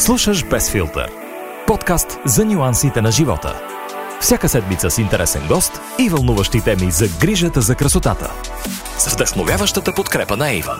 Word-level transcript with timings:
Слушаш 0.00 0.44
Без 0.44 0.70
филтър. 0.70 1.10
Подкаст 1.66 2.18
за 2.24 2.44
нюансите 2.44 3.02
на 3.02 3.10
живота. 3.10 3.60
Всяка 4.20 4.48
седмица 4.48 4.90
с 4.90 4.98
интересен 4.98 5.42
гост 5.48 5.80
и 5.98 6.08
вълнуващи 6.08 6.60
теми 6.64 6.90
за 6.90 7.06
грижата 7.20 7.60
за 7.60 7.74
красотата. 7.74 8.30
С 8.98 9.14
вдъхновяващата 9.14 9.94
подкрепа 9.94 10.36
на 10.36 10.52
Иван. 10.52 10.78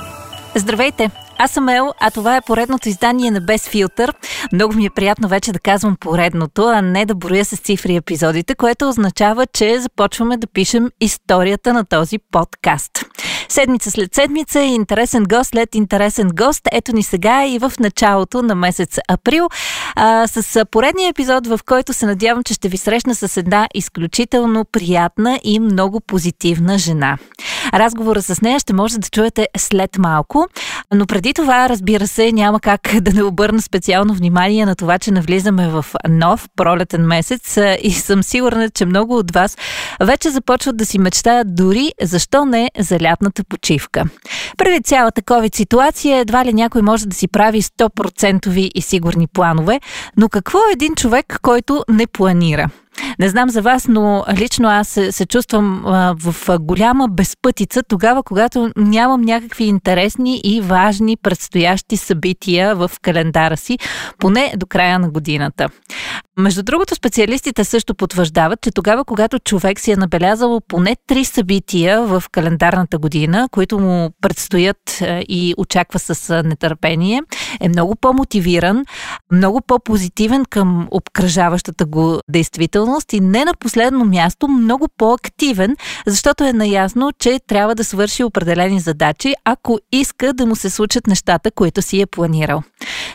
Здравейте! 0.55 1.11
Аз 1.39 1.51
съм 1.51 1.69
Ел, 1.69 1.93
а 2.01 2.11
това 2.11 2.37
е 2.37 2.41
поредното 2.41 2.89
издание 2.89 3.31
на 3.31 3.41
Без 3.41 3.69
филтър. 3.69 4.15
Много 4.53 4.75
ми 4.75 4.87
е 4.87 4.91
приятно 4.91 5.29
вече 5.29 5.53
да 5.53 5.59
казвам 5.59 5.97
поредното, 6.01 6.63
а 6.63 6.83
не 6.83 7.07
да 7.07 7.15
броя 7.15 7.45
с 7.45 7.57
цифри 7.57 7.97
епизодите, 7.97 8.55
което 8.55 8.89
означава, 8.89 9.47
че 9.47 9.81
започваме 9.81 10.37
да 10.37 10.47
пишем 10.47 10.91
историята 11.01 11.73
на 11.73 11.85
този 11.85 12.19
подкаст. 12.33 13.05
Седмица 13.51 13.91
след 13.91 14.15
седмица, 14.15 14.61
интересен 14.61 15.25
гост 15.25 15.51
след 15.51 15.75
интересен 15.75 16.29
гост. 16.29 16.69
Ето 16.73 16.93
ни 16.93 17.03
сега 17.03 17.47
и 17.47 17.59
в 17.59 17.73
началото 17.81 18.43
на 18.43 18.55
месец 18.55 18.99
април 19.09 19.49
а, 19.95 20.27
с 20.27 20.65
поредния 20.71 21.09
епизод, 21.09 21.47
в 21.47 21.61
който 21.67 21.93
се 21.93 22.07
надявам, 22.07 22.43
че 22.45 22.55
ще 22.55 22.69
ви 22.69 22.77
срещна 22.77 23.15
с 23.15 23.37
една 23.37 23.69
изключително 23.75 24.65
приятна 24.65 25.41
и 25.45 25.61
много 25.61 26.01
позитивна 26.01 26.79
жена. 26.79 27.19
Разговора 27.75 28.23
с 28.23 28.41
нея 28.41 28.61
ще 28.61 28.73
може 28.73 28.99
да 28.99 29.09
чуете 29.09 29.49
след 29.57 29.99
малко, 29.99 30.49
но 30.95 31.07
преди 31.07 31.35
това, 31.35 31.69
разбира 31.69 32.07
се, 32.07 32.33
няма 32.33 32.61
как 32.61 32.91
да 33.01 33.13
не 33.13 33.23
обърна 33.23 33.63
специално 33.63 34.15
внимание 34.15 34.67
на 34.67 34.77
това, 34.77 34.99
че 34.99 35.11
навлизаме 35.11 35.69
в 35.69 35.87
нов 36.09 36.49
пролетен 36.57 37.07
месец 37.07 37.59
и 37.83 37.93
съм 37.93 38.23
сигурна, 38.23 38.71
че 38.71 38.87
много 38.87 39.17
от 39.17 39.31
вас 39.31 39.57
вече 40.01 40.31
започват 40.31 40.77
да 40.77 40.87
си 40.87 40.99
мечтаят 40.99 41.55
дори, 41.55 41.93
защо 42.03 42.45
не, 42.45 42.71
за 42.79 43.01
лятната 43.01 43.40
почивка. 43.45 44.05
Преди 44.57 44.81
цялата 44.81 45.23
COVID 45.23 45.57
ситуация, 45.57 46.19
едва 46.19 46.45
ли 46.45 46.53
някой 46.53 46.83
може 46.83 47.07
да 47.07 47.17
си 47.17 47.29
прави 47.29 47.63
100% 47.63 48.71
и 48.75 48.83
сигурни 48.83 49.27
планове, 49.27 49.81
но 50.17 50.29
какво 50.29 50.59
е 50.59 50.73
един 50.73 50.95
човек, 50.95 51.39
който 51.43 51.85
не 51.89 52.07
планира? 52.07 52.71
Не 53.19 53.29
знам 53.29 53.51
за 53.51 53.63
вас, 53.63 53.89
но 53.89 54.25
лично 54.37 54.69
аз 54.69 54.89
се, 54.89 55.13
се 55.13 55.27
чувствам 55.27 55.83
в 56.15 56.59
голяма 56.59 57.09
безпътица 57.09 57.83
тогава, 57.83 58.23
когато 58.23 58.71
нямам 58.77 59.21
някакви 59.21 59.65
интересни 59.65 60.41
и 60.45 60.61
важни 60.61 61.17
предстоящи 61.17 61.97
събития 61.97 62.77
в 62.77 62.91
календара 63.03 63.57
си, 63.57 63.79
поне 64.19 64.53
до 64.57 64.67
края 64.67 64.99
на 64.99 65.11
годината. 65.11 65.69
Между 66.39 66.63
другото, 66.63 66.95
специалистите 66.95 67.65
също 67.65 67.95
потвърждават, 67.95 68.61
че 68.61 68.71
тогава, 68.71 69.05
когато 69.05 69.39
човек 69.39 69.81
си 69.81 69.93
е 69.93 69.97
набелязал 69.97 70.61
поне 70.69 70.97
три 71.07 71.25
събития 71.25 72.03
в 72.03 72.25
календарната 72.33 72.99
година, 72.99 73.49
които 73.53 73.79
му 73.79 74.11
предстоят 74.21 75.03
и 75.29 75.55
очаква 75.59 75.99
с 75.99 76.43
нетърпение, 76.43 77.23
е 77.61 77.69
много 77.69 77.97
по-мотивиран, 77.97 78.85
много 79.33 79.61
по-позитивен 79.67 80.45
към 80.51 80.89
обкръжаващата 80.91 81.87
го 81.87 82.21
действителност 82.29 82.90
и 83.13 83.21
не 83.21 83.45
на 83.45 83.55
последно 83.55 84.05
място 84.05 84.49
много 84.49 84.89
по-активен, 84.97 85.77
защото 86.07 86.45
е 86.45 86.53
наясно, 86.53 87.11
че 87.19 87.41
трябва 87.47 87.75
да 87.75 87.85
свърши 87.85 88.25
определени 88.25 88.81
задачи, 88.81 89.35
ако 89.45 89.79
иска 89.93 90.33
да 90.33 90.47
му 90.47 90.57
се 90.57 90.71
случат 90.71 91.07
нещата, 91.07 91.51
които 91.51 91.83
си 91.83 92.01
е 92.01 92.07
планирал. 92.07 92.63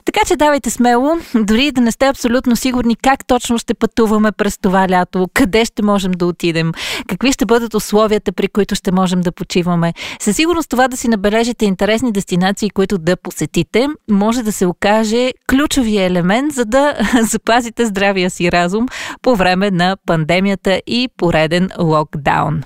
Така 0.05 0.19
че 0.27 0.35
давайте 0.35 0.69
смело, 0.69 1.17
дори 1.35 1.71
да 1.71 1.81
не 1.81 1.91
сте 1.91 2.05
абсолютно 2.05 2.55
сигурни 2.55 2.95
как 2.95 3.25
точно 3.27 3.57
ще 3.57 3.73
пътуваме 3.73 4.31
през 4.31 4.57
това 4.57 4.89
лято, 4.89 5.27
къде 5.33 5.65
ще 5.65 5.83
можем 5.83 6.11
да 6.11 6.25
отидем, 6.25 6.71
какви 7.07 7.31
ще 7.31 7.45
бъдат 7.45 7.73
условията, 7.73 8.31
при 8.31 8.47
които 8.47 8.75
ще 8.75 8.91
можем 8.91 9.21
да 9.21 9.31
почиваме. 9.31 9.93
Със 10.19 10.35
сигурност 10.35 10.69
това 10.69 10.87
да 10.87 10.97
си 10.97 11.07
набележите 11.07 11.65
интересни 11.65 12.11
дестинации, 12.11 12.69
които 12.69 12.97
да 12.97 13.17
посетите, 13.17 13.87
може 14.09 14.43
да 14.43 14.51
се 14.51 14.65
окаже 14.65 15.31
ключовия 15.49 16.05
елемент, 16.05 16.53
за 16.53 16.65
да 16.65 16.93
запазите 17.21 17.85
здравия 17.85 18.29
си 18.29 18.51
разум 18.51 18.85
по 19.21 19.35
време 19.35 19.71
на 19.71 19.97
пандемията 20.05 20.81
и 20.87 21.09
пореден 21.17 21.69
локдаун. 21.79 22.63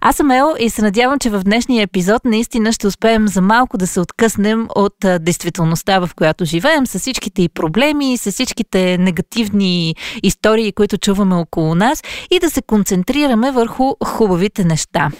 Аз 0.00 0.16
съм 0.16 0.30
Ел 0.30 0.54
и 0.58 0.70
се 0.70 0.82
надявам, 0.82 1.18
че 1.18 1.30
в 1.30 1.42
днешния 1.44 1.82
епизод 1.82 2.24
наистина 2.24 2.72
ще 2.72 2.86
успеем 2.86 3.28
за 3.28 3.40
малко 3.40 3.78
да 3.78 3.86
се 3.86 4.00
откъснем 4.00 4.68
от 4.74 4.94
действителността, 5.20 5.98
в 5.98 6.10
която 6.16 6.44
живеем, 6.44 6.86
с 6.86 6.98
всичките 6.98 7.42
и 7.42 7.48
проблеми, 7.48 8.16
с 8.16 8.32
всичките 8.32 8.98
негативни 8.98 9.94
истории, 10.22 10.72
които 10.72 10.98
чуваме 10.98 11.34
около 11.34 11.74
нас 11.74 12.02
и 12.30 12.38
да 12.38 12.50
се 12.50 12.62
концентрираме 12.62 13.50
върху 13.50 13.92
хубавите 14.04 14.64
неща. 14.64 15.10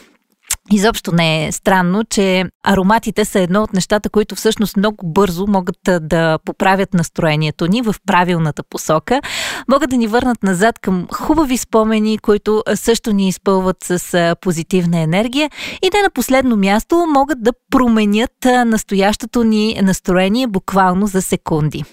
Изобщо 0.73 1.13
не 1.13 1.47
е 1.47 1.53
странно, 1.53 2.05
че 2.05 2.45
ароматите 2.65 3.25
са 3.25 3.41
едно 3.41 3.63
от 3.63 3.73
нещата, 3.73 4.11
които 4.11 4.35
всъщност 4.35 4.77
много 4.77 5.07
бързо 5.07 5.47
могат 5.47 5.79
да 6.01 6.39
поправят 6.45 6.95
настроението 6.95 7.67
ни 7.67 7.83
в 7.83 7.95
правилната 8.07 8.63
посока, 8.63 9.21
могат 9.69 9.91
да 9.91 9.97
ни 9.97 10.07
върнат 10.07 10.43
назад 10.43 10.79
към 10.79 11.07
хубави 11.13 11.57
спомени, 11.57 12.19
които 12.19 12.63
също 12.75 13.13
ни 13.13 13.29
изпълват 13.29 13.77
с 13.85 14.35
позитивна 14.41 15.01
енергия 15.01 15.51
и 15.83 15.91
не 15.95 16.03
на 16.03 16.11
последно 16.11 16.57
място 16.57 17.07
могат 17.15 17.43
да 17.43 17.53
променят 17.71 18.45
настоящото 18.67 19.45
ни 19.45 19.81
настроение 19.83 20.47
буквално 20.47 21.07
за 21.07 21.23
секунди. 21.23 21.85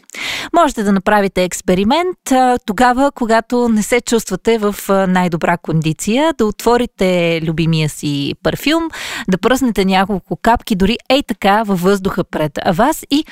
Можете 0.55 0.83
да 0.83 0.91
направите 0.91 1.43
експеримент 1.43 2.17
тогава, 2.65 3.11
когато 3.11 3.69
не 3.69 3.83
се 3.83 4.01
чувствате 4.01 4.57
в 4.57 4.75
най-добра 5.07 5.57
кондиция, 5.57 6.33
да 6.37 6.45
отворите 6.45 7.41
любимия 7.43 7.89
си 7.89 8.33
парфюм, 8.43 8.83
да 9.29 9.37
пръснете 9.37 9.85
няколко 9.85 10.35
капки, 10.35 10.75
дори 10.75 10.97
ей 11.09 11.23
така 11.23 11.63
във 11.63 11.81
въздуха 11.81 12.23
пред 12.23 12.59
вас 12.73 13.05
и 13.11 13.25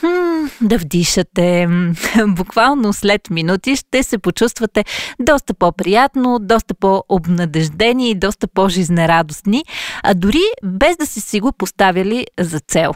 хм, 0.00 0.66
да 0.66 0.78
вдишате. 0.78 1.68
Буквално 2.26 2.92
след 2.92 3.30
минути 3.30 3.76
ще 3.76 4.02
се 4.02 4.18
почувствате 4.18 4.84
доста 5.20 5.54
по-приятно, 5.54 6.38
доста 6.38 6.74
по-обнадеждени 6.74 8.10
и 8.10 8.14
доста 8.14 8.48
по-жизнерадостни, 8.48 9.64
а 10.02 10.14
дори 10.14 10.42
без 10.64 10.96
да 10.96 11.06
си 11.06 11.20
си 11.20 11.40
го 11.40 11.52
поставили 11.52 12.26
за 12.40 12.60
цел. 12.60 12.92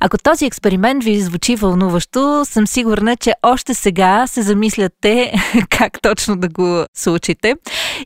Ако 0.00 0.18
този 0.18 0.46
експеримент 0.46 1.04
ви 1.04 1.20
звучи 1.20 1.56
вълнуващо, 1.56 2.44
съм 2.44 2.66
сигурна, 2.66 3.16
че 3.16 3.32
още 3.42 3.74
сега 3.74 4.26
се 4.26 4.42
замисляте 4.42 5.32
как 5.68 6.02
точно 6.02 6.36
да 6.36 6.48
го 6.48 6.84
случите. 6.96 7.54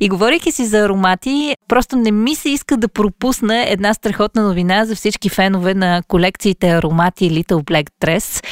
И 0.00 0.08
говорейки 0.08 0.52
си 0.52 0.66
за 0.66 0.78
аромати, 0.78 1.56
просто 1.68 1.96
не 1.96 2.10
ми 2.10 2.34
се 2.34 2.48
иска 2.48 2.76
да 2.76 2.88
пропусна 2.88 3.64
една 3.68 3.94
страхотна 3.94 4.42
новина 4.42 4.84
за 4.84 4.96
всички 4.96 5.28
фенове 5.28 5.74
на 5.74 6.02
колекциите 6.08 6.70
аромати 6.70 7.30
Little 7.30 7.62
Black 7.62 7.86
Dress 8.04 8.44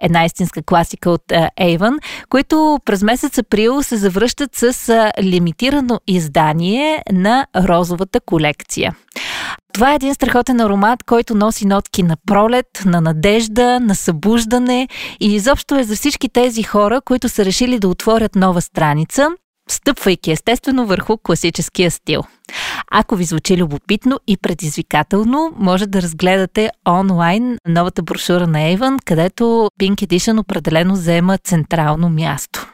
една 0.00 0.24
истинска 0.24 0.62
класика 0.62 1.10
от 1.10 1.22
Avon, 1.60 1.98
които 2.28 2.78
през 2.84 3.02
месец 3.02 3.38
април 3.38 3.82
се 3.82 3.96
завръщат 3.96 4.50
с 4.54 4.72
лимитирано 5.22 6.00
издание 6.06 7.02
на 7.12 7.46
розовата 7.56 8.20
колекция. 8.20 8.96
Това 9.76 9.92
е 9.92 9.94
един 9.94 10.14
страхотен 10.14 10.60
аромат, 10.60 11.02
който 11.04 11.34
носи 11.34 11.66
нотки 11.66 12.02
на 12.02 12.16
пролет, 12.26 12.82
на 12.84 13.00
надежда, 13.00 13.80
на 13.80 13.94
събуждане 13.94 14.88
и 15.20 15.34
изобщо 15.34 15.78
е 15.78 15.84
за 15.84 15.96
всички 15.96 16.28
тези 16.28 16.62
хора, 16.62 17.00
които 17.00 17.28
са 17.28 17.44
решили 17.44 17.78
да 17.78 17.88
отворят 17.88 18.34
нова 18.34 18.62
страница, 18.62 19.28
стъпвайки 19.70 20.30
естествено 20.30 20.86
върху 20.86 21.16
класическия 21.16 21.90
стил. 21.90 22.22
Ако 22.90 23.16
ви 23.16 23.24
звучи 23.24 23.56
любопитно 23.56 24.20
и 24.26 24.36
предизвикателно, 24.36 25.52
може 25.56 25.86
да 25.86 26.02
разгледате 26.02 26.70
онлайн 26.88 27.58
новата 27.68 28.02
брошура 28.02 28.46
на 28.46 28.58
Avon, 28.58 28.98
където 29.04 29.44
Pink 29.80 29.94
Edition 29.94 30.40
определено 30.40 30.94
взема 30.94 31.38
централно 31.38 32.08
място. 32.08 32.72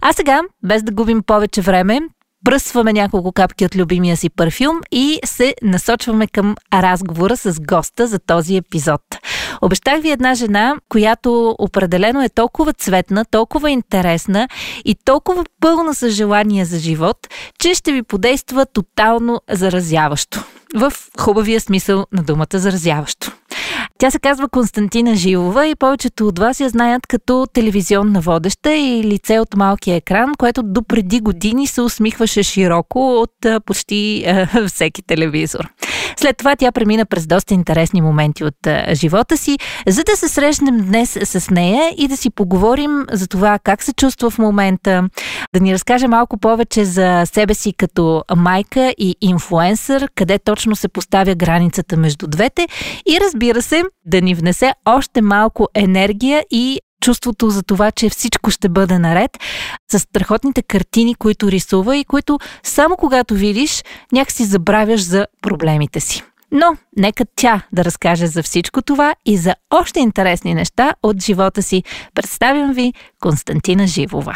А 0.00 0.12
сега, 0.12 0.40
без 0.62 0.82
да 0.82 0.92
губим 0.92 1.22
повече 1.22 1.60
време, 1.60 2.00
пръсваме 2.44 2.92
няколко 2.92 3.32
капки 3.32 3.64
от 3.64 3.76
любимия 3.76 4.16
си 4.16 4.30
парфюм 4.30 4.80
и 4.92 5.20
се 5.24 5.54
насочваме 5.62 6.26
към 6.26 6.54
разговора 6.72 7.36
с 7.36 7.60
госта 7.60 8.06
за 8.06 8.18
този 8.18 8.56
епизод. 8.56 9.00
Обещах 9.62 10.00
ви 10.00 10.10
една 10.10 10.34
жена, 10.34 10.76
която 10.88 11.56
определено 11.58 12.22
е 12.22 12.28
толкова 12.28 12.72
цветна, 12.72 13.24
толкова 13.24 13.70
интересна 13.70 14.48
и 14.84 14.96
толкова 15.04 15.44
пълна 15.60 15.94
с 15.94 16.10
желание 16.10 16.64
за 16.64 16.78
живот, 16.78 17.16
че 17.58 17.74
ще 17.74 17.92
ви 17.92 18.02
подейства 18.02 18.66
тотално 18.66 19.40
заразяващо. 19.50 20.44
В 20.74 20.92
хубавия 21.20 21.60
смисъл 21.60 22.06
на 22.12 22.22
думата 22.22 22.46
заразяващо. 22.52 23.32
Тя 23.98 24.10
се 24.10 24.18
казва 24.18 24.48
Константина 24.48 25.14
Жилова 25.14 25.66
и 25.66 25.74
повечето 25.74 26.26
от 26.26 26.38
вас 26.38 26.60
я 26.60 26.68
знаят 26.68 27.06
като 27.06 27.46
телевизионна 27.52 28.20
водеща 28.20 28.74
и 28.74 29.04
лице 29.04 29.38
от 29.38 29.56
малкия 29.56 29.96
екран, 29.96 30.32
което 30.38 30.62
до 30.62 30.82
преди 30.82 31.20
години 31.20 31.66
се 31.66 31.80
усмихваше 31.80 32.42
широко 32.42 33.20
от 33.20 33.64
почти 33.66 34.26
всеки 34.66 35.02
телевизор. 35.02 35.68
След 36.16 36.36
това 36.36 36.56
тя 36.56 36.72
премина 36.72 37.06
през 37.06 37.26
доста 37.26 37.54
интересни 37.54 38.00
моменти 38.00 38.44
от 38.44 38.56
живота 38.92 39.36
си, 39.36 39.58
за 39.88 40.04
да 40.04 40.16
се 40.16 40.28
срещнем 40.28 40.76
днес 40.76 41.18
с 41.24 41.50
нея 41.50 41.94
и 41.96 42.08
да 42.08 42.16
си 42.16 42.30
поговорим 42.30 43.04
за 43.12 43.28
това 43.28 43.58
как 43.58 43.82
се 43.82 43.92
чувства 43.92 44.30
в 44.30 44.38
момента, 44.38 45.08
да 45.54 45.60
ни 45.60 45.74
разкаже 45.74 46.08
малко 46.08 46.38
повече 46.38 46.84
за 46.84 47.22
себе 47.26 47.54
си 47.54 47.72
като 47.72 48.24
майка 48.36 48.94
и 48.98 49.16
инфуенсър, 49.20 50.08
къде 50.14 50.38
точно 50.38 50.76
се 50.76 50.88
поставя 50.88 51.34
границата 51.34 51.96
между 51.96 52.26
двете 52.26 52.68
и 53.08 53.20
разбира 53.20 53.62
се, 53.62 53.82
да 54.06 54.20
ни 54.20 54.34
внесе 54.34 54.72
още 54.84 55.22
малко 55.22 55.68
енергия 55.74 56.44
и 56.50 56.80
чувството 57.04 57.50
за 57.50 57.62
това, 57.62 57.90
че 57.90 58.10
всичко 58.10 58.50
ще 58.50 58.68
бъде 58.68 58.98
наред, 58.98 59.30
с 59.92 59.98
страхотните 59.98 60.62
картини, 60.62 61.14
които 61.14 61.50
рисува 61.50 61.96
и 61.96 62.04
които 62.04 62.38
само 62.62 62.96
когато 62.96 63.34
видиш, 63.34 63.84
някакси 64.12 64.44
забравяш 64.44 65.00
за 65.00 65.26
проблемите 65.42 66.00
си. 66.00 66.22
Но 66.52 66.76
нека 66.96 67.24
тя 67.36 67.62
да 67.72 67.84
разкаже 67.84 68.26
за 68.26 68.42
всичко 68.42 68.82
това 68.82 69.14
и 69.26 69.36
за 69.36 69.54
още 69.70 70.00
интересни 70.00 70.54
неща 70.54 70.94
от 71.02 71.22
живота 71.22 71.62
си. 71.62 71.82
Представям 72.14 72.72
ви 72.72 72.92
Константина 73.20 73.86
Живова. 73.86 74.34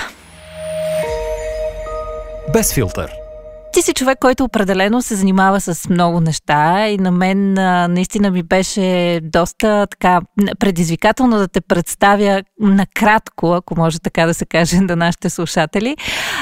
Без 2.53 2.75
филтър– 2.75 3.11
ти 3.73 3.83
си 3.83 3.93
човек, 3.95 4.19
който 4.21 4.45
определено 4.45 5.03
се 5.03 5.15
занимава 5.15 5.61
с 5.61 5.89
много 5.89 6.21
неща 6.21 6.89
и 6.89 6.99
на 6.99 7.11
мен 7.11 7.53
наистина 7.93 8.31
ми 8.31 8.43
беше 8.43 9.21
доста 9.23 9.87
така 9.91 10.21
предизвикателно 10.59 11.39
да 11.39 11.49
те 11.49 11.61
представя 11.61 12.43
накратко, 12.61 13.53
ако 13.53 13.77
може 13.77 13.99
така 13.99 14.27
да 14.27 14.35
се 14.35 14.47
каже 14.47 14.81
на 14.81 14.97
нашите 14.97 15.31
слушатели. 15.31 15.97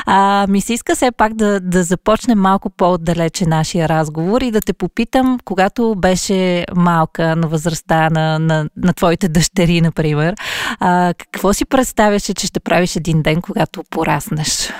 А, 0.06 0.46
ми 0.48 0.60
се 0.60 0.72
иска 0.72 0.94
все 0.94 1.10
пак 1.10 1.34
да, 1.34 1.60
да 1.60 1.82
започнем 1.82 2.38
малко 2.38 2.70
по-отдалече 2.70 3.46
нашия 3.46 3.88
разговор 3.88 4.40
и 4.40 4.50
да 4.50 4.60
те 4.60 4.72
попитам, 4.72 5.38
когато 5.44 5.94
беше 5.94 6.64
малка 6.76 7.36
на 7.36 7.48
възрастта 7.48 8.10
на, 8.10 8.38
на, 8.38 8.68
на 8.76 8.92
твоите 8.92 9.28
дъщери, 9.28 9.80
например, 9.80 10.34
а, 10.80 11.14
какво 11.18 11.52
си 11.52 11.64
представяше, 11.64 12.34
че 12.34 12.46
ще 12.46 12.60
правиш 12.60 12.96
един 12.96 13.22
ден, 13.22 13.42
когато 13.42 13.82
пораснеш? 13.90 14.72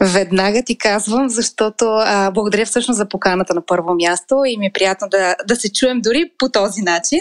Веднага 0.00 0.62
ти 0.62 0.78
казвам, 0.78 1.28
защото 1.28 1.84
а, 1.84 2.30
благодаря 2.30 2.66
всъщност 2.66 2.96
за 2.96 3.08
поканата 3.08 3.54
на 3.54 3.66
първо 3.66 3.94
място 3.94 4.42
и 4.46 4.56
ми 4.56 4.66
е 4.66 4.72
приятно 4.74 5.08
да, 5.08 5.34
да 5.46 5.56
се 5.56 5.72
чуем 5.72 6.00
дори 6.00 6.30
по 6.38 6.48
този 6.48 6.82
начин. 6.82 7.20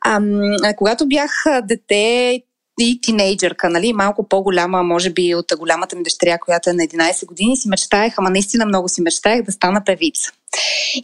А, 0.00 0.20
а, 0.62 0.74
когато 0.76 1.08
бях 1.08 1.44
дете 1.62 2.42
и 2.80 3.00
тинейджърка, 3.02 3.70
нали, 3.70 3.92
малко 3.92 4.28
по-голяма, 4.28 4.82
може 4.82 5.10
би 5.10 5.34
от 5.34 5.46
голямата 5.58 5.96
ми 5.96 6.02
дъщеря, 6.02 6.38
която 6.38 6.70
е 6.70 6.72
на 6.72 6.82
11 6.82 7.26
години, 7.26 7.56
си 7.56 7.68
мечтаях, 7.68 8.14
ама 8.18 8.30
наистина 8.30 8.66
много 8.66 8.88
си 8.88 9.02
мечтаях 9.02 9.42
да 9.42 9.52
стана 9.52 9.82
певица. 9.86 10.32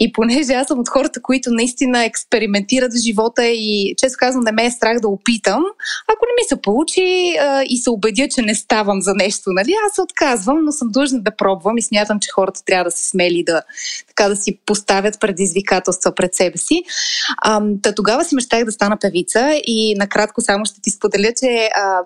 И 0.00 0.12
понеже 0.12 0.52
аз 0.52 0.66
съм 0.66 0.78
от 0.78 0.88
хората, 0.88 1.22
които 1.22 1.50
наистина 1.50 2.04
експериментират 2.04 2.92
в 2.92 3.02
живота 3.06 3.46
и 3.46 3.94
често 3.98 4.16
казвам, 4.18 4.44
да 4.44 4.52
ме 4.52 4.66
е 4.66 4.70
страх 4.70 5.00
да 5.00 5.08
опитам, 5.08 5.64
ако 6.08 6.26
не 6.26 6.42
ми 6.42 6.48
се 6.48 6.62
получи 6.62 7.36
а, 7.40 7.62
и 7.68 7.78
се 7.78 7.90
убедя, 7.90 8.28
че 8.34 8.42
не 8.42 8.54
ставам 8.54 9.02
за 9.02 9.14
нещо, 9.14 9.42
нали, 9.46 9.74
аз 9.86 9.94
се 9.94 10.02
отказвам, 10.02 10.64
но 10.64 10.72
съм 10.72 10.88
длъжна 10.90 11.20
да 11.20 11.36
пробвам 11.36 11.78
и 11.78 11.82
смятам, 11.82 12.20
че 12.20 12.30
хората 12.30 12.64
трябва 12.64 12.84
да 12.84 12.90
се 12.90 13.08
смели 13.08 13.44
да, 13.46 13.62
така 14.08 14.28
да 14.28 14.36
си 14.36 14.58
поставят 14.66 15.20
предизвикателства 15.20 16.14
пред 16.14 16.34
себе 16.34 16.58
си. 16.58 16.82
А, 17.42 17.62
та 17.82 17.94
тогава 17.94 18.24
си 18.24 18.34
мечтах 18.34 18.64
да 18.64 18.72
стана 18.72 18.96
певица 19.00 19.60
и 19.66 19.94
накратко 19.98 20.40
само 20.40 20.64
ще 20.64 20.80
ти 20.80 20.90
споделя, 20.90 21.32
че 21.40 21.70
а, 21.74 22.00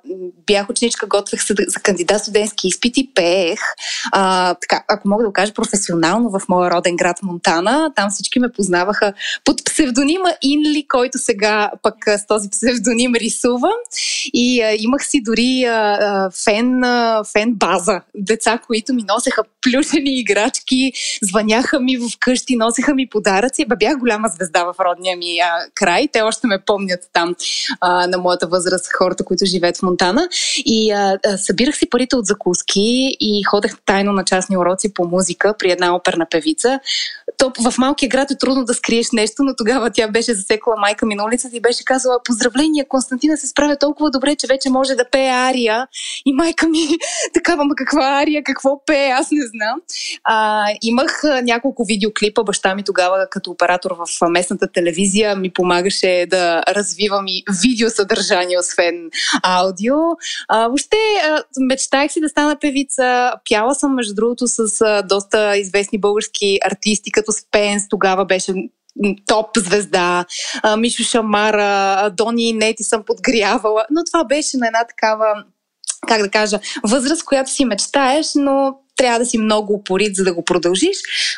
бях 0.47 0.71
ученичка, 0.71 1.07
готвех 1.07 1.43
се 1.43 1.55
за 1.69 1.81
кандидат 1.81 2.23
студентски 2.23 2.69
изпити, 2.69 3.11
пеех, 3.15 3.61
а, 4.13 4.55
така, 4.55 4.85
ако 4.89 5.09
мога 5.09 5.23
да 5.23 5.29
го 5.29 5.33
кажа 5.33 5.55
професионално 5.55 6.31
в 6.31 6.43
моя 6.49 6.71
роден 6.71 6.97
град 6.97 7.23
Монтана. 7.33 7.93
Там 7.97 8.11
всички 8.11 8.39
ме 8.39 8.49
познаваха 8.49 9.13
под 9.45 9.65
псевдонима 9.65 10.29
Инли, 10.43 10.87
който 10.89 11.19
сега 11.19 11.71
пък 11.83 11.95
с 12.07 12.27
този 12.27 12.51
псевдоним 12.51 13.15
рисувам. 13.15 13.73
И 14.33 14.63
а, 14.63 14.77
имах 14.79 15.07
си 15.07 15.23
дори 15.23 15.65
а, 15.65 16.31
фен, 16.45 16.85
а, 16.85 17.25
фен 17.33 17.55
база. 17.55 18.01
Деца, 18.15 18.59
които 18.67 18.95
ми 18.95 19.05
носеха 19.09 19.43
плюшени 19.63 20.21
играчки, 20.21 20.93
звъняха 21.23 21.81
ми 21.81 21.97
в 21.97 22.03
къщи, 22.21 22.57
носеха 22.57 22.95
ми 22.95 23.09
подаръци. 23.09 23.65
Ба 23.65 23.77
бях 23.77 23.99
голяма 23.99 24.29
звезда 24.29 24.65
в 24.65 24.75
родния 24.81 25.17
ми 25.17 25.39
а, 25.39 25.67
край. 25.75 26.09
Те 26.13 26.23
още 26.23 26.47
ме 26.47 26.59
помнят 26.67 27.01
там 27.13 27.35
а, 27.81 28.07
на 28.07 28.19
моята 28.19 28.47
възраст, 28.47 28.93
хората, 28.93 29.25
които 29.25 29.47
живеят 29.47 29.77
в 29.77 29.83
Монтана. 29.83 30.29
И 30.57 30.91
а, 30.91 31.19
събирах 31.37 31.77
си 31.77 31.91
парите 31.91 32.17
от 32.17 32.27
закуски 32.27 33.17
и 33.21 33.43
ходех 33.43 33.77
тайно 33.87 34.13
на 34.13 34.25
частни 34.25 34.57
уроци 34.57 34.95
по 34.95 35.05
музика 35.05 35.55
при 35.59 35.71
една 35.71 35.95
оперна 35.95 36.27
певица 36.31 36.81
то 37.39 37.53
в 37.71 37.79
малкия 37.79 38.09
град 38.09 38.31
е 38.31 38.39
трудно 38.39 38.65
да 38.65 38.75
скриеш 38.75 39.07
нещо, 39.13 39.43
но 39.43 39.57
тогава 39.57 39.91
тя 39.91 40.09
беше 40.09 40.35
засекла 40.35 40.75
майка 40.79 41.07
ми 41.07 41.15
на 41.15 41.25
улицата 41.25 41.57
и 41.57 41.61
беше 41.61 41.85
казала 41.85 42.19
поздравления, 42.25 42.89
Константина 42.89 43.37
се 43.37 43.47
справя 43.47 43.77
толкова 43.77 44.11
добре, 44.11 44.37
че 44.37 44.47
вече 44.47 44.71
може 44.71 44.95
да 44.95 45.05
пее 45.11 45.29
ария. 45.29 45.87
И 46.27 46.33
майка 46.33 46.69
ми 46.69 46.79
такава, 47.35 47.65
ма 47.65 47.75
каква 47.77 48.23
ария, 48.23 48.43
какво 48.45 48.85
пее, 48.85 49.09
аз 49.09 49.31
не 49.31 49.47
знам. 49.47 49.81
А, 50.25 50.67
имах 50.83 51.23
няколко 51.43 51.85
видеоклипа, 51.85 52.43
баща 52.43 52.75
ми 52.75 52.83
тогава 52.83 53.27
като 53.31 53.51
оператор 53.51 53.91
в 53.91 54.29
местната 54.29 54.67
телевизия 54.73 55.37
ми 55.37 55.53
помагаше 55.53 56.27
да 56.31 56.63
развивам 56.69 57.25
и 57.27 57.45
видеосъдържание, 57.63 58.59
освен 58.59 59.11
аудио. 59.43 59.95
А, 60.49 60.67
въобще 60.67 60.97
мечтаях 61.61 62.13
си 62.13 62.21
да 62.21 62.29
стана 62.29 62.57
певица. 62.61 63.33
Пяла 63.51 63.75
съм, 63.75 63.95
между 63.95 64.15
другото, 64.15 64.47
с 64.47 64.81
а, 64.81 65.03
доста 65.03 65.57
известни 65.57 65.99
български 65.99 66.59
артисти, 66.65 67.12
като 67.13 67.33
Спенс 67.33 67.89
тогава 67.89 68.25
беше 68.25 68.55
топ 69.27 69.47
звезда, 69.57 70.25
Мишо 70.79 71.03
Шамара, 71.03 72.11
Дони 72.11 72.49
и 72.49 72.53
Нети 72.53 72.85
съм 72.85 73.03
подгрявала, 73.07 73.85
но 73.91 74.05
това 74.05 74.25
беше 74.25 74.57
на 74.57 74.67
една 74.67 74.87
такава 74.89 75.45
как 76.09 76.23
да 76.23 76.31
кажа, 76.31 76.61
възраст, 76.85 77.25
която 77.25 77.51
си 77.51 77.65
мечтаеш, 77.65 78.27
но 78.35 78.75
трябва 78.97 79.19
да 79.19 79.27
си 79.27 79.39
много 79.39 79.75
упорит, 79.75 80.17
за 80.17 80.25
да 80.25 80.35
го 80.35 80.45
продължиш. 80.45 80.97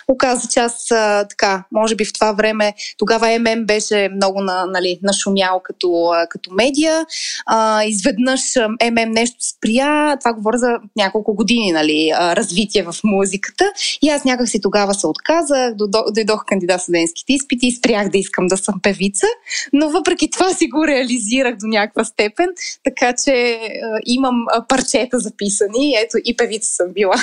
Оказа, 0.08 0.48
че 0.48 0.60
аз 0.60 0.90
а, 0.90 1.26
така, 1.28 1.64
може 1.72 1.94
би 1.96 2.04
в 2.04 2.12
това 2.12 2.32
време, 2.32 2.74
тогава 2.98 3.38
ММ 3.38 3.66
беше 3.66 4.08
много 4.14 4.40
на, 4.40 4.66
нали, 4.66 4.98
нашумял 5.02 5.60
като, 5.64 6.10
а, 6.14 6.26
като 6.26 6.50
медия. 6.52 7.06
А, 7.46 7.84
изведнъж 7.84 8.40
ММ 8.82 9.10
нещо 9.10 9.36
спря, 9.40 10.16
това 10.16 10.32
говоря 10.32 10.58
за 10.58 10.76
няколко 10.96 11.34
години, 11.34 11.72
нали, 11.72 12.10
а, 12.14 12.36
развитие 12.36 12.82
в 12.82 12.94
музиката. 13.04 13.72
И 14.02 14.08
аз 14.08 14.24
някак 14.24 14.48
си 14.48 14.60
тогава 14.60 14.94
се 14.94 15.06
отказах, 15.06 15.74
дойдох 16.12 16.44
кандидат 16.46 16.80
студентските 16.80 17.32
изпити 17.32 17.66
и 17.66 17.72
спрях 17.72 18.08
да 18.08 18.18
искам 18.18 18.46
да 18.46 18.56
съм 18.56 18.74
певица, 18.82 19.26
но 19.72 19.90
въпреки 19.90 20.30
това 20.30 20.54
си 20.54 20.68
го 20.68 20.86
реализирах 20.86 21.56
до 21.56 21.66
някаква 21.66 22.04
степен, 22.04 22.48
така 22.84 23.14
че 23.24 23.58
а, 23.84 23.98
имам 24.06 24.34
парчета 24.68 25.18
записани, 25.18 25.96
ето 26.04 26.16
и 26.24 26.36
певица 26.36 26.70
съм 26.70 26.92
била. 26.92 27.14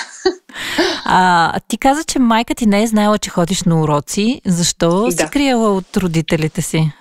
А, 1.05 1.59
ти 1.67 1.77
каза, 1.77 2.03
че 2.03 2.19
майка 2.19 2.55
ти 2.55 2.65
не 2.65 2.83
е 2.83 2.87
знаела, 2.87 3.17
че 3.17 3.29
ходиш 3.29 3.63
на 3.63 3.81
уроци. 3.81 4.41
Защо 4.45 5.05
да. 5.05 5.11
си 5.11 5.25
криела 5.31 5.75
от 5.75 5.97
родителите 5.97 6.61
си? 6.61 6.91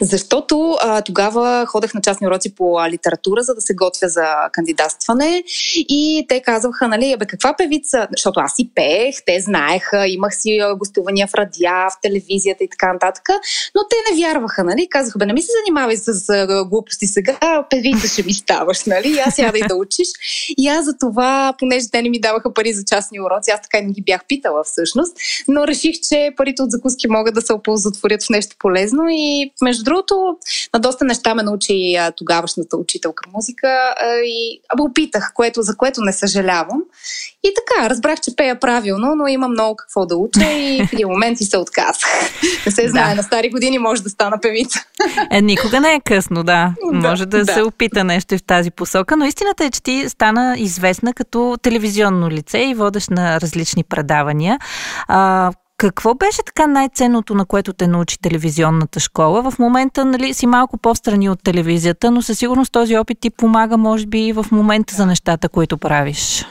Защото 0.00 0.76
а, 0.80 1.02
тогава 1.02 1.66
ходех 1.66 1.94
на 1.94 2.00
частни 2.00 2.26
уроци 2.26 2.54
по 2.54 2.78
а, 2.78 2.90
литература, 2.90 3.42
за 3.42 3.54
да 3.54 3.60
се 3.60 3.74
готвя 3.74 4.08
за 4.08 4.26
кандидатстване. 4.52 5.42
И 5.76 6.26
те 6.28 6.40
казваха, 6.40 6.88
нали, 6.88 7.16
бе, 7.18 7.26
каква 7.26 7.54
певица, 7.58 8.08
защото 8.10 8.40
аз 8.40 8.52
си 8.52 8.70
пеех, 8.74 9.16
те 9.26 9.40
знаеха, 9.40 10.08
имах 10.08 10.36
си 10.36 10.58
гостувания 10.78 11.26
в 11.26 11.34
радиа, 11.34 11.88
в 11.90 12.00
телевизията 12.02 12.64
и 12.64 12.68
така 12.68 12.92
нататък, 12.92 13.28
но 13.74 13.80
те 13.90 13.96
не 14.10 14.20
вярваха, 14.20 14.64
нали, 14.64 14.88
казаха, 14.90 15.18
бе, 15.18 15.26
не 15.26 15.32
ми 15.32 15.42
се 15.42 15.52
занимавай 15.60 15.96
с 15.96 16.28
а, 16.28 16.64
глупости 16.64 17.06
сега, 17.06 17.66
певица 17.70 18.08
ще 18.08 18.22
ми 18.22 18.34
ставаш, 18.34 18.84
нали, 18.84 19.18
аз 19.26 19.34
сядай 19.34 19.60
да 19.68 19.74
учиш. 19.74 20.08
И 20.58 20.68
аз 20.68 20.84
за 20.84 20.98
това, 20.98 21.54
понеже 21.58 21.90
те 21.90 22.02
не 22.02 22.10
ми 22.10 22.20
даваха 22.20 22.54
пари 22.54 22.72
за 22.72 22.84
частни 22.84 23.20
уроци, 23.20 23.50
аз 23.50 23.62
така 23.62 23.78
и 23.78 23.86
не 23.86 23.92
ги 23.92 24.02
бях 24.02 24.20
питала 24.28 24.64
всъщност, 24.64 25.16
но 25.48 25.66
реших, 25.66 25.94
че 26.08 26.30
парите 26.36 26.62
от 26.62 26.70
закуски 26.70 27.08
могат 27.08 27.34
да 27.34 27.42
се 27.42 27.52
оползотворят 27.52 28.22
в 28.22 28.30
нещо 28.30 28.56
полезно 28.58 29.02
и 29.10 29.52
между 29.62 29.77
между 29.78 29.84
другото, 29.84 30.36
на 30.74 30.80
доста 30.80 31.04
неща 31.04 31.34
ме 31.34 31.42
научи 31.42 31.94
а, 31.94 32.12
тогавашната 32.12 32.76
учителка 32.76 33.30
музика 33.34 33.68
а, 33.68 34.06
и 34.24 34.60
абе 34.68 34.82
опитах, 34.82 35.32
което, 35.34 35.62
за 35.62 35.76
което 35.76 36.00
не 36.00 36.12
съжалявам. 36.12 36.82
И 37.44 37.52
така, 37.54 37.90
разбрах, 37.90 38.20
че 38.20 38.36
пея 38.36 38.60
правилно, 38.60 39.14
но 39.14 39.26
има 39.26 39.48
много 39.48 39.76
какво 39.76 40.06
да 40.06 40.16
уча 40.16 40.52
и 40.52 40.86
в 40.88 40.92
един 40.92 41.08
момент 41.08 41.40
и 41.40 41.44
се 41.44 41.58
отказах. 41.58 42.08
Не 42.66 42.72
се 42.72 42.88
знае, 42.88 43.08
да. 43.10 43.14
на 43.14 43.22
стари 43.22 43.50
години 43.50 43.78
може 43.78 44.02
да 44.02 44.10
стана 44.10 44.40
певица. 44.42 44.84
Е, 45.30 45.42
никога 45.42 45.80
не 45.80 45.94
е 45.94 46.00
късно, 46.00 46.44
да. 46.44 46.74
да 46.92 47.08
може 47.08 47.26
да, 47.26 47.44
да 47.44 47.52
се 47.52 47.62
опита 47.62 48.04
нещо 48.04 48.38
в 48.38 48.42
тази 48.42 48.70
посока, 48.70 49.16
но 49.16 49.24
истината 49.24 49.64
е, 49.64 49.70
че 49.70 49.82
ти 49.82 50.08
стана 50.08 50.56
известна 50.58 51.14
като 51.14 51.56
телевизионно 51.62 52.30
лице 52.30 52.58
и 52.58 52.74
водеш 52.74 53.08
на 53.08 53.40
различни 53.40 53.84
предавания. 53.84 54.58
А, 55.08 55.52
какво 55.78 56.14
беше 56.14 56.42
така 56.46 56.66
най-ценното, 56.66 57.34
на 57.34 57.44
което 57.44 57.72
те 57.72 57.86
научи 57.86 58.18
телевизионната 58.18 59.00
школа? 59.00 59.50
В 59.50 59.58
момента 59.58 60.04
нали, 60.04 60.34
си 60.34 60.46
малко 60.46 60.78
по-страни 60.78 61.30
от 61.30 61.42
телевизията, 61.42 62.10
но 62.10 62.22
със 62.22 62.38
сигурност 62.38 62.72
този 62.72 62.96
опит 62.96 63.18
ти 63.20 63.30
помага, 63.30 63.76
може 63.76 64.06
би, 64.06 64.26
и 64.26 64.32
в 64.32 64.46
момента 64.52 64.94
за 64.94 65.06
нещата, 65.06 65.48
които 65.48 65.78
правиш. 65.78 66.46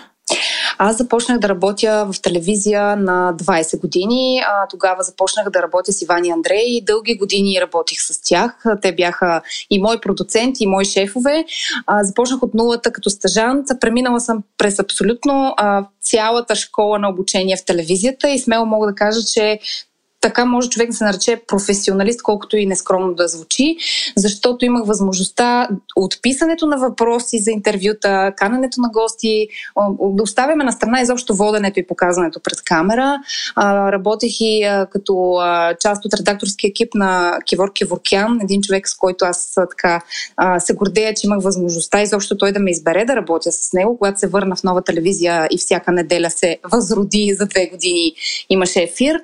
Аз 0.78 0.98
започнах 0.98 1.40
да 1.40 1.50
работя 1.50 2.08
в 2.14 2.22
телевизия 2.22 2.96
на 2.96 3.34
20 3.38 3.80
години. 3.82 4.42
А, 4.48 4.68
тогава 4.68 5.04
започнах 5.04 5.50
да 5.50 5.62
работя 5.62 5.94
с 5.94 6.02
Иван 6.02 6.26
и 6.26 6.32
Андрей 6.32 6.66
и 6.66 6.86
дълги 6.86 7.18
години 7.18 7.62
работих 7.62 8.02
с 8.02 8.22
тях. 8.22 8.64
Те 8.82 8.92
бяха 8.92 9.42
и 9.70 9.82
мои 9.82 10.00
продуценти, 10.00 10.64
и 10.64 10.68
мои 10.68 10.86
шефове. 10.86 11.46
А, 11.88 12.04
започнах 12.04 12.44
от 12.44 12.54
нулата 12.54 12.92
като 12.92 13.10
стажант. 13.10 13.68
Преминала 13.80 14.20
съм 14.20 14.44
през 14.58 14.80
абсолютно 14.80 15.54
а, 15.58 15.86
цялата 16.02 16.56
школа 16.56 17.00
на 17.00 17.10
обучение 17.10 17.58
в 17.58 17.66
телевизията 17.66 18.30
и 18.30 18.40
смело 18.40 18.66
мога 18.66 18.88
да 18.88 18.96
кажа, 18.96 19.20
че 19.34 19.60
така 20.22 20.46
може 20.46 20.70
човек 20.70 20.90
да 20.90 20.96
се 20.96 21.04
нарече 21.04 21.42
професионалист, 21.48 22.22
колкото 22.24 22.58
и 22.58 22.66
нескромно 22.66 23.14
да 23.14 23.28
звучи, 23.28 23.78
защото 24.16 24.66
имах 24.66 24.86
възможността 24.86 25.68
от 25.96 26.22
писането 26.22 26.66
на 26.66 26.78
въпроси 26.78 27.40
за 27.40 27.52
интервюта, 27.52 28.34
канането 28.38 28.82
на 28.82 28.90
гости, 28.90 29.48
да 30.02 30.24
оставяме 30.24 30.64
на 30.64 30.72
страна 30.72 31.02
изобщо 31.02 31.36
воденето 31.36 31.80
и 31.80 31.88
показването 31.88 32.40
пред 32.44 32.62
камера. 32.62 33.16
Работех 33.92 34.32
и 34.40 34.86
като 34.92 35.40
част 35.82 36.06
от 36.06 36.14
редакторския 36.14 36.70
екип 36.70 36.94
на 36.96 37.40
Кивор 37.46 37.74
Кеворкян, 37.74 38.40
един 38.42 38.62
човек, 38.62 38.90
с 38.90 38.96
който 38.96 39.26
аз 39.26 39.54
така 39.70 40.02
се 40.60 40.74
гордея, 40.74 41.14
че 41.14 41.28
имах 41.28 41.44
възможността 41.44 42.02
изобщо 42.02 42.38
той 42.38 42.52
да 42.52 42.60
ме 42.60 42.72
избере 42.72 43.06
да 43.06 43.16
работя 43.16 43.52
с 43.52 43.74
него, 43.74 43.98
когато 43.98 44.20
се 44.20 44.28
върна 44.28 44.56
в 44.56 44.64
нова 44.64 44.82
телевизия 44.82 45.48
и 45.52 45.58
всяка 45.58 45.92
неделя 45.92 46.30
се 46.30 46.58
възроди 46.72 47.36
за 47.40 47.46
две 47.46 47.68
години 47.68 48.14
имаше 48.50 48.82
ефир 48.82 49.20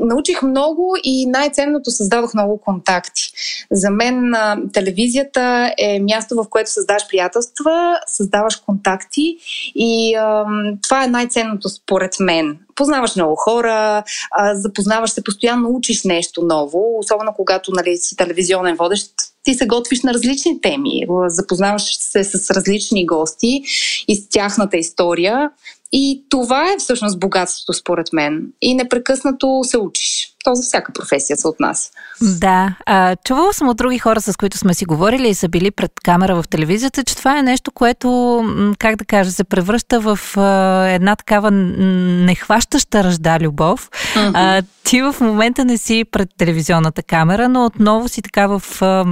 научих 0.00 0.42
много 0.42 0.96
и 1.04 1.26
най-ценното 1.26 1.90
създадох 1.90 2.34
много 2.34 2.60
контакти. 2.60 3.22
За 3.70 3.90
мен 3.90 4.34
а, 4.34 4.56
телевизията 4.72 5.74
е 5.78 6.00
място, 6.00 6.34
в 6.34 6.48
което 6.50 6.70
създаваш 6.70 7.08
приятелства, 7.08 7.98
създаваш 8.06 8.56
контакти 8.56 9.36
и 9.74 10.14
а, 10.14 10.44
това 10.82 11.04
е 11.04 11.08
най-ценното 11.08 11.68
според 11.68 12.20
мен. 12.20 12.58
Познаваш 12.74 13.16
много 13.16 13.36
хора, 13.36 14.02
а, 14.30 14.54
запознаваш 14.54 15.10
се, 15.10 15.24
постоянно 15.24 15.68
учиш 15.68 16.04
нещо 16.04 16.42
ново, 16.42 16.98
особено 16.98 17.32
когато 17.36 17.72
нали, 17.72 17.96
си 17.96 18.16
телевизионен 18.16 18.76
водещ, 18.76 19.10
ти 19.44 19.54
се 19.54 19.66
готвиш 19.66 20.02
на 20.02 20.14
различни 20.14 20.60
теми, 20.60 21.06
запознаваш 21.26 21.96
се 21.96 22.24
с 22.24 22.50
различни 22.50 23.06
гости 23.06 23.62
и 24.08 24.16
с 24.16 24.28
тяхната 24.28 24.76
история. 24.76 25.50
И 25.92 26.24
това 26.28 26.72
е 26.72 26.78
всъщност 26.78 27.20
богатството, 27.20 27.72
според 27.72 28.12
мен. 28.12 28.46
И 28.60 28.74
непрекъснато 28.74 29.60
се 29.62 29.78
учиш. 29.78 30.26
То 30.44 30.54
за 30.54 30.62
всяка 30.62 30.92
професия 30.92 31.36
се 31.36 31.48
отнася. 31.48 31.90
Да. 32.22 32.74
А, 32.86 33.16
чувала 33.16 33.52
съм 33.52 33.68
от 33.68 33.76
други 33.76 33.98
хора, 33.98 34.20
с 34.20 34.36
които 34.36 34.58
сме 34.58 34.74
си 34.74 34.84
говорили 34.84 35.28
и 35.28 35.34
са 35.34 35.48
били 35.48 35.70
пред 35.70 35.92
камера 36.04 36.42
в 36.42 36.48
телевизията, 36.48 37.04
че 37.04 37.16
това 37.16 37.38
е 37.38 37.42
нещо, 37.42 37.72
което, 37.72 38.40
как 38.78 38.96
да 38.96 39.04
кажа, 39.04 39.30
се 39.30 39.44
превръща 39.44 40.00
в 40.00 40.18
а, 40.36 40.86
една 40.88 41.16
такава 41.16 41.50
нехващаща 41.50 43.04
ръжда 43.04 43.38
любов. 43.40 43.90
Uh-huh. 43.90 44.30
А, 44.34 44.62
ти 44.84 45.02
в 45.02 45.16
момента 45.20 45.64
не 45.64 45.78
си 45.78 46.04
пред 46.10 46.28
телевизионната 46.38 47.02
камера, 47.02 47.48
но 47.48 47.64
отново 47.64 48.08
си 48.08 48.22
така 48.22 48.46
в, 48.46 48.82
а, 48.82 49.04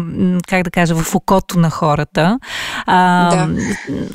как 0.48 0.62
да 0.62 0.70
кажа, 0.70 0.94
в 0.94 1.14
окото 1.14 1.58
на 1.58 1.70
хората. 1.70 2.38
А, 2.86 3.30
да. 3.46 3.62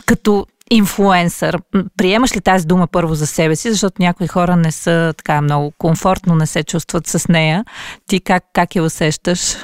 Като 0.05 0.46
инфлуенсър. 0.72 1.60
Приемаш 1.98 2.36
ли 2.36 2.41
тази 2.41 2.67
дума 2.67 2.88
първо 2.88 3.15
за 3.15 3.27
себе 3.27 3.55
си, 3.55 3.72
защото 3.72 4.01
някои 4.01 4.27
хора 4.27 4.55
не 4.55 4.72
са 4.72 5.13
така 5.17 5.41
много 5.41 5.72
комфортно, 5.77 6.36
не 6.36 6.48
се 6.48 6.63
чувстват 6.63 7.08
с 7.08 7.27
нея. 7.27 7.65
Ти 8.08 8.20
как, 8.20 8.43
как 8.53 8.75
я 8.75 8.84
усещаш? 8.84 9.55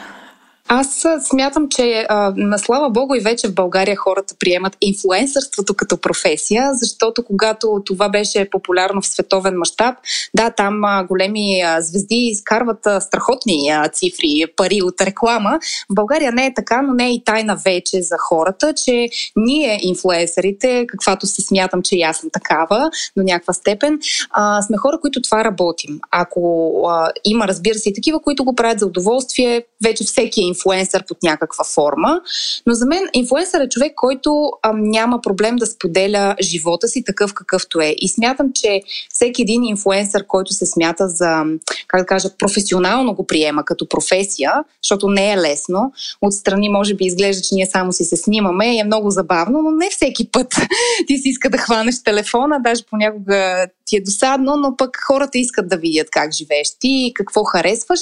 Аз 0.72 1.06
смятам, 1.22 1.70
че 1.70 2.08
на 2.36 2.60
слава 2.60 2.90
Богу 2.90 3.16
и 3.16 3.20
вече 3.20 3.48
в 3.48 3.54
България 3.54 3.96
хората 3.96 4.36
приемат 4.40 4.78
инфлуенсърството 4.82 5.74
като 5.74 5.98
професия, 5.98 6.72
защото 6.74 7.24
когато 7.24 7.82
това 7.86 8.10
беше 8.10 8.50
популярно 8.50 9.02
в 9.02 9.08
световен 9.08 9.58
мащаб, 9.58 9.96
да, 10.36 10.50
там 10.50 10.82
големи 11.08 11.62
звезди 11.80 12.16
изкарват 12.16 12.88
страхотни 13.00 13.72
цифри, 13.94 14.46
пари 14.56 14.82
от 14.82 15.02
реклама. 15.02 15.60
В 15.90 15.94
България 15.94 16.32
не 16.32 16.46
е 16.46 16.54
така, 16.54 16.82
но 16.82 16.94
не 16.94 17.06
е 17.06 17.14
и 17.14 17.24
тайна 17.24 17.56
вече 17.66 18.02
за 18.02 18.16
хората, 18.20 18.74
че 18.86 19.10
ние, 19.36 19.80
инфлуенсърите, 19.82 20.86
каквато 20.88 21.28
се 21.28 21.42
смятам, 21.42 21.82
че 21.82 21.96
и 21.96 22.02
аз 22.02 22.18
съм 22.18 22.30
такава 22.34 22.90
до 23.18 23.24
някаква 23.24 23.54
степен, 23.54 24.00
сме 24.68 24.78
хора, 24.78 25.00
които 25.02 25.22
това 25.22 25.44
работим. 25.44 26.00
Ако 26.12 26.74
има, 27.26 27.48
разбира 27.48 27.76
се, 27.76 27.90
и 27.90 27.94
такива, 27.94 28.22
които 28.22 28.44
го 28.44 28.56
правят 28.56 28.80
за 28.80 28.86
удоволствие, 28.86 29.64
вече 29.84 30.04
всеки 30.04 30.42
е 30.42 30.48
инфлуенсър 30.60 31.06
под 31.06 31.24
някаква 31.24 31.64
форма. 31.64 32.22
Но 32.68 32.74
за 32.74 32.86
мен 32.86 33.04
инфлуенсър 33.14 33.62
е 33.62 33.70
човек, 33.70 33.94
който 33.96 34.52
а, 34.62 34.74
няма 34.74 35.22
проблем 35.22 35.56
да 35.56 35.66
споделя 35.66 36.36
живота 36.42 36.88
си 36.88 37.04
такъв 37.04 37.34
какъвто 37.34 37.82
е. 37.82 37.96
И 37.98 38.10
смятам, 38.10 38.48
че 38.56 38.82
всеки 39.14 39.42
един 39.42 39.64
инфлуенсър, 39.64 40.28
който 40.28 40.54
се 40.54 40.66
смята 40.66 41.10
за, 41.10 41.44
как 41.88 42.02
да 42.02 42.06
кажа, 42.06 42.30
професионално 42.38 43.14
го 43.14 43.28
приема 43.28 43.66
като 43.66 43.88
професия, 43.90 44.54
защото 44.84 45.08
не 45.08 45.32
е 45.32 45.38
лесно. 45.38 45.92
Отстрани 46.22 46.70
може 46.70 46.94
би 46.94 47.06
изглежда, 47.06 47.42
че 47.42 47.56
ние 47.56 47.66
само 47.66 47.94
си 47.94 48.04
се 48.04 48.18
снимаме 48.18 48.76
и 48.76 48.80
е 48.80 48.84
много 48.84 49.10
забавно, 49.10 49.62
но 49.62 49.72
не 49.72 49.90
всеки 49.90 50.32
път 50.32 50.56
ти 51.08 51.18
си 51.18 51.30
иска 51.30 51.50
да 51.50 51.58
хванеш 51.58 52.04
телефона, 52.04 52.60
даже 52.64 52.84
понякога 52.90 53.68
ти 53.90 53.98
е 53.98 54.02
досадно, 54.02 54.56
но 54.56 54.78
пък 54.78 54.98
хората 55.08 55.38
искат 55.38 55.70
да 55.70 55.78
видят 55.78 56.08
как 56.12 56.34
живееш 56.34 56.68
ти 56.80 57.12
какво 57.16 57.44
харесваш. 57.44 58.00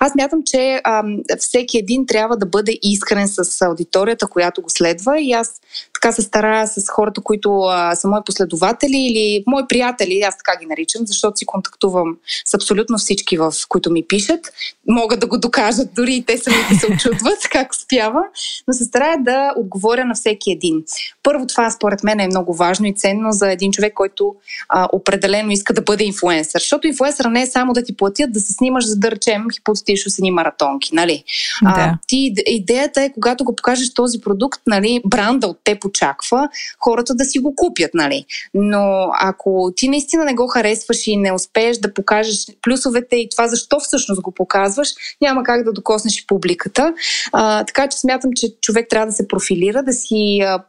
Аз 0.00 0.14
мятам, 0.14 0.42
че 0.46 0.80
а, 0.84 1.04
всеки 1.38 1.78
един 1.78 1.99
трябва 2.06 2.36
да 2.36 2.46
бъде 2.46 2.78
искрен 2.82 3.28
с 3.28 3.62
аудиторията, 3.62 4.26
която 4.26 4.62
го 4.62 4.70
следва. 4.70 5.20
И 5.20 5.32
аз 5.32 5.60
така 6.02 6.12
се 6.12 6.22
старая 6.22 6.66
с 6.66 6.88
хората, 6.88 7.20
които 7.20 7.60
а, 7.60 7.96
са 7.96 8.08
мои 8.08 8.20
последователи 8.26 8.96
или 8.96 9.44
мои 9.46 9.62
приятели, 9.68 10.20
аз 10.20 10.36
така 10.36 10.58
ги 10.60 10.66
наричам, 10.66 11.06
защото 11.06 11.38
си 11.38 11.46
контактувам 11.46 12.16
с 12.44 12.54
абсолютно 12.54 12.98
всички, 12.98 13.38
в 13.38 13.52
които 13.68 13.90
ми 13.90 14.04
пишат. 14.08 14.52
Могат 14.88 15.20
да 15.20 15.26
го 15.26 15.38
докажат, 15.38 15.94
дори 15.94 16.14
и 16.14 16.24
те 16.24 16.38
самите 16.38 16.74
се 16.74 16.86
очудват 16.86 17.38
как 17.52 17.72
успява, 17.72 18.22
но 18.68 18.74
се 18.74 18.84
старая 18.84 19.18
да 19.20 19.52
отговоря 19.56 20.04
на 20.04 20.14
всеки 20.14 20.50
един. 20.52 20.84
Първо, 21.22 21.46
това 21.46 21.70
според 21.70 22.04
мен 22.04 22.20
е 22.20 22.26
много 22.26 22.54
важно 22.54 22.86
и 22.86 22.94
ценно 22.94 23.32
за 23.32 23.52
един 23.52 23.72
човек, 23.72 23.94
който 23.94 24.34
а, 24.68 24.88
определено 24.92 25.50
иска 25.50 25.74
да 25.74 25.82
бъде 25.82 26.04
инфлуенсър. 26.04 26.60
Защото 26.60 26.86
инфлуенсър 26.86 27.24
не 27.24 27.42
е 27.42 27.46
само 27.46 27.72
да 27.72 27.82
ти 27.82 27.96
платят, 27.96 28.32
да 28.32 28.40
се 28.40 28.52
снимаш, 28.52 28.86
за 28.86 28.96
да 28.96 29.10
речем, 29.10 29.44
хипотетично 29.54 30.10
с 30.10 30.18
едни 30.18 30.30
маратонки. 30.30 30.94
Нали? 30.94 31.24
Да. 31.62 31.70
А, 31.76 31.98
ти, 32.06 32.34
идеята 32.46 33.02
е, 33.02 33.12
когато 33.12 33.44
го 33.44 33.56
покажеш 33.56 33.94
този 33.94 34.20
продукт, 34.20 34.60
нали, 34.66 35.00
бранда 35.06 35.46
от 35.46 35.58
теб 35.64 35.89
очаква 35.90 36.48
хората 36.78 37.14
да 37.14 37.24
си 37.24 37.38
го 37.38 37.54
купят. 37.54 37.94
Нали? 37.94 38.24
Но 38.54 39.10
ако 39.20 39.72
ти 39.76 39.88
наистина 39.88 40.24
не 40.24 40.34
го 40.34 40.46
харесваш 40.46 41.06
и 41.06 41.16
не 41.16 41.32
успееш 41.32 41.78
да 41.78 41.94
покажеш 41.94 42.46
плюсовете 42.62 43.16
и 43.16 43.28
това 43.28 43.48
защо 43.48 43.80
всъщност 43.80 44.22
го 44.22 44.32
показваш, 44.32 44.88
няма 45.20 45.42
как 45.42 45.64
да 45.64 45.72
докоснеш 45.72 46.20
и 46.20 46.26
публиката. 46.26 46.94
А, 47.32 47.64
така 47.64 47.88
че 47.88 47.98
смятам, 47.98 48.30
че 48.36 48.46
човек 48.60 48.86
трябва 48.90 49.06
да 49.06 49.12
се 49.12 49.28
профилира, 49.28 49.82
да 49.82 49.92
си 49.92 50.40
а, 50.40 50.64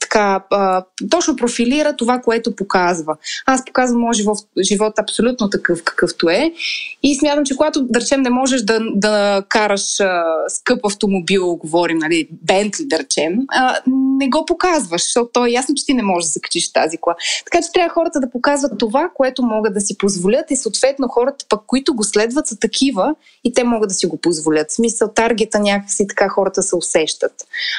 така, 0.00 0.42
точно 1.10 1.36
профилира 1.36 1.96
това, 1.96 2.18
което 2.18 2.56
показва. 2.56 3.16
Аз 3.46 3.64
показвам 3.64 4.00
моят 4.00 4.16
живот, 4.16 4.38
живот 4.62 4.98
абсолютно 4.98 5.50
такъв, 5.50 5.84
какъвто 5.84 6.28
е. 6.28 6.52
И 7.02 7.16
смятам, 7.18 7.44
че 7.44 7.56
когато, 7.56 7.82
да 7.82 8.00
речем, 8.00 8.22
не 8.22 8.30
можеш 8.30 8.62
да, 8.62 8.80
да 8.94 9.42
караш 9.48 10.00
а, 10.00 10.22
скъп 10.48 10.86
автомобил, 10.86 11.56
говорим, 11.56 11.98
нали, 11.98 12.28
Бентли, 12.30 12.84
да 12.86 12.98
речем, 12.98 13.32
а, 13.48 13.76
не 14.18 14.28
го 14.28 14.44
показваш, 14.46 15.02
защото 15.02 15.30
то 15.32 15.46
е 15.46 15.50
ясно, 15.50 15.74
че 15.74 15.86
ти 15.86 15.94
не 15.94 16.02
можеш 16.02 16.26
да 16.28 16.32
закачиш 16.32 16.72
тази 16.72 16.98
кола. 16.98 17.16
Така 17.44 17.62
че 17.62 17.72
трябва 17.72 17.94
хората 17.94 18.20
да 18.20 18.30
показват 18.30 18.72
това, 18.78 19.10
което 19.14 19.42
могат 19.42 19.74
да 19.74 19.80
си 19.80 19.98
позволят 19.98 20.50
и 20.50 20.56
съответно 20.56 21.08
хората 21.08 21.44
пък, 21.48 21.60
които 21.66 21.94
го 21.94 22.04
следват, 22.04 22.46
са 22.46 22.58
такива 22.58 23.14
и 23.44 23.54
те 23.54 23.64
могат 23.64 23.88
да 23.88 23.94
си 23.94 24.06
го 24.06 24.16
позволят. 24.16 24.70
В 24.70 24.74
смисъл, 24.74 25.08
таргета 25.08 25.58
някакси 25.58 26.06
така 26.06 26.28
хората 26.28 26.62
се 26.62 26.76
усещат. 26.76 27.32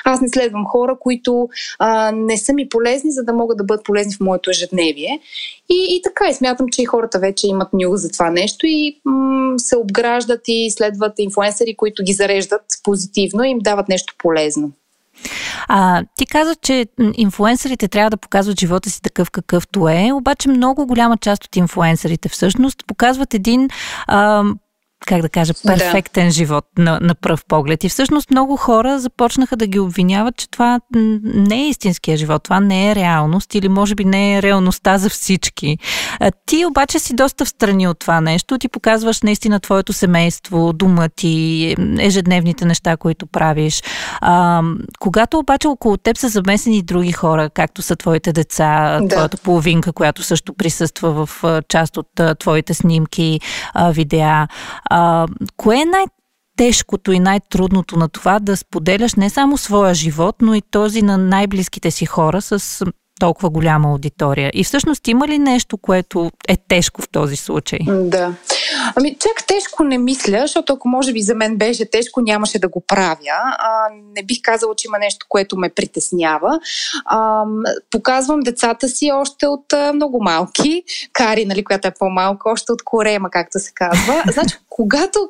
Аз 0.06 0.22
не 0.22 0.30
следвам 0.30 0.66
хора, 0.66 0.98
които 1.00 1.33
а, 1.80 2.12
не 2.12 2.38
са 2.38 2.54
ми 2.54 2.70
полезни, 2.70 3.12
за 3.12 3.24
да 3.24 3.34
могат 3.34 3.58
да 3.58 3.64
бъдат 3.64 3.86
полезни 3.86 4.14
в 4.14 4.20
моето 4.20 4.50
ежедневие. 4.50 5.20
И, 5.70 5.88
и 5.90 6.02
така, 6.04 6.30
и 6.30 6.34
смятам, 6.34 6.68
че 6.72 6.82
и 6.82 6.86
хората 6.86 7.20
вече 7.20 7.48
имат 7.48 7.74
нюх 7.74 7.96
за 7.96 8.12
това 8.12 8.30
нещо 8.30 8.66
и 8.68 9.02
м- 9.06 9.54
се 9.58 9.78
обграждат 9.78 10.42
и 10.48 10.72
следват 10.72 11.14
инфлуенсъри, 11.18 11.76
които 11.76 12.04
ги 12.04 12.14
зареждат 12.14 12.62
позитивно 12.84 13.44
и 13.44 13.50
им 13.50 13.60
дават 13.60 13.90
нещо 13.90 14.14
полезно. 14.18 14.72
А, 15.68 16.04
ти 16.18 16.26
каза, 16.26 16.56
че 16.56 16.86
инфлуенсърите 17.14 17.88
трябва 17.88 18.10
да 18.10 18.18
показват 18.18 18.60
живота 18.60 18.90
си 18.90 19.02
такъв 19.02 19.32
какъвто 19.32 19.90
е, 19.90 20.12
обаче 20.14 20.50
много 20.50 20.86
голяма 20.86 21.18
част 21.18 21.46
от 21.46 21.56
инфлуенсърите 21.56 22.30
всъщност 22.30 22.84
показват 22.88 23.34
един 23.34 23.70
а, 24.08 24.44
как 25.06 25.22
да 25.22 25.30
кажа, 25.30 25.54
перфектен 25.68 26.26
да. 26.26 26.32
живот 26.32 26.66
на, 26.78 27.00
на 27.02 27.16
пръв 27.16 27.46
поглед. 27.46 27.84
И 27.84 27.90
всъщност 27.90 28.32
много 28.32 28.58
хора 28.58 29.00
започнаха 29.00 29.58
да 29.58 29.68
ги 29.68 29.80
обвиняват, 29.80 30.38
че 30.38 30.50
това 30.50 30.80
не 31.24 31.56
е 31.56 31.70
истинския 31.70 32.18
живот, 32.18 32.44
това 32.44 32.60
не 32.60 32.92
е 32.92 32.96
реалност 32.96 33.56
или 33.56 33.70
може 33.70 33.96
би 33.96 34.06
не 34.06 34.36
е 34.38 34.42
реалността 34.42 34.98
за 34.98 35.10
всички. 35.10 35.78
А, 36.20 36.32
ти 36.46 36.66
обаче 36.66 37.00
си 37.00 37.16
доста 37.16 37.46
в 37.46 37.50
страни 37.50 37.88
от 37.88 38.00
това 38.00 38.22
нещо. 38.22 38.58
Ти 38.58 38.68
показваш 38.68 39.22
наистина 39.22 39.60
твоето 39.60 39.94
семейство, 39.94 40.74
дума 40.74 41.10
ти, 41.10 41.76
ежедневните 42.00 42.66
неща, 42.66 42.98
които 42.98 43.28
правиш. 43.28 43.84
А, 44.22 44.62
когато 45.00 45.40
обаче 45.40 45.68
около 45.68 45.98
теб 45.98 46.18
са 46.18 46.30
замесени 46.30 46.82
други 46.82 47.12
хора, 47.12 47.50
както 47.50 47.82
са 47.82 47.96
твоите 47.96 48.34
деца, 48.34 49.00
да. 49.02 49.08
твоята 49.08 49.38
половинка, 49.38 49.94
която 49.94 50.24
също 50.24 50.54
присъства 50.54 51.26
в 51.26 51.44
част 51.70 51.98
от 51.98 52.08
твоите 52.40 52.74
снимки, 52.74 53.40
видеа, 53.92 54.48
а, 54.96 55.28
кое 55.58 55.82
е 55.82 55.86
най- 55.86 56.06
тежкото 56.58 57.12
и 57.12 57.20
най-трудното 57.20 57.98
на 57.98 58.10
това 58.10 58.40
да 58.40 58.58
споделяш 58.58 59.14
не 59.14 59.30
само 59.30 59.58
своя 59.58 59.94
живот, 59.94 60.36
но 60.42 60.56
и 60.56 60.62
този 60.62 61.02
на 61.02 61.18
най-близките 61.18 61.92
си 61.92 62.06
хора 62.06 62.42
с 62.42 62.86
толкова 63.20 63.50
голяма 63.50 63.90
аудитория. 63.90 64.52
И 64.54 64.64
всъщност 64.64 65.08
има 65.08 65.28
ли 65.28 65.40
нещо, 65.40 65.78
което 65.78 66.32
е 66.48 66.58
тежко 66.68 67.02
в 67.02 67.10
този 67.10 67.36
случай? 67.36 67.80
Да. 67.88 68.34
Ами, 68.96 69.16
чак 69.20 69.48
тежко 69.48 69.84
не 69.84 69.98
мисля, 69.98 70.40
защото 70.42 70.74
ако 70.74 70.88
може 70.88 71.14
би 71.14 71.22
за 71.22 71.36
мен 71.36 71.58
беше 71.58 71.90
тежко, 71.90 72.22
нямаше 72.22 72.60
да 72.60 72.68
го 72.68 72.84
правя. 72.88 73.14
А, 73.58 73.90
не 74.16 74.24
бих 74.24 74.38
казала, 74.42 74.76
че 74.76 74.88
има 74.88 75.00
нещо, 75.00 75.26
което 75.30 75.58
ме 75.58 75.70
притеснява. 75.70 76.60
А, 77.06 77.44
показвам 77.92 78.40
децата 78.40 78.90
си 78.90 79.12
още 79.14 79.48
от 79.48 79.74
а, 79.74 79.94
много 79.94 80.24
малки. 80.24 80.84
Кари, 81.14 81.46
нали, 81.46 81.64
която 81.64 81.88
е 81.88 81.94
по-малка, 82.00 82.50
още 82.50 82.72
от 82.72 82.84
корема, 82.84 83.30
както 83.30 83.60
се 83.60 83.72
казва. 83.76 84.24
Значи, 84.34 84.56
когато, 84.70 85.30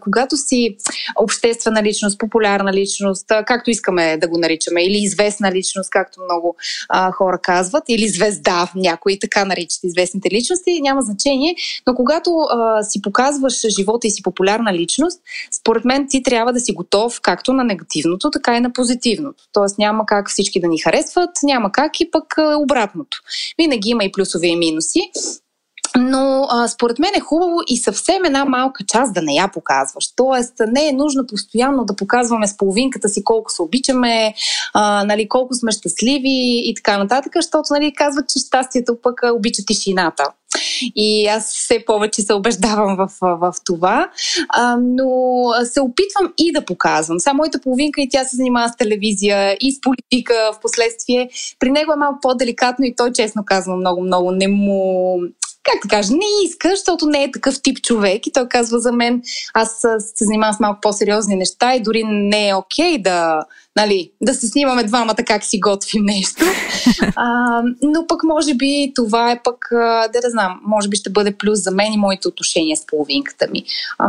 когато 0.00 0.36
си 0.36 0.76
обществена 1.16 1.82
личност, 1.82 2.18
популярна 2.18 2.72
личност, 2.72 3.26
както 3.46 3.70
искаме 3.70 4.16
да 4.16 4.28
го 4.28 4.38
наричаме, 4.38 4.84
или 4.84 4.98
известна 4.98 5.52
личност, 5.52 5.90
както 5.90 6.20
много 6.24 6.56
а, 6.88 7.12
хора 7.12 7.38
казват, 7.42 7.84
или 7.88 8.08
звезда, 8.08 8.68
някои 8.74 9.18
така 9.18 9.44
наричат 9.44 9.84
известните 9.84 10.30
личности, 10.30 10.80
няма 10.82 11.02
значение, 11.02 11.54
но 11.86 11.94
когато 11.94 12.30
а, 12.30 12.82
си 12.82 12.93
показваш 13.02 13.64
живота 13.78 14.06
и 14.06 14.10
си 14.10 14.22
популярна 14.22 14.74
личност, 14.74 15.20
според 15.60 15.84
мен 15.84 16.06
ти 16.08 16.22
трябва 16.22 16.52
да 16.52 16.60
си 16.60 16.72
готов 16.72 17.20
както 17.20 17.52
на 17.52 17.64
негативното, 17.64 18.30
така 18.30 18.56
и 18.56 18.60
на 18.60 18.72
позитивното. 18.72 19.44
Тоест 19.52 19.78
няма 19.78 20.06
как 20.06 20.30
всички 20.30 20.60
да 20.60 20.68
ни 20.68 20.78
харесват, 20.78 21.30
няма 21.42 21.72
как 21.72 22.00
и 22.00 22.10
пък 22.10 22.34
обратното. 22.58 23.18
Винаги 23.58 23.90
има 23.90 24.04
и 24.04 24.12
плюсове 24.12 24.46
и 24.46 24.56
минуси. 24.56 25.00
Но 25.98 26.46
а, 26.50 26.68
според 26.68 26.98
мен 26.98 27.10
е 27.16 27.20
хубаво 27.20 27.56
и 27.66 27.76
съвсем 27.76 28.24
една 28.24 28.44
малка 28.44 28.84
част 28.84 29.14
да 29.14 29.22
не 29.22 29.34
я 29.34 29.48
показваш. 29.48 30.04
Тоест, 30.16 30.54
не 30.68 30.88
е 30.88 30.92
нужно 30.92 31.26
постоянно 31.26 31.84
да 31.84 31.96
показваме 31.96 32.46
с 32.46 32.56
половинката 32.56 33.08
си 33.08 33.24
колко 33.24 33.52
се 33.52 33.62
обичаме, 33.62 34.34
а, 34.74 35.04
нали, 35.04 35.28
колко 35.28 35.54
сме 35.54 35.72
щастливи 35.72 36.62
и 36.64 36.74
така 36.76 36.98
нататък, 36.98 37.32
защото 37.36 37.66
нали, 37.70 37.94
казват, 37.94 38.28
че 38.28 38.38
щастието 38.38 38.96
пък 39.02 39.20
обича 39.34 39.62
тишината. 39.66 40.24
И 40.96 41.26
аз 41.26 41.54
все 41.54 41.84
повече 41.84 42.22
се 42.22 42.34
убеждавам 42.34 42.96
в, 42.96 43.08
в, 43.20 43.36
в 43.36 43.54
това. 43.64 44.10
А, 44.48 44.76
но 44.80 45.06
се 45.64 45.80
опитвам 45.80 46.32
и 46.38 46.52
да 46.52 46.64
показвам. 46.64 47.20
Само 47.20 47.36
моята 47.36 47.60
половинка 47.60 48.00
и 48.00 48.08
тя 48.08 48.24
се 48.24 48.36
занимава 48.36 48.68
с 48.68 48.76
телевизия 48.76 49.56
и 49.60 49.72
с 49.72 49.80
политика 49.80 50.34
в 50.54 50.60
последствие. 50.60 51.28
При 51.58 51.70
него 51.70 51.92
е 51.92 51.96
малко 51.96 52.18
по-деликатно 52.22 52.84
и 52.84 52.94
той, 52.96 53.12
честно 53.12 53.44
казвам, 53.44 53.78
много-много 53.78 54.30
не 54.30 54.48
му 54.48 55.18
как 55.64 55.82
да 55.82 55.96
кажа, 55.96 56.12
не 56.12 56.44
иска, 56.44 56.68
защото 56.68 57.06
не 57.06 57.24
е 57.24 57.30
такъв 57.30 57.62
тип 57.62 57.82
човек. 57.82 58.26
И 58.26 58.32
той 58.32 58.48
казва 58.48 58.78
за 58.78 58.92
мен, 58.92 59.22
аз 59.54 59.80
се 59.98 60.24
занимавам 60.24 60.54
с 60.54 60.60
малко 60.60 60.80
по-сериозни 60.80 61.36
неща 61.36 61.74
и 61.74 61.82
дори 61.82 62.02
не 62.04 62.48
е 62.48 62.54
окей 62.54 62.94
okay 62.94 63.02
да, 63.02 63.44
нали, 63.76 64.10
да 64.22 64.34
се 64.34 64.46
снимаме 64.46 64.84
двамата 64.84 65.16
как 65.26 65.44
си 65.44 65.60
готвим 65.60 66.04
нещо. 66.04 66.44
А, 67.16 67.62
но 67.82 68.06
пък 68.06 68.24
може 68.24 68.54
би 68.54 68.92
това 68.94 69.32
е 69.32 69.40
пък, 69.44 69.68
да 70.12 70.20
да 70.22 70.30
знам, 70.30 70.60
може 70.66 70.88
би 70.88 70.96
ще 70.96 71.10
бъде 71.10 71.36
плюс 71.36 71.62
за 71.62 71.70
мен 71.70 71.92
и 71.92 71.96
моите 71.96 72.28
отношения 72.28 72.76
с 72.76 72.86
половинката 72.86 73.46
ми. 73.50 73.64
А, 73.98 74.08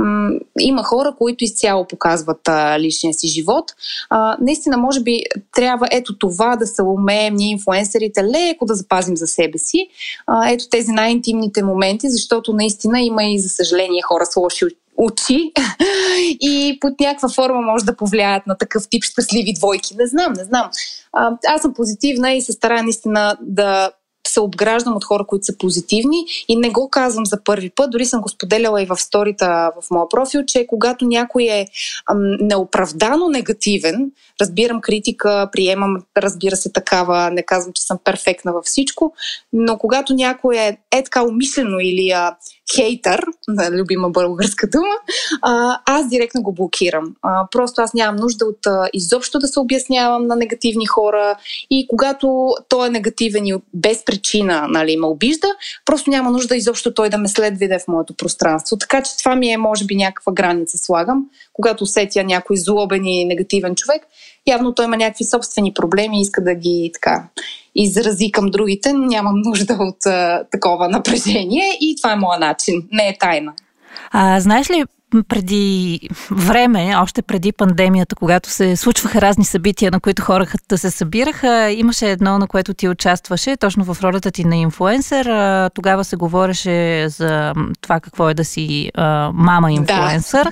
има 0.60 0.84
хора, 0.84 1.16
които 1.18 1.44
изцяло 1.44 1.88
показват 1.88 2.48
а, 2.48 2.80
личния 2.80 3.14
си 3.14 3.28
живот. 3.28 3.72
А, 4.10 4.38
наистина, 4.42 4.78
може 4.78 5.00
би 5.00 5.24
трябва 5.56 5.88
ето 5.92 6.18
това 6.18 6.56
да 6.56 6.68
се 6.68 6.82
умеем 6.82 7.34
ние 7.36 7.52
инфуенсерите 7.52 8.24
леко 8.24 8.66
да 8.66 8.76
запазим 8.76 9.18
за 9.18 9.28
себе 9.28 9.58
си. 9.58 9.88
А, 10.28 10.52
ето 10.52 10.70
тези 10.70 10.92
най-интимните 10.92 11.64
моменти, 11.64 12.10
защото 12.10 12.54
наистина 12.54 13.02
има 13.02 13.24
и 13.24 13.40
за 13.40 13.50
съжаление 13.50 14.02
хора 14.02 14.26
с 14.26 14.36
лоши 14.36 14.66
очи 14.98 15.52
и 16.42 16.78
под 16.82 17.00
някаква 17.00 17.30
форма 17.30 17.62
може 17.62 17.86
да 17.86 17.96
повлияят 17.96 18.48
на 18.48 18.58
такъв 18.58 18.90
тип 18.90 19.04
щастливи 19.04 19.54
двойки. 19.54 19.96
Не 19.96 20.08
знам, 20.08 20.34
не 20.34 20.44
знам. 20.44 20.70
А, 21.14 21.38
аз 21.48 21.62
съм 21.62 21.74
позитивна 21.74 22.34
и 22.34 22.42
се 22.42 22.52
старая 22.52 22.84
наистина 22.84 23.38
да 23.42 23.92
се 24.28 24.40
обграждам 24.40 24.96
от 24.96 25.06
хора, 25.06 25.26
които 25.28 25.46
са 25.46 25.58
позитивни 25.58 26.26
и 26.48 26.56
не 26.56 26.70
го 26.70 26.90
казвам 26.90 27.26
за 27.26 27.44
първи 27.44 27.70
път. 27.70 27.92
Дори 27.92 28.06
съм 28.06 28.22
го 28.22 28.30
споделяла 28.30 28.82
и 28.82 28.86
в 28.86 28.98
сторита 28.98 29.72
в 29.82 29.92
моя 29.92 30.10
профил, 30.10 30.44
че 30.48 30.68
когато 30.68 31.06
някой 31.06 31.44
е 31.44 31.68
ам, 32.12 32.38
неоправдано 32.42 33.30
негативен, 33.30 34.12
разбирам 34.42 34.82
критика, 34.82 35.50
приемам, 35.52 35.98
разбира 36.18 36.56
се, 36.56 36.72
такава, 36.72 37.32
не 37.32 37.44
казвам, 37.44 37.74
че 37.74 37.84
съм 37.84 37.98
перфектна 38.04 38.54
във 38.54 38.66
всичко, 38.66 39.14
но 39.54 39.78
когато 39.78 40.14
някой 40.14 40.58
е, 40.58 40.78
е 40.92 41.04
така 41.04 41.24
умишлено 41.24 41.80
или 41.80 42.10
а, 42.10 42.36
хейтър, 42.76 43.26
любима 43.72 44.10
българска 44.10 44.68
дума, 44.68 44.96
аз 45.86 46.10
директно 46.10 46.42
го 46.42 46.54
блокирам. 46.54 47.16
Просто 47.52 47.82
аз 47.82 47.94
нямам 47.94 48.16
нужда 48.16 48.46
от 48.46 48.90
изобщо 48.94 49.40
да 49.40 49.48
се 49.48 49.60
обяснявам 49.60 50.28
на 50.28 50.36
негативни 50.36 50.86
хора 50.86 51.36
и 51.70 51.88
когато 51.88 52.56
той 52.70 52.88
е 52.88 52.90
негативен 52.90 53.46
и 53.46 53.54
без 53.74 54.06
причина 54.06 54.68
нали, 54.70 54.98
ме 54.98 55.08
обижда, 55.08 55.48
просто 55.86 56.10
няма 56.10 56.32
нужда 56.32 56.56
изобщо 56.56 56.94
той 56.94 57.10
да 57.10 57.18
ме 57.18 57.28
следва 57.28 57.80
в 57.80 57.88
моето 57.88 58.14
пространство. 58.14 58.78
Така 58.78 59.02
че 59.02 59.18
това 59.18 59.36
ми 59.36 59.52
е, 59.52 59.58
може 59.58 59.86
би, 59.86 59.96
някаква 59.96 60.34
граница 60.34 60.78
слагам, 60.78 61.26
когато 61.54 61.84
усетя 61.84 62.24
някой 62.24 62.58
злобен 62.58 63.06
и 63.06 63.26
негативен 63.26 63.76
човек. 63.76 64.02
Явно 64.48 64.74
той 64.74 64.86
има 64.86 64.98
някакви 64.98 65.26
собствени 65.26 65.74
проблеми 65.74 66.18
и 66.20 66.22
иска 66.22 66.44
да 66.44 66.56
ги 66.56 66.92
така 66.94 67.24
изрази 67.76 68.32
към 68.32 68.46
другите, 68.46 68.94
нямам 68.94 69.42
нужда 69.46 69.78
от 69.80 70.06
а, 70.06 70.44
такова 70.52 70.90
напрежение 70.90 71.78
и 71.82 71.96
това 71.98 72.14
е 72.14 72.16
моят 72.16 72.40
начин. 72.40 72.88
Не 72.92 73.08
е 73.08 73.18
тайна. 73.18 73.54
А, 74.12 74.40
знаеш 74.40 74.70
ли, 74.70 74.84
преди 75.24 76.00
време, 76.32 76.96
още 76.98 77.22
преди 77.22 77.52
пандемията, 77.52 78.16
когато 78.16 78.50
се 78.50 78.76
случваха 78.76 79.22
разни 79.22 79.46
събития, 79.46 79.92
на 79.92 80.00
които 80.00 80.22
хората 80.22 80.78
се 80.78 80.92
събираха, 80.92 81.72
имаше 81.72 82.12
едно, 82.12 82.40
на 82.40 82.48
което 82.48 82.74
ти 82.74 82.90
участваше, 82.90 83.58
точно 83.58 83.94
в 83.94 84.04
ролята 84.04 84.32
ти 84.32 84.46
на 84.46 84.56
инфуенсър. 84.56 85.26
Тогава 85.74 86.04
се 86.04 86.16
говореше 86.16 87.06
за 87.10 87.54
това 87.82 88.00
какво 88.00 88.30
е 88.30 88.34
да 88.34 88.46
си 88.46 88.92
а, 88.94 89.32
мама 89.34 89.72
инфуенсър. 89.72 90.44
Да. 90.44 90.52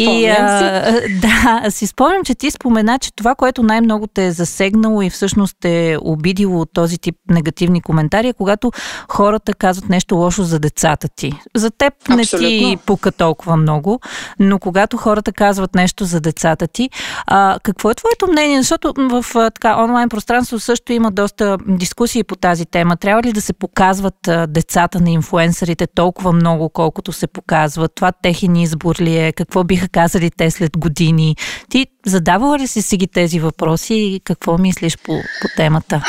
И 0.00 0.26
а, 0.26 0.92
да, 1.62 1.70
си 1.70 1.86
спомням, 1.86 2.24
че 2.24 2.34
ти 2.34 2.50
спомена, 2.50 2.98
че 2.98 3.12
това, 3.16 3.34
което 3.34 3.62
най-много 3.62 4.06
те 4.06 4.26
е 4.26 4.32
засегнало 4.32 5.02
и 5.02 5.10
всъщност 5.10 5.64
е 5.64 5.96
обидило 6.00 6.60
от 6.60 6.70
този 6.72 6.98
тип 6.98 7.16
негативни 7.30 7.80
коментари, 7.80 8.28
е 8.28 8.32
когато 8.32 8.72
хората 9.08 9.54
казват 9.54 9.88
нещо 9.88 10.14
лошо 10.16 10.42
за 10.42 10.58
децата 10.58 11.08
ти. 11.16 11.32
За 11.54 11.70
теб 11.70 11.94
Абсолютно. 12.10 12.48
не 12.48 12.58
ти 12.58 12.78
пука 12.86 13.12
толкова 13.12 13.56
много 13.56 13.95
но 14.38 14.58
когато 14.58 14.96
хората 14.96 15.32
казват 15.32 15.74
нещо 15.74 16.04
за 16.04 16.20
децата 16.20 16.66
ти, 16.66 16.90
а, 17.26 17.58
какво 17.62 17.90
е 17.90 17.94
твоето 17.94 18.26
мнение? 18.26 18.58
Защото 18.58 18.94
в 18.96 19.24
а, 19.34 19.50
така 19.50 19.82
онлайн 19.84 20.08
пространство 20.08 20.60
също 20.60 20.92
има 20.92 21.10
доста 21.10 21.58
дискусии 21.68 22.24
по 22.24 22.36
тази 22.36 22.66
тема. 22.66 22.96
Трябва 22.96 23.22
ли 23.22 23.32
да 23.32 23.40
се 23.40 23.52
показват 23.52 24.28
а, 24.28 24.46
децата 24.46 25.00
на 25.00 25.10
инфуенсърите 25.10 25.86
толкова 25.86 26.32
много, 26.32 26.68
колкото 26.68 27.12
се 27.12 27.26
показват? 27.26 27.94
Това 27.94 28.12
техен 28.22 28.56
избор 28.56 28.96
ли 29.00 29.16
е? 29.16 29.32
Какво 29.32 29.64
биха 29.64 29.88
казали 29.88 30.30
те 30.30 30.50
след 30.50 30.78
години? 30.78 31.36
Ти 31.68 31.86
задавала 32.06 32.58
ли 32.58 32.66
си 32.66 32.82
си 32.82 32.96
ги 32.96 33.06
тези 33.06 33.40
въпроси 33.40 33.94
и 33.94 34.20
какво 34.24 34.58
мислиш 34.58 34.98
по, 34.98 35.12
по 35.42 35.48
темата? 35.56 36.02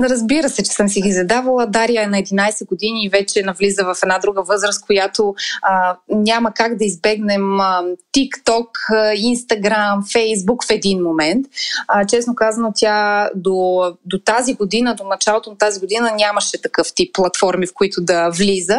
Разбира 0.00 0.48
се, 0.48 0.62
че 0.62 0.70
съм 0.70 0.88
си 0.88 1.00
ги 1.00 1.12
задавала. 1.12 1.66
Дария 1.66 2.02
е 2.02 2.06
на 2.06 2.16
11 2.16 2.66
години 2.66 3.04
и 3.04 3.08
вече 3.08 3.42
навлиза 3.42 3.84
в 3.84 3.96
една 4.02 4.18
друга 4.18 4.42
възраст, 4.42 4.86
която 4.86 5.34
а, 5.62 5.96
няма 6.08 6.52
как 6.52 6.76
да 6.76 6.84
избегнем 6.84 7.60
а, 7.60 7.82
TikTok, 8.16 8.68
Instagram, 9.16 9.98
Facebook 9.98 10.66
в 10.68 10.70
един 10.70 11.02
момент. 11.02 11.46
А, 11.88 12.06
честно 12.06 12.34
казано, 12.34 12.72
тя 12.74 13.30
до, 13.34 13.82
до 14.04 14.18
тази 14.18 14.54
година, 14.54 14.94
до 14.94 15.04
началото 15.04 15.50
на 15.50 15.58
тази 15.58 15.80
година 15.80 16.12
нямаше 16.16 16.62
такъв 16.62 16.86
тип 16.94 17.14
платформи, 17.14 17.66
в 17.66 17.74
които 17.74 18.00
да 18.00 18.30
влиза, 18.30 18.78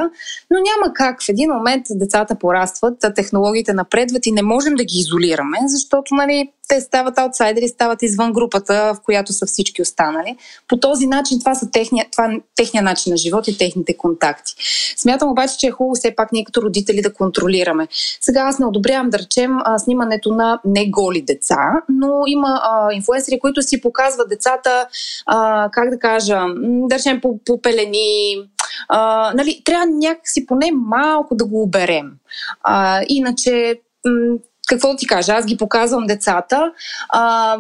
но 0.52 0.58
няма 0.58 0.94
как. 0.94 1.24
В 1.24 1.30
един 1.30 1.52
момент 1.52 1.86
децата 1.90 2.36
порастват, 2.36 2.94
технологиите 3.16 3.74
напредват 3.74 4.26
и 4.26 4.32
не 4.32 4.42
можем 4.42 4.76
да 4.76 4.84
ги 4.84 4.98
изолираме, 4.98 5.58
защото 5.68 6.16
нали, 6.16 6.35
те 6.68 6.82
стават 6.82 7.18
аутсайдери, 7.18 7.68
стават 7.68 8.02
извън 8.02 8.34
групата, 8.34 8.94
в 8.94 9.02
която 9.06 9.34
са 9.34 9.46
всички 9.46 9.82
останали. 9.82 10.38
По 10.68 10.78
този 10.78 11.08
начин 11.08 11.40
това 11.40 11.56
са 11.56 11.72
техния, 11.72 12.06
това, 12.12 12.32
техния 12.56 12.84
начин 12.84 13.12
на 13.12 13.18
живот 13.18 13.48
и 13.48 13.58
техните 13.58 13.98
контакти. 13.98 14.54
Смятам 14.98 15.32
обаче, 15.32 15.58
че 15.58 15.68
е 15.68 15.72
хубаво 15.72 15.96
все 15.96 16.16
пак 16.16 16.32
ние 16.32 16.44
като 16.46 16.62
родители 16.62 17.02
да 17.02 17.14
контролираме. 17.14 17.88
Сега 18.22 18.42
аз 18.42 18.60
не 18.60 18.66
одобрявам 18.66 19.10
да 19.10 19.20
речем 19.20 19.52
снимането 19.78 20.32
на 20.32 20.60
не 20.66 20.90
голи 20.90 21.22
деца, 21.22 21.72
но 21.90 22.24
има 22.28 22.62
а, 22.64 22.94
инфуенсери, 22.94 23.40
които 23.40 23.62
си 23.62 23.82
показват 23.82 24.30
децата, 24.30 24.88
а, 25.26 25.70
как 25.72 25.90
да 25.90 26.00
кажа, 26.00 26.40
да 26.62 26.96
речем 26.96 27.22
по, 27.22 27.40
по 27.46 27.62
пелени, 27.62 28.36
а, 28.90 29.32
нали, 29.36 29.62
трябва 29.66 29.86
някакси 29.86 30.46
поне 30.46 30.72
малко 30.72 31.36
да 31.36 31.46
го 31.46 31.62
оберем. 31.62 32.12
А, 32.64 33.02
иначе 33.08 33.80
какво 34.66 34.96
ти 34.96 35.08
кажа, 35.08 35.34
аз 35.34 35.46
ги 35.46 35.58
показвам 35.58 36.06
децата, 36.08 36.72
а, 37.10 37.58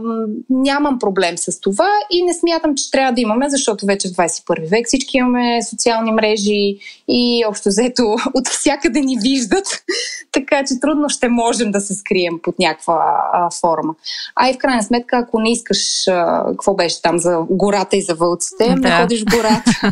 нямам 0.50 1.00
проблем 1.00 1.38
с 1.38 1.60
това 1.60 1.89
и 2.10 2.24
не 2.24 2.34
смятам, 2.34 2.76
че 2.76 2.91
трябва 2.91 3.13
да 3.13 3.22
имаме, 3.22 3.50
защото 3.50 3.86
вече 3.86 4.08
в 4.08 4.12
21 4.12 4.70
век 4.70 4.88
всички 4.88 5.18
имаме 5.18 5.63
социални 5.63 6.12
мрежи 6.12 6.78
и 7.08 7.44
общо 7.50 7.70
взето 7.70 8.04
от 8.34 8.48
всякъде 8.48 9.02
ни 9.02 9.18
виждат, 9.22 9.84
така 10.32 10.63
че 10.68 10.80
трудно 10.80 11.10
ще 11.10 11.30
можем 11.30 11.72
да 11.72 11.82
се 11.82 11.94
скрием 11.94 12.39
под 12.44 12.60
някаква 12.60 13.30
а, 13.34 13.50
форма. 13.60 13.96
А 14.36 14.50
и 14.50 14.54
в 14.54 14.58
крайна 14.58 14.84
сметка, 14.84 15.18
ако 15.18 15.39
не 15.39 15.52
искаш, 15.52 16.08
а, 16.08 16.46
какво 16.52 16.74
беше 16.74 17.02
там 17.02 17.20
за 17.20 17.39
гората 17.50 17.98
и 17.98 18.02
за 18.02 18.15
вълците, 18.15 18.68
да. 18.68 18.76
не 18.76 19.02
ходиш 19.02 19.22
в 19.22 19.36
гората. 19.36 19.91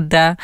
да. 0.00 0.36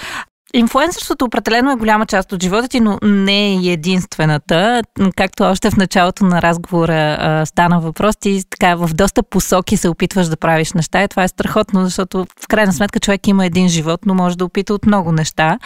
Инфлуенсърството 0.54 1.24
определено 1.24 1.72
е 1.72 1.76
голяма 1.76 2.06
част 2.06 2.32
от 2.32 2.42
живота 2.42 2.68
ти, 2.68 2.80
но 2.80 2.98
не 3.02 3.48
е 3.48 3.72
единствената. 3.72 4.82
Както 5.16 5.42
още 5.42 5.70
в 5.70 5.76
началото 5.76 6.24
на 6.24 6.42
разговора 6.42 7.16
а, 7.20 7.46
стана 7.46 7.80
въпрос, 7.80 8.16
ти 8.16 8.42
така 8.50 8.74
в 8.74 8.90
доста 8.94 9.22
посоки 9.22 9.76
се 9.76 9.88
опитваш 9.88 10.26
да 10.26 10.36
правиш 10.36 10.72
неща 10.72 11.04
и 11.04 11.08
това 11.08 11.24
е 11.24 11.28
страхотно, 11.28 11.84
защото 11.84 12.26
в 12.42 12.48
крайна 12.48 12.72
сметка 12.72 13.00
човек 13.00 13.26
има 13.26 13.46
един 13.46 13.68
живот, 13.68 14.00
но 14.06 14.14
може 14.14 14.38
да 14.38 14.44
опита 14.44 14.74
от 14.74 14.86
много 14.86 15.12
неща. 15.12 15.58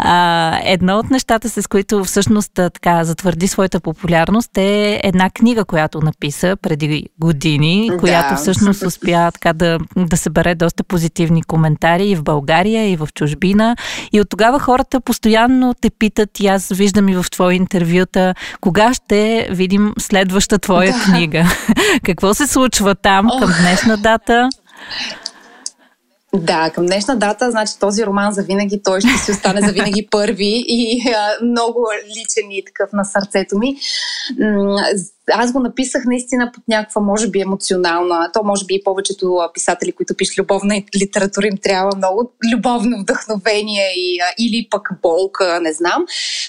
А, 0.00 0.58
едно 0.64 0.98
от 0.98 1.10
нещата, 1.10 1.48
с 1.48 1.66
които 1.66 2.04
всъщност 2.04 2.52
така 2.54 3.04
затвърди 3.04 3.48
своята 3.48 3.80
популярност 3.80 4.58
е 4.58 5.00
една 5.04 5.30
книга, 5.30 5.64
която 5.64 6.00
написа 6.00 6.56
преди 6.62 7.06
години, 7.20 7.88
да. 7.90 7.96
която 7.96 8.36
всъщност 8.36 8.82
успя 8.82 9.30
така 9.32 9.52
да, 9.52 9.78
да 9.96 10.16
събере 10.16 10.54
доста 10.54 10.84
позитивни 10.84 11.42
коментари 11.42 12.08
и 12.08 12.16
в 12.16 12.22
България, 12.22 12.90
и 12.90 12.96
в 12.96 13.08
чужбина. 13.14 13.76
И 14.12 14.20
от 14.20 14.28
тогава 14.28 14.58
хората 14.60 15.00
постоянно 15.00 15.74
те 15.80 15.90
питат, 15.90 16.40
и 16.40 16.46
аз 16.46 16.68
виждам 16.68 17.08
и 17.08 17.14
в 17.14 17.24
твои 17.30 17.56
интервюта, 17.56 18.34
кога 18.60 18.94
ще 18.94 19.48
видим 19.50 19.92
следваща 19.98 20.58
твоя 20.58 20.92
да. 20.92 21.04
книга. 21.04 21.46
Какво 22.04 22.34
се 22.34 22.46
случва 22.46 22.94
там 22.94 23.28
към 23.40 23.50
днешна 23.60 23.96
дата? 23.96 24.48
Да, 26.34 26.70
към 26.74 26.86
днешна 26.86 27.16
дата, 27.16 27.50
значи 27.50 27.72
този 27.80 28.06
роман 28.06 28.32
за 28.32 28.42
винаги, 28.42 28.82
той 28.84 29.00
ще 29.00 29.24
си 29.24 29.30
остане 29.30 29.60
за 29.60 29.72
винаги 29.72 30.06
първи 30.10 30.64
и 30.68 31.10
а, 31.10 31.44
много 31.44 31.86
личен 32.06 32.50
и 32.50 32.64
такъв 32.64 32.92
на 32.92 33.04
сърцето 33.04 33.58
ми. 33.58 33.76
Аз 35.32 35.52
го 35.52 35.60
написах 35.60 36.04
наистина 36.04 36.50
под 36.54 36.64
някаква, 36.68 37.00
може 37.00 37.28
би, 37.30 37.40
емоционална. 37.40 38.30
То 38.32 38.42
може 38.44 38.64
би 38.64 38.74
и 38.74 38.84
повечето 38.84 39.40
писатели, 39.54 39.92
които 39.92 40.14
пишат 40.14 40.38
любовна 40.38 40.82
литература, 41.02 41.46
им 41.46 41.58
трябва 41.62 41.96
много 41.96 42.32
любовно 42.54 43.00
вдъхновение 43.00 43.92
и, 43.96 44.20
а, 44.20 44.34
или 44.38 44.68
пък 44.70 44.88
болка, 45.02 45.60
не 45.60 45.72
знам. 45.72 46.06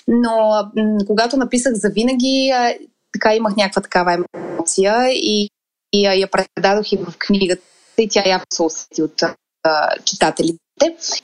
Но 0.08 0.32
м- 0.76 0.98
когато 1.08 1.38
написах 1.38 1.74
за 1.74 1.90
винаги, 1.90 2.52
а, 2.54 2.74
така 3.14 3.36
имах 3.36 3.56
някаква 3.56 3.82
такава 3.82 4.18
емоция 4.36 5.10
и, 5.10 5.50
и 5.94 6.06
а, 6.06 6.14
я 6.14 6.28
предадох 6.28 6.92
и 6.92 6.98
в 6.98 7.14
книгата 7.20 7.62
и 7.98 8.10
тя 8.10 8.30
явно 8.30 8.46
се 8.54 8.64
усети 8.64 9.04
от 9.04 9.24
читателите. 10.06 10.60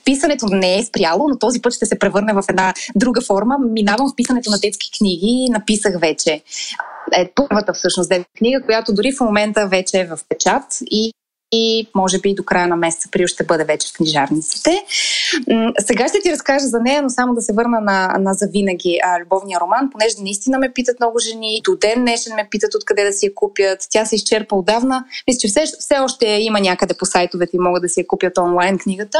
Писането 0.04 0.46
не 0.46 0.78
е 0.78 0.84
спряло, 0.84 1.28
но 1.28 1.38
този 1.38 1.62
път 1.62 1.72
ще 1.72 1.86
се 1.86 1.98
превърне 1.98 2.32
в 2.32 2.42
една 2.48 2.74
друга 2.96 3.20
форма. 3.20 3.56
Минавам 3.70 4.08
в 4.08 4.16
писането 4.16 4.50
на 4.50 4.58
детски 4.58 4.90
книги 4.98 5.48
написах 5.50 6.00
вече. 6.00 6.42
Е 7.12 7.32
първата 7.34 7.72
всъщност 7.72 8.08
детска 8.08 8.30
книга, 8.38 8.62
която 8.64 8.94
дори 8.94 9.12
в 9.12 9.20
момента 9.20 9.68
вече 9.68 9.98
е 9.98 10.06
в 10.06 10.18
печат 10.28 10.64
и 10.80 11.12
и 11.52 11.88
може 11.94 12.18
би 12.18 12.34
до 12.34 12.44
края 12.44 12.68
на 12.68 12.76
месеца 12.76 13.08
април 13.08 13.26
ще 13.26 13.44
бъде 13.44 13.64
вече 13.64 13.88
в 13.88 13.92
книжарниците. 13.92 14.84
Сега 15.78 16.08
ще 16.08 16.20
ти 16.22 16.32
разкажа 16.32 16.66
за 16.66 16.80
нея, 16.80 17.02
но 17.02 17.10
само 17.10 17.34
да 17.34 17.40
се 17.42 17.52
върна 17.52 17.80
на, 17.80 18.16
на 18.20 18.34
завинаги 18.34 18.98
а, 19.04 19.20
любовния 19.20 19.60
роман, 19.60 19.90
понеже 19.92 20.14
наистина 20.20 20.58
ме 20.58 20.72
питат 20.72 21.00
много 21.00 21.18
жени, 21.18 21.60
до 21.64 21.76
ден 21.76 22.00
днешен 22.00 22.34
ме 22.36 22.48
питат 22.50 22.74
откъде 22.74 23.04
да 23.04 23.12
си 23.12 23.26
я 23.26 23.34
купят. 23.34 23.86
Тя 23.90 24.04
се 24.04 24.14
изчерпа 24.14 24.56
отдавна. 24.56 25.04
Мисля, 25.28 25.38
че 25.38 25.48
все, 25.48 25.64
все 25.78 25.98
още 25.98 26.26
има 26.26 26.60
някъде 26.60 26.94
по 26.94 27.04
сайтовете 27.04 27.56
и 27.56 27.60
могат 27.60 27.82
да 27.82 27.88
си 27.88 28.00
я 28.00 28.06
купят 28.06 28.38
онлайн 28.38 28.78
книгата, 28.78 29.18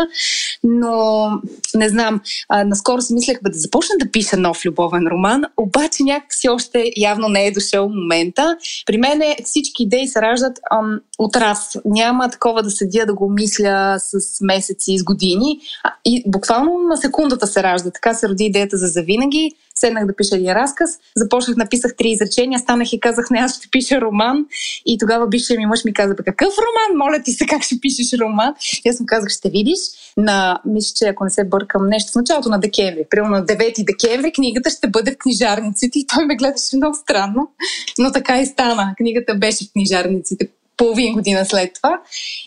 но 0.64 1.30
не 1.74 1.88
знам. 1.88 2.20
А, 2.48 2.64
наскоро 2.64 3.02
си 3.02 3.14
мислех 3.14 3.38
да 3.42 3.58
започна 3.58 3.94
да 4.00 4.10
пиша 4.10 4.36
нов 4.36 4.64
любовен 4.64 5.06
роман, 5.06 5.42
обаче 5.56 6.02
някак 6.02 6.34
си 6.34 6.48
още 6.48 6.90
явно 6.96 7.28
не 7.28 7.46
е 7.46 7.50
дошъл 7.50 7.88
момента. 7.88 8.56
При 8.86 8.98
мен 8.98 9.22
всички 9.44 9.82
идеи 9.82 10.08
се 10.08 10.22
раждат 10.22 10.58
ам, 10.70 11.00
от 11.18 11.36
раз. 11.36 11.76
Няма 11.84 12.15
такова 12.30 12.62
да 12.62 12.70
седя 12.70 13.06
да 13.06 13.14
го 13.14 13.30
мисля 13.30 13.96
с 13.98 14.40
месеци 14.40 14.98
с 14.98 15.04
години. 15.04 15.60
И 16.04 16.22
буквално 16.26 16.78
на 16.88 16.96
секундата 16.96 17.46
се 17.46 17.62
ражда. 17.62 17.90
Така 17.90 18.14
се 18.14 18.28
роди 18.28 18.44
идеята 18.44 18.76
за 18.76 18.86
завинаги. 18.86 19.50
Седнах 19.78 20.06
да 20.06 20.16
пиша 20.16 20.36
един 20.36 20.52
разказ, 20.52 20.90
започнах, 21.16 21.56
написах 21.56 21.96
три 21.96 22.08
изречения, 22.08 22.58
станах 22.58 22.92
и 22.92 23.00
казах, 23.00 23.30
не, 23.30 23.38
аз 23.38 23.56
ще 23.56 23.68
пиша 23.72 24.00
роман. 24.00 24.46
И 24.86 24.98
тогава 24.98 25.26
бившия 25.26 25.58
ми 25.58 25.66
мъж 25.66 25.84
ми 25.84 25.92
каза, 25.92 26.16
какъв 26.16 26.54
роман? 26.58 26.98
Моля 26.98 27.22
ти 27.22 27.32
се, 27.32 27.46
как 27.46 27.62
ще 27.62 27.80
пишеш 27.80 28.18
роман? 28.20 28.54
И 28.84 28.88
аз 28.88 29.00
му 29.00 29.06
казах, 29.06 29.30
ще 29.30 29.50
видиш. 29.50 29.78
На, 30.16 30.60
мисля, 30.66 30.92
че 30.96 31.04
ако 31.04 31.24
не 31.24 31.30
се 31.30 31.44
бъркам, 31.44 31.88
нещо 31.88 32.12
в 32.12 32.14
началото 32.14 32.48
на 32.48 32.60
декември, 32.60 33.04
примерно 33.10 33.36
на 33.36 33.46
9 33.46 33.84
декември, 33.84 34.32
книгата 34.32 34.70
ще 34.70 34.88
бъде 34.88 35.12
в 35.12 35.18
книжарниците. 35.18 35.98
И 35.98 36.06
той 36.06 36.24
ме 36.24 36.36
гледаше 36.36 36.76
много 36.76 36.96
странно, 36.96 37.50
но 37.98 38.12
така 38.12 38.40
и 38.40 38.46
стана. 38.46 38.94
Книгата 38.96 39.34
беше 39.34 39.64
в 39.64 39.72
книжарниците 39.72 40.48
половин 40.76 41.14
година 41.14 41.44
след 41.44 41.74
това. 41.74 42.00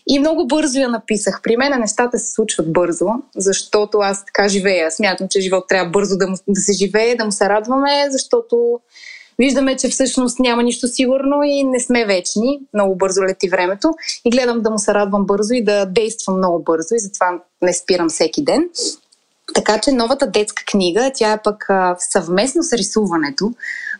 И 0.08 0.20
много 0.20 0.48
бързо 0.48 0.80
я 0.80 0.90
написах. 0.90 1.40
При 1.44 1.58
мен 1.58 1.80
нещата 1.80 2.20
се 2.20 2.32
случват 2.32 2.74
бързо, 2.74 3.08
защото 3.36 3.98
аз 3.98 4.26
така 4.26 4.48
живея. 4.48 4.92
Смятам, 4.92 5.28
че 5.30 5.42
живот 5.42 5.66
трябва 5.70 5.90
бързо 5.90 6.18
да, 6.18 6.28
му, 6.28 6.36
да 6.48 6.62
се 6.62 6.74
живее, 6.74 7.16
да 7.16 7.26
му 7.26 7.32
се 7.32 7.50
радваме, 7.50 8.08
защото 8.10 8.80
виждаме, 9.40 9.76
че 9.76 9.90
всъщност 9.90 10.40
няма 10.40 10.64
нищо 10.64 10.88
сигурно 10.88 11.44
и 11.44 11.64
не 11.64 11.80
сме 11.80 12.06
вечни. 12.06 12.60
Много 12.74 12.96
бързо 12.96 13.24
лети 13.24 13.50
времето. 13.50 13.90
И 14.26 14.30
гледам 14.30 14.62
да 14.62 14.70
му 14.70 14.80
се 14.80 14.94
радвам 14.94 15.26
бързо 15.26 15.54
и 15.54 15.64
да 15.64 15.86
действам 15.86 16.38
много 16.38 16.64
бързо 16.64 16.96
и 16.96 17.00
затова 17.00 17.42
не 17.62 17.74
спирам 17.74 18.10
всеки 18.10 18.44
ден. 18.44 18.70
Така 19.56 19.80
че 19.80 19.92
новата 19.92 20.32
детска 20.32 20.64
книга, 20.72 21.12
тя 21.16 21.32
е 21.32 21.42
пък 21.44 21.66
а, 21.70 21.96
съвместно 22.00 22.64
с 22.64 22.74
рисуването 22.74 23.52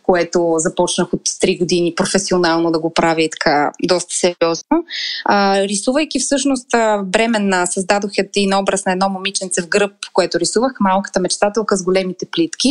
което 0.10 0.54
започнах 0.58 1.14
от 1.14 1.22
3 1.22 1.60
години 1.60 1.94
професионално 1.96 2.72
да 2.72 2.80
го 2.80 2.94
правя 2.94 3.22
и 3.22 3.30
така 3.30 3.72
доста 3.84 4.16
сериозно. 4.16 4.84
А, 5.26 5.62
рисувайки 5.62 6.20
всъщност 6.20 6.68
бременна, 7.04 7.68
създадох 7.68 8.12
един 8.18 8.54
образ 8.54 8.86
на 8.86 8.92
едно 8.92 9.10
момиченце 9.10 9.62
в 9.62 9.68
гръб, 9.68 9.92
което 10.14 10.40
рисувах, 10.40 10.72
малката 10.80 11.20
мечтателка 11.20 11.78
с 11.78 11.84
големите 11.84 12.26
плитки. 12.32 12.70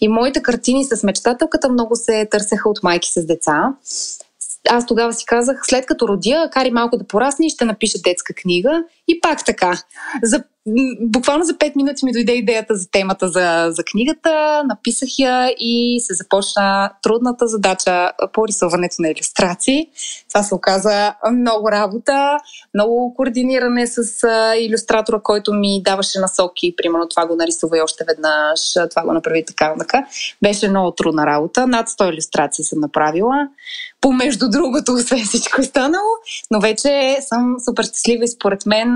И 0.00 0.08
моите 0.08 0.42
картини 0.42 0.84
с 0.84 1.02
мечтателката 1.02 1.68
много 1.68 1.96
се 1.96 2.28
търсеха 2.30 2.68
от 2.68 2.82
майки 2.82 3.10
с 3.10 3.26
деца 3.26 3.72
аз 4.70 4.86
тогава 4.86 5.12
си 5.12 5.24
казах, 5.26 5.60
след 5.62 5.86
като 5.86 6.08
родя, 6.08 6.48
кари 6.52 6.70
малко 6.70 6.96
да 6.96 7.04
порасне 7.04 7.46
и 7.46 7.50
ще 7.50 7.64
напиша 7.64 7.98
детска 8.04 8.34
книга. 8.34 8.82
И 9.08 9.20
пак 9.20 9.44
така. 9.44 9.82
За 10.22 10.42
буквално 11.00 11.44
за 11.44 11.52
5 11.54 11.76
минути 11.76 12.04
ми 12.04 12.12
дойде 12.12 12.32
идеята 12.32 12.76
за 12.76 12.90
темата 12.90 13.28
за, 13.28 13.66
за 13.70 13.84
книгата, 13.84 14.62
написах 14.68 15.08
я 15.18 15.54
и 15.58 16.00
се 16.00 16.14
започна 16.14 16.90
трудната 17.02 17.46
задача 17.46 18.12
по 18.32 18.48
рисуването 18.48 18.96
на 18.98 19.08
иллюстрации. 19.08 19.86
Това 20.28 20.42
се 20.42 20.54
оказа 20.54 21.14
много 21.32 21.70
работа, 21.70 22.38
много 22.74 23.14
координиране 23.14 23.86
с 23.86 24.24
а, 24.24 24.56
иллюстратора, 24.56 25.20
който 25.22 25.54
ми 25.54 25.82
даваше 25.82 26.18
насоки. 26.20 26.74
Примерно 26.76 27.08
това 27.08 27.26
го 27.26 27.36
нарисува 27.36 27.78
и 27.78 27.82
още 27.82 28.04
веднъж, 28.08 28.60
това 28.90 29.02
го 29.04 29.12
направи 29.12 29.44
така. 29.44 29.74
Беше 30.42 30.68
много 30.68 30.90
трудна 30.90 31.26
работа. 31.26 31.66
Над 31.66 31.88
100 31.88 32.12
иллюстрации 32.12 32.64
съм 32.64 32.80
направила. 32.80 33.48
Помежду 34.02 34.48
другото, 34.50 34.92
освен 34.92 35.24
всичко 35.24 35.60
е 35.60 35.64
станало, 35.64 36.10
но 36.50 36.60
вече 36.60 37.16
съм 37.20 37.56
супер 37.64 37.84
щастлива 37.84 38.24
и 38.24 38.28
според 38.28 38.66
мен 38.66 38.88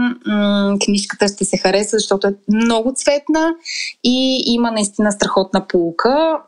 книжката 0.85 1.29
ще 1.29 1.45
се 1.45 1.59
хареса, 1.59 1.99
защото 1.99 2.27
е 2.27 2.35
много 2.49 2.93
цветна 2.95 3.55
и 4.05 4.43
има 4.47 4.71
наистина 4.71 5.13
страхотна 5.13 5.67
полука. 5.69 6.39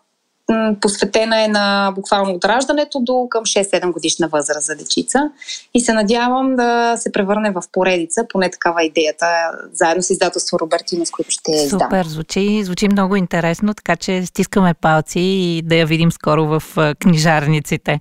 Посветена 0.80 1.44
е 1.44 1.48
на 1.48 1.92
буквално 1.94 2.34
от 2.34 2.44
раждането 2.44 3.00
до 3.00 3.26
към 3.30 3.44
6-7 3.44 3.92
годишна 3.92 4.28
възраст 4.28 4.66
за 4.66 4.76
дечица. 4.76 5.30
И 5.74 5.80
се 5.80 5.92
надявам 5.92 6.56
да 6.56 6.94
се 6.96 7.12
превърне 7.12 7.50
в 7.50 7.62
поредица, 7.72 8.26
поне 8.28 8.50
такава 8.50 8.84
идеята, 8.84 9.26
заедно 9.72 10.02
с 10.02 10.10
издателство 10.10 10.58
Робертино, 10.58 11.06
с 11.06 11.10
което 11.10 11.30
ще 11.30 11.52
издам. 11.52 11.80
Супер, 11.80 12.06
звучи, 12.06 12.64
звучи 12.64 12.88
много 12.88 13.16
интересно, 13.16 13.74
така 13.74 13.96
че 13.96 14.26
стискаме 14.26 14.74
палци 14.74 15.20
и 15.20 15.62
да 15.62 15.76
я 15.76 15.86
видим 15.86 16.12
скоро 16.12 16.46
в 16.46 16.62
книжарниците. 16.98 18.00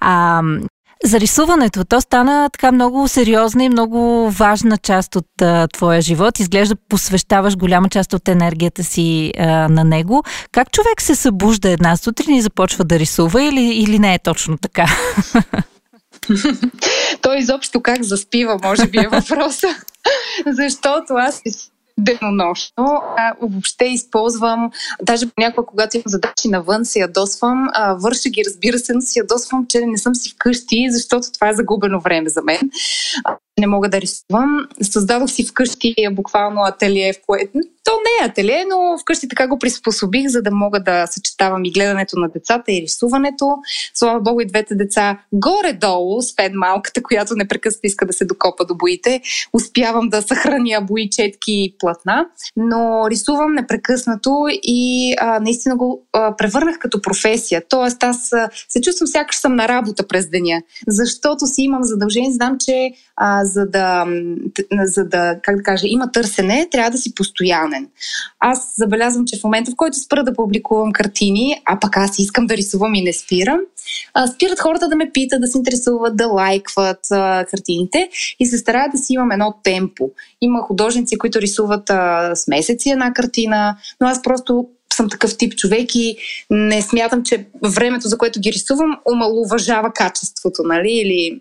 А, 0.00 0.42
за 1.04 1.20
рисуването. 1.20 1.84
То 1.84 2.00
стана 2.00 2.50
така 2.52 2.72
много 2.72 3.08
сериозна 3.08 3.64
и 3.64 3.68
много 3.68 4.30
важна 4.30 4.78
част 4.78 5.16
от 5.16 5.42
а, 5.42 5.68
твоя 5.68 6.00
живот. 6.00 6.38
Изглежда 6.38 6.76
посвещаваш 6.88 7.56
голяма 7.56 7.88
част 7.88 8.12
от 8.12 8.28
енергията 8.28 8.84
си 8.84 9.32
а, 9.38 9.68
на 9.68 9.84
него. 9.84 10.22
Как 10.52 10.72
човек 10.72 11.02
се 11.02 11.14
събужда 11.14 11.70
една 11.70 11.96
сутрин 11.96 12.36
и 12.36 12.42
започва 12.42 12.84
да 12.84 12.98
рисува 12.98 13.42
или, 13.42 13.62
или 13.62 13.98
не 13.98 14.14
е 14.14 14.18
точно 14.18 14.58
така? 14.58 14.86
Той 17.22 17.38
изобщо 17.38 17.80
как 17.80 18.02
заспива, 18.02 18.58
може 18.64 18.86
би 18.86 18.98
е 18.98 19.08
въпроса. 19.08 19.68
Защото 20.46 21.14
аз 21.14 21.42
денонощно. 21.98 23.02
А, 23.16 23.34
въобще 23.42 23.84
използвам, 23.84 24.70
даже 25.02 25.26
понякога, 25.30 25.66
когато 25.66 25.96
имам 25.96 26.04
задачи 26.06 26.48
навън, 26.48 26.84
се 26.84 26.98
ядосвам. 26.98 27.68
А, 27.72 27.94
върша 27.94 28.28
ги, 28.28 28.42
разбира 28.46 28.78
се, 28.78 28.92
но 28.94 29.00
се 29.00 29.18
ядосвам, 29.18 29.66
че 29.68 29.80
не 29.86 29.98
съм 29.98 30.14
си 30.14 30.30
вкъщи, 30.30 30.86
защото 30.90 31.32
това 31.32 31.48
е 31.48 31.54
загубено 31.54 32.00
време 32.00 32.28
за 32.28 32.42
мен. 32.42 32.70
А, 33.24 33.36
не 33.60 33.66
мога 33.66 33.88
да 33.88 34.00
рисувам. 34.00 34.68
Създадох 34.82 35.30
си 35.30 35.46
вкъщи 35.46 35.94
буквално 36.12 36.60
ателие, 36.62 37.12
в 37.12 37.16
което 37.26 37.58
то 37.84 37.92
не 37.92 38.24
е 38.24 38.30
ателие, 38.30 38.64
но 38.70 38.98
вкъщи 38.98 39.28
така 39.28 39.48
го 39.48 39.58
приспособих, 39.58 40.28
за 40.28 40.42
да 40.42 40.50
мога 40.50 40.82
да 40.82 41.06
съчетавам 41.06 41.64
и 41.64 41.72
гледането 41.72 42.18
на 42.18 42.28
децата 42.28 42.72
и 42.72 42.82
рисуването. 42.82 43.56
Слава 43.94 44.20
Богу 44.20 44.40
и 44.40 44.46
двете 44.46 44.74
деца 44.74 45.18
горе-долу, 45.32 46.22
с 46.22 46.34
Фен 46.34 46.52
малката, 46.54 47.02
която 47.02 47.34
непрекъснато 47.36 47.86
иска 47.86 48.06
да 48.06 48.12
се 48.12 48.24
докопа 48.24 48.64
до 48.64 48.74
боите. 48.74 49.22
Успявам 49.52 50.08
да 50.08 50.22
съхраня 50.22 50.80
бои, 50.82 51.10
четки 51.10 51.74
платна, 51.82 52.26
но 52.56 53.10
рисувам 53.10 53.54
непрекъснато 53.54 54.46
и 54.62 55.14
а, 55.20 55.40
наистина 55.40 55.76
го 55.76 56.02
а, 56.12 56.36
превърнах 56.36 56.78
като 56.78 57.02
професия. 57.02 57.62
Тоест 57.68 58.02
аз 58.02 58.32
а, 58.32 58.48
се 58.68 58.80
чувствам 58.80 59.06
сякаш 59.06 59.36
съм 59.36 59.56
на 59.56 59.68
работа 59.68 60.08
през 60.08 60.30
деня, 60.30 60.62
защото 60.88 61.46
си 61.46 61.62
имам 61.62 61.82
задължение, 61.82 62.32
знам, 62.32 62.56
че 62.64 62.90
а, 63.16 63.44
за, 63.44 63.66
да, 63.66 64.06
за 64.84 65.04
да, 65.04 65.36
как 65.42 65.56
да 65.56 65.62
кажа, 65.62 65.86
има 65.86 66.12
търсене, 66.12 66.68
трябва 66.70 66.90
да 66.90 66.98
си 66.98 67.14
постоянен. 67.14 67.88
Аз 68.40 68.74
забелязвам, 68.76 69.24
че 69.26 69.40
в 69.40 69.44
момента, 69.44 69.70
в 69.70 69.76
който 69.76 69.98
спра 69.98 70.24
да 70.24 70.34
публикувам 70.34 70.92
картини, 70.92 71.62
а 71.64 71.80
пък 71.80 71.96
аз 71.96 72.18
искам 72.18 72.46
да 72.46 72.56
рисувам 72.56 72.94
и 72.94 73.02
не 73.02 73.12
спирам, 73.12 73.58
а, 74.14 74.26
спират 74.26 74.60
хората 74.60 74.88
да 74.88 74.96
ме 74.96 75.10
питат, 75.14 75.40
да 75.40 75.46
се 75.46 75.58
интересуват, 75.58 76.16
да 76.16 76.26
лайкват 76.26 77.00
а, 77.10 77.44
картините 77.50 78.08
и 78.40 78.46
се 78.46 78.58
стараят 78.58 78.92
да 78.92 78.98
си 78.98 79.12
имам 79.12 79.30
едно 79.30 79.54
темпо. 79.62 80.10
Има 80.40 80.60
художници, 80.60 81.18
които 81.18 81.40
рисуват 81.40 81.71
а, 81.90 82.36
с 82.36 82.48
месеци 82.48 82.90
една 82.90 83.12
картина, 83.12 83.76
но 84.00 84.08
аз 84.08 84.22
просто 84.22 84.68
съм 84.94 85.08
такъв 85.08 85.36
тип 85.36 85.56
човек 85.56 85.94
и 85.94 86.16
не 86.50 86.82
смятам, 86.82 87.22
че 87.22 87.46
времето, 87.62 88.08
за 88.08 88.18
което 88.18 88.40
ги 88.40 88.52
рисувам, 88.52 88.98
омалуважава 89.12 89.92
качеството, 89.92 90.62
нали? 90.62 90.92
Или 90.92 91.40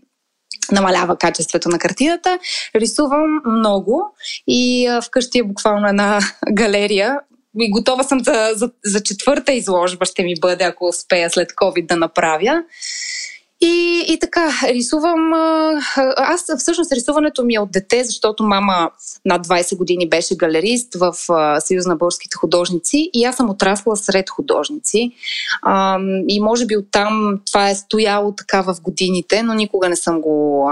намалява 0.71 1.17
качеството 1.17 1.69
на 1.69 1.79
картината. 1.79 2.39
Рисувам 2.75 3.41
много 3.45 4.15
и 4.47 4.89
вкъщи 5.05 5.39
е 5.39 5.43
буквално 5.43 5.87
една 5.87 6.19
галерия. 6.51 7.19
И 7.59 7.71
готова 7.71 8.03
съм 8.03 8.23
за, 8.23 8.51
за, 8.55 8.71
за 8.85 9.03
четвърта 9.03 9.53
изложба 9.53 10.05
ще 10.05 10.23
ми 10.23 10.33
бъде, 10.39 10.63
ако 10.63 10.87
успея 10.87 11.29
след 11.29 11.51
COVID 11.51 11.85
да 11.85 11.95
направя. 11.95 12.63
И, 13.63 14.05
и 14.07 14.19
така, 14.19 14.49
рисувам. 14.63 15.33
Аз 16.17 16.45
всъщност 16.57 16.91
рисуването 16.91 17.43
ми 17.43 17.55
е 17.55 17.59
от 17.59 17.71
дете, 17.71 18.03
защото 18.03 18.43
мама 18.43 18.89
над 19.25 19.47
20 19.47 19.77
години 19.77 20.09
беше 20.09 20.35
галерист 20.35 20.95
в 20.95 21.13
Съюз 21.59 21.85
на 21.85 21.95
българските 21.95 22.37
художници 22.37 23.09
и 23.13 23.25
аз 23.25 23.35
съм 23.35 23.49
отрасла 23.49 23.95
сред 23.95 24.29
художници. 24.29 25.11
И 26.27 26.39
може 26.39 26.65
би 26.65 26.77
оттам 26.77 27.39
това 27.45 27.69
е 27.69 27.75
стояло 27.75 28.35
така 28.35 28.61
в 28.61 28.75
годините, 28.81 29.43
но 29.43 29.53
никога 29.53 29.89
не 29.89 29.95
съм 29.95 30.21
го. 30.21 30.69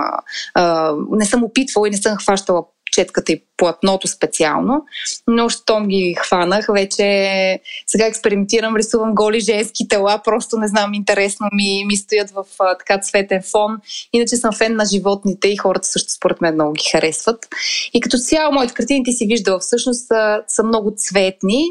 Не 1.12 1.26
съм 1.26 1.44
опитвала 1.44 1.88
и 1.88 1.92
не 1.92 1.98
съм 1.98 2.18
хващала 2.18 2.64
четката 2.92 3.32
и 3.32 3.44
платното 3.58 4.08
специално, 4.08 4.86
но 5.28 5.50
щом 5.50 5.88
ги 5.88 6.16
хванах, 6.20 6.68
вече 6.74 7.60
сега 7.88 8.06
експериментирам, 8.06 8.76
рисувам 8.76 9.16
голи 9.16 9.40
женски 9.40 9.88
тела, 9.88 10.22
просто 10.24 10.58
не 10.58 10.68
знам, 10.68 10.94
интересно 10.94 11.48
ми, 11.54 11.86
ми 11.86 11.98
стоят 11.98 12.32
в 12.32 12.46
а, 12.60 12.78
така 12.78 13.00
цветен 13.00 13.42
фон. 13.52 13.78
Иначе 14.14 14.36
съм 14.36 14.54
фен 14.54 14.76
на 14.76 14.86
животните 14.86 15.48
и 15.48 15.58
хората 15.58 15.88
също 15.88 16.12
според 16.12 16.42
мен 16.42 16.54
много 16.54 16.74
ги 16.74 16.90
харесват. 16.92 17.48
И 17.94 18.02
като 18.02 18.18
цяло 18.18 18.54
моите 18.54 18.74
картини 18.74 19.04
ти 19.04 19.12
си 19.12 19.26
виждала 19.26 19.60
всъщност 19.60 20.08
са, 20.08 20.42
са 20.48 20.64
много 20.64 20.94
цветни 20.98 21.64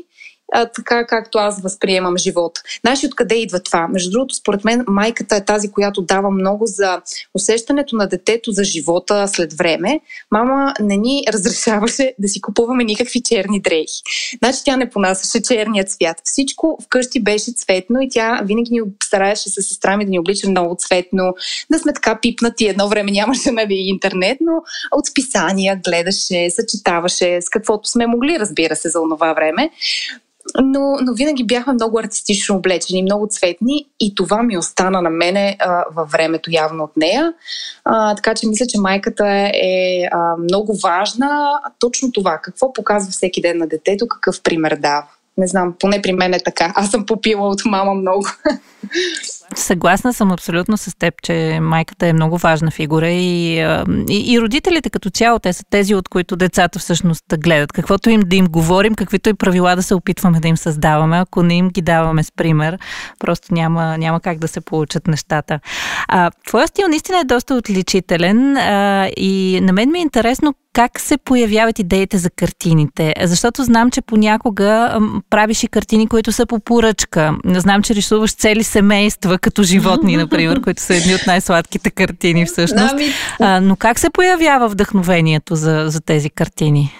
а, 0.52 0.66
така 0.66 1.06
както 1.06 1.38
аз 1.38 1.62
възприемам 1.62 2.16
живота. 2.16 2.62
Знаеш 2.80 3.04
откъде 3.04 3.34
идва 3.34 3.62
това? 3.62 3.88
Между 3.88 4.10
другото, 4.10 4.34
според 4.34 4.64
мен 4.64 4.84
майката 4.88 5.36
е 5.36 5.44
тази, 5.44 5.70
която 5.70 6.02
дава 6.02 6.30
много 6.30 6.66
за 6.66 7.00
усещането 7.34 7.96
на 7.96 8.06
детето 8.06 8.52
за 8.52 8.64
живота 8.64 9.28
след 9.28 9.52
време. 9.52 10.00
Мама 10.30 10.74
не 10.80 10.96
ни 10.96 11.24
разрешаваше 11.32 12.14
да 12.18 12.28
си 12.28 12.40
купуваме 12.40 12.84
никакви 12.84 13.22
черни 13.22 13.60
дрехи. 13.60 14.02
Значи 14.38 14.58
тя 14.64 14.76
не 14.76 14.90
понасяше 14.90 15.42
черния 15.42 15.84
цвят. 15.84 16.16
Всичко 16.24 16.78
вкъщи 16.84 17.20
беше 17.22 17.52
цветно 17.52 18.00
и 18.00 18.08
тя 18.10 18.40
винаги 18.44 18.70
ни 18.70 18.80
стараеше 19.02 19.48
с 19.48 19.62
сестра 19.62 19.96
ми 19.96 20.04
да 20.04 20.10
ни 20.10 20.18
облича 20.18 20.48
много 20.48 20.76
цветно, 20.78 21.34
да 21.70 21.78
сме 21.78 21.92
така 21.92 22.18
пипнати. 22.22 22.66
Едно 22.66 22.88
време 22.88 23.10
нямаше 23.10 23.50
нали, 23.50 23.74
интернет, 23.74 24.38
но 24.40 24.52
от 24.92 25.06
списания 25.06 25.80
гледаше, 25.84 26.50
съчетаваше 26.50 27.40
с 27.42 27.48
каквото 27.48 27.88
сме 27.88 28.06
могли, 28.06 28.38
разбира 28.38 28.76
се, 28.76 28.88
за 28.88 28.98
това 29.18 29.32
време 29.32 29.70
но, 30.62 30.96
но 31.02 31.14
винаги 31.14 31.46
бяхме 31.46 31.72
много 31.72 31.98
артистично 31.98 32.56
облечени, 32.56 33.02
много 33.02 33.26
цветни 33.30 33.86
и 34.00 34.14
това 34.14 34.42
ми 34.42 34.58
остана 34.58 35.02
на 35.02 35.10
мене 35.10 35.56
а, 35.58 35.84
във 35.96 36.10
времето 36.10 36.50
явно 36.52 36.84
от 36.84 36.96
нея. 36.96 37.32
А, 37.84 38.14
така 38.14 38.34
че 38.34 38.48
мисля, 38.48 38.66
че 38.66 38.80
майката 38.80 39.26
е, 39.54 40.02
а, 40.12 40.36
много 40.36 40.76
важна. 40.82 41.60
Точно 41.78 42.12
това, 42.12 42.38
какво 42.42 42.72
показва 42.72 43.10
всеки 43.10 43.40
ден 43.40 43.58
на 43.58 43.66
детето, 43.66 44.08
какъв 44.08 44.42
пример 44.42 44.76
дава. 44.76 45.06
Не 45.38 45.46
знам, 45.46 45.74
поне 45.80 46.02
при 46.02 46.12
мен 46.12 46.34
е 46.34 46.40
така. 46.44 46.72
Аз 46.76 46.90
съм 46.90 47.06
попила 47.06 47.48
от 47.48 47.64
мама 47.64 47.94
много. 47.94 48.26
Съгласна 49.54 50.14
съм 50.14 50.32
абсолютно 50.32 50.76
с 50.76 50.98
теб, 50.98 51.22
че 51.22 51.58
майката 51.62 52.06
е 52.06 52.12
много 52.12 52.38
важна 52.38 52.70
фигура 52.70 53.08
и, 53.08 53.54
и, 54.10 54.32
и 54.32 54.40
родителите 54.40 54.90
като 54.90 55.10
цяло, 55.10 55.38
те 55.38 55.52
са 55.52 55.64
тези, 55.70 55.94
от 55.94 56.08
които 56.08 56.36
децата 56.36 56.78
всъщност 56.78 57.24
да 57.28 57.36
гледат. 57.36 57.72
Каквото 57.72 58.10
им 58.10 58.20
да 58.26 58.36
им 58.36 58.46
говорим, 58.46 58.94
каквито 58.94 59.28
и 59.28 59.34
правила 59.34 59.76
да 59.76 59.82
се 59.82 59.94
опитваме 59.94 60.40
да 60.40 60.48
им 60.48 60.56
създаваме, 60.56 61.18
ако 61.18 61.42
не 61.42 61.54
им 61.54 61.68
ги 61.68 61.82
даваме 61.82 62.22
с 62.22 62.32
пример, 62.32 62.78
просто 63.18 63.54
няма, 63.54 63.98
няма 63.98 64.20
как 64.20 64.38
да 64.38 64.48
се 64.48 64.60
получат 64.60 65.06
нещата. 65.06 65.60
А, 66.08 66.30
твоя 66.46 66.68
стил 66.68 66.88
наистина 66.88 67.18
е 67.20 67.24
доста 67.24 67.54
отличителен 67.54 68.56
а, 68.56 69.08
и 69.16 69.60
на 69.62 69.72
мен 69.72 69.90
ми 69.90 69.98
е 69.98 70.02
интересно 70.02 70.54
как 70.78 71.00
се 71.00 71.18
появяват 71.18 71.78
идеите 71.78 72.18
за 72.18 72.30
картините? 72.30 73.14
Защото 73.22 73.64
знам, 73.64 73.90
че 73.90 74.00
понякога 74.00 74.98
правиш 75.30 75.62
и 75.62 75.68
картини, 75.68 76.08
които 76.08 76.32
са 76.32 76.46
по 76.46 76.60
поръчка. 76.60 77.36
Знам, 77.44 77.82
че 77.82 77.94
рисуваш 77.94 78.34
цели 78.34 78.64
семейства, 78.64 79.37
като 79.38 79.62
животни, 79.62 80.16
например, 80.16 80.60
които 80.60 80.82
са 80.82 80.94
едни 80.94 81.14
от 81.14 81.26
най-сладките 81.26 81.90
картини 81.90 82.46
всъщност. 82.46 82.92
Ами, 82.92 83.04
а, 83.40 83.60
но 83.60 83.76
как 83.76 83.98
се 83.98 84.10
появява 84.10 84.68
вдъхновението 84.68 85.56
за, 85.56 85.84
за 85.88 86.00
тези 86.00 86.30
картини? 86.30 86.94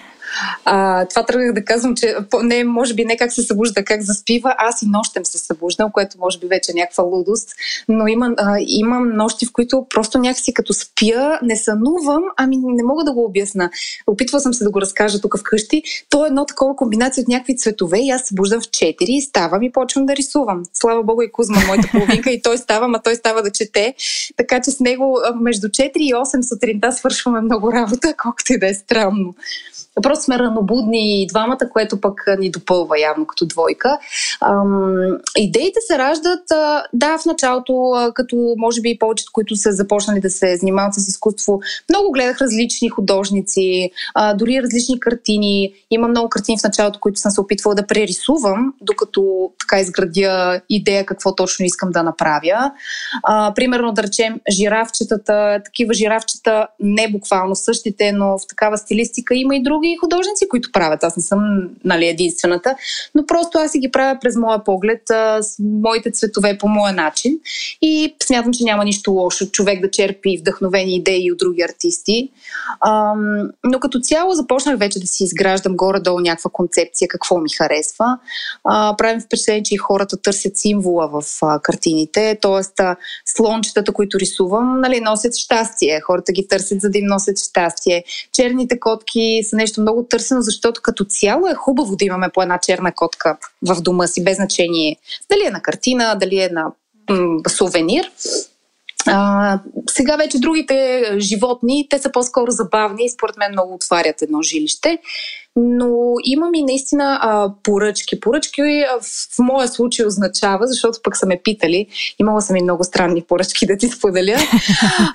А, 0.65 1.05
това 1.05 1.25
тръгнах 1.25 1.53
да 1.53 1.65
казвам, 1.65 1.95
че 1.95 2.15
не, 2.43 2.63
може 2.63 2.93
би 2.93 3.05
не 3.05 3.17
как 3.17 3.33
се 3.33 3.43
събужда, 3.43 3.83
как 3.83 4.01
заспива. 4.01 4.55
Аз 4.57 4.81
и 4.81 4.85
нощем 4.85 5.25
се 5.25 5.37
събуждам, 5.37 5.91
което 5.91 6.17
може 6.19 6.39
би 6.39 6.47
вече 6.47 6.71
е 6.71 6.79
някаква 6.79 7.03
лудост, 7.03 7.49
но 7.87 8.07
има, 8.07 8.33
а, 8.37 8.57
имам 8.59 9.15
нощи, 9.15 9.45
в 9.45 9.51
които 9.51 9.85
просто 9.89 10.17
някакси 10.17 10.53
като 10.53 10.73
спя, 10.73 11.39
не 11.43 11.55
сънувам, 11.55 12.23
ами 12.37 12.57
не 12.57 12.83
мога 12.83 13.03
да 13.03 13.13
го 13.13 13.25
обясна. 13.25 13.69
Опитвала 14.07 14.41
съм 14.41 14.53
се 14.53 14.63
да 14.63 14.71
го 14.71 14.81
разкажа 14.81 15.21
тук 15.21 15.39
вкъщи. 15.39 15.83
То 16.09 16.25
е 16.25 16.27
едно 16.27 16.45
такова 16.45 16.75
комбинация 16.75 17.21
от 17.21 17.27
някакви 17.27 17.57
цветове 17.57 17.99
и 17.99 18.09
аз 18.09 18.27
събуждам 18.27 18.61
в 18.61 18.63
4, 18.63 19.29
ставам 19.29 19.63
и 19.63 19.71
почвам 19.71 20.05
да 20.05 20.15
рисувам. 20.15 20.63
Слава 20.73 21.03
Богу 21.03 21.21
и 21.21 21.31
Кузма, 21.31 21.57
моята 21.67 21.87
половинка, 21.91 22.31
и 22.31 22.41
той 22.41 22.57
става, 22.57 22.89
а 22.95 23.01
той 23.01 23.15
става 23.15 23.41
да 23.41 23.51
чете. 23.51 23.93
Така 24.37 24.61
че 24.61 24.71
с 24.71 24.79
него 24.79 25.19
между 25.41 25.67
4 25.67 25.91
и 25.95 26.13
8 26.13 26.41
сутринта 26.41 26.91
свършваме 26.91 27.41
много 27.41 27.73
работа, 27.73 28.13
колкото 28.23 28.53
и 28.53 28.59
да 28.59 28.67
е 28.67 28.73
странно. 28.73 29.35
Просто 30.03 30.23
сме 30.23 30.39
ранобудни 30.39 31.21
и 31.21 31.27
двамата, 31.27 31.69
което 31.73 32.01
пък 32.01 32.23
ни 32.39 32.51
допълва 32.51 32.99
явно 32.99 33.27
като 33.27 33.45
двойка. 33.45 33.99
Ам, 34.41 35.17
идеите 35.37 35.79
се 35.87 35.97
раждат, 35.97 36.43
да, 36.93 37.17
в 37.17 37.25
началото, 37.25 37.93
като 38.15 38.53
може 38.57 38.81
би 38.81 38.97
повечето, 38.99 39.31
които 39.33 39.55
са 39.55 39.71
започнали 39.71 40.19
да 40.19 40.29
се 40.29 40.57
занимават 40.57 40.93
с 40.93 41.07
изкуство, 41.07 41.59
много 41.89 42.11
гледах 42.11 42.41
различни 42.41 42.89
художници, 42.89 43.91
а, 44.15 44.33
дори 44.33 44.61
различни 44.63 44.99
картини. 44.99 45.73
Има 45.91 46.07
много 46.07 46.29
картини 46.29 46.57
в 46.59 46.63
началото, 46.63 46.99
които 46.99 47.19
съм 47.19 47.31
се 47.31 47.41
опитвала 47.41 47.75
да 47.75 47.87
прерисувам, 47.87 48.73
докато 48.81 49.51
така 49.59 49.79
изградя 49.81 50.61
идея 50.69 51.05
какво 51.05 51.35
точно 51.35 51.65
искам 51.65 51.91
да 51.91 52.03
направя. 52.03 52.71
А, 53.23 53.53
примерно, 53.53 53.91
да 53.91 54.03
речем, 54.03 54.39
жирафчетата, 54.51 55.61
такива 55.65 55.93
жирафчета, 55.93 56.67
не 56.79 57.11
буквално 57.11 57.55
същите, 57.55 58.11
но 58.11 58.37
в 58.37 58.47
такава 58.49 58.77
стилистика 58.77 59.35
има 59.35 59.55
и 59.55 59.63
други 59.63 59.78
художници, 59.99 60.49
които 60.49 60.71
правят. 60.71 61.03
Аз 61.03 61.17
не 61.17 61.23
съм 61.23 61.39
нали, 61.85 62.07
единствената, 62.07 62.75
но 63.15 63.25
просто 63.25 63.57
аз 63.57 63.71
си 63.71 63.79
ги 63.79 63.91
правя 63.91 64.17
през 64.21 64.35
моя 64.35 64.63
поглед, 64.63 65.09
а, 65.09 65.43
с 65.43 65.55
моите 65.59 66.11
цветове 66.11 66.57
по 66.57 66.67
моя 66.67 66.93
начин. 66.93 67.39
И 67.81 68.15
смятам, 68.23 68.53
че 68.53 68.63
няма 68.63 68.83
нищо 68.85 69.11
лошо 69.11 69.51
човек 69.51 69.81
да 69.81 69.91
черпи 69.91 70.37
вдъхновени 70.37 70.95
идеи 70.95 71.31
от 71.31 71.37
други 71.37 71.61
артисти. 71.61 72.29
А, 72.81 73.13
но 73.63 73.79
като 73.79 73.99
цяло 73.99 74.33
започнах 74.33 74.79
вече 74.79 74.99
да 74.99 75.07
си 75.07 75.23
изграждам 75.23 75.75
горе-долу 75.75 76.19
някаква 76.19 76.51
концепция, 76.53 77.07
какво 77.07 77.37
ми 77.37 77.49
харесва. 77.49 78.17
А, 78.63 78.95
правим 78.97 79.21
впечатление, 79.21 79.63
че 79.63 79.75
и 79.75 79.77
хората 79.77 80.17
търсят 80.17 80.57
символа 80.57 81.07
в 81.07 81.23
а, 81.41 81.59
картините, 81.59 82.37
т.е. 82.41 82.83
слончетата, 83.25 83.93
които 83.93 84.19
рисувам, 84.19 84.81
нали, 84.81 84.99
носят 84.99 85.35
щастие. 85.35 86.01
Хората 86.01 86.31
ги 86.31 86.47
търсят, 86.47 86.81
за 86.81 86.89
да 86.89 86.97
им 86.97 87.05
носят 87.05 87.39
щастие. 87.39 88.03
Черните 88.33 88.79
котки 88.79 89.41
са 89.43 89.55
нещо 89.55 89.68
много 89.77 89.99
много 89.99 90.07
търсено, 90.07 90.41
защото 90.41 90.81
като 90.81 91.05
цяло 91.05 91.47
е 91.47 91.53
хубаво 91.53 91.95
да 91.95 92.05
имаме 92.05 92.29
по 92.33 92.41
една 92.41 92.59
черна 92.59 92.91
котка 92.95 93.37
в 93.67 93.81
дома 93.81 94.07
си, 94.07 94.23
без 94.23 94.35
значение 94.35 94.97
дали 95.29 95.45
е 95.47 95.51
на 95.51 95.61
картина, 95.61 96.15
дали 96.19 96.39
е 96.39 96.49
на 96.49 96.71
м- 97.09 97.49
сувенир. 97.49 98.11
А, 99.07 99.59
сега 99.89 100.15
вече 100.15 100.39
другите 100.39 101.03
животни, 101.17 101.87
те 101.89 101.99
са 101.99 102.11
по-скоро 102.11 102.51
забавни 102.51 103.05
и 103.05 103.09
според 103.09 103.37
мен 103.37 103.51
много 103.51 103.73
отварят 103.73 104.21
едно 104.21 104.41
жилище 104.41 104.97
но 105.61 106.13
имам 106.23 106.53
и 106.53 106.63
наистина 106.63 107.19
а, 107.21 107.51
поръчки. 107.63 108.19
Поръчки 108.19 108.61
а, 108.61 108.99
в, 109.01 109.39
моя 109.39 109.67
случай 109.67 110.05
означава, 110.05 110.67
защото 110.67 110.99
пък 111.03 111.17
са 111.17 111.25
ме 111.25 111.41
питали, 111.43 111.87
имала 112.19 112.41
съм 112.41 112.55
и 112.55 112.63
много 112.63 112.83
странни 112.83 113.21
поръчки 113.21 113.65
да 113.65 113.77
ти 113.77 113.87
споделя. 113.87 114.37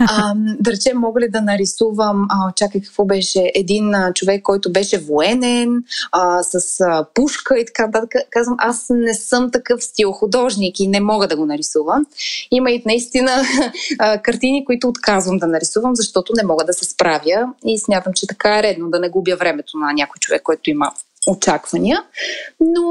А, 0.09 0.35
да 0.37 0.73
речем, 0.73 0.99
мога 0.99 1.21
ли 1.21 1.29
да 1.29 1.41
нарисувам, 1.41 2.27
а, 2.31 2.53
чакай 2.57 2.81
какво 2.81 3.05
беше, 3.05 3.53
един 3.55 3.95
а, 3.95 4.13
човек, 4.13 4.43
който 4.43 4.73
беше 4.73 4.99
военен, 4.99 5.85
а, 6.13 6.43
с 6.43 6.81
а, 6.81 7.07
пушка 7.15 7.59
и 7.59 7.67
така 7.67 7.87
нататък. 7.87 8.11
Казвам, 8.31 8.57
аз 8.59 8.87
не 8.91 9.15
съм 9.15 9.51
такъв 9.51 9.85
стил 9.85 10.13
художник 10.13 10.81
и 10.81 10.89
не 10.89 11.01
мога 11.01 11.29
да 11.29 11.37
го 11.37 11.47
нарисувам. 11.47 12.07
Има 12.51 12.71
и 12.71 12.83
наистина 12.87 13.43
а, 13.99 14.19
картини, 14.19 14.65
които 14.65 14.89
отказвам 14.89 15.37
да 15.37 15.47
нарисувам, 15.47 15.97
защото 15.97 16.33
не 16.37 16.47
мога 16.47 16.65
да 16.65 16.73
се 16.73 16.85
справя 16.85 17.53
и 17.67 17.79
смятам, 17.79 18.13
че 18.13 18.27
така 18.27 18.59
е 18.59 18.63
редно 18.63 18.91
да 18.91 19.01
не 19.01 19.09
губя 19.09 19.37
времето 19.37 19.79
на 19.79 19.93
някой 19.93 20.19
човек, 20.21 20.34
който 20.43 20.71
има 20.71 20.93
очаквания, 21.27 22.03
но 22.61 22.83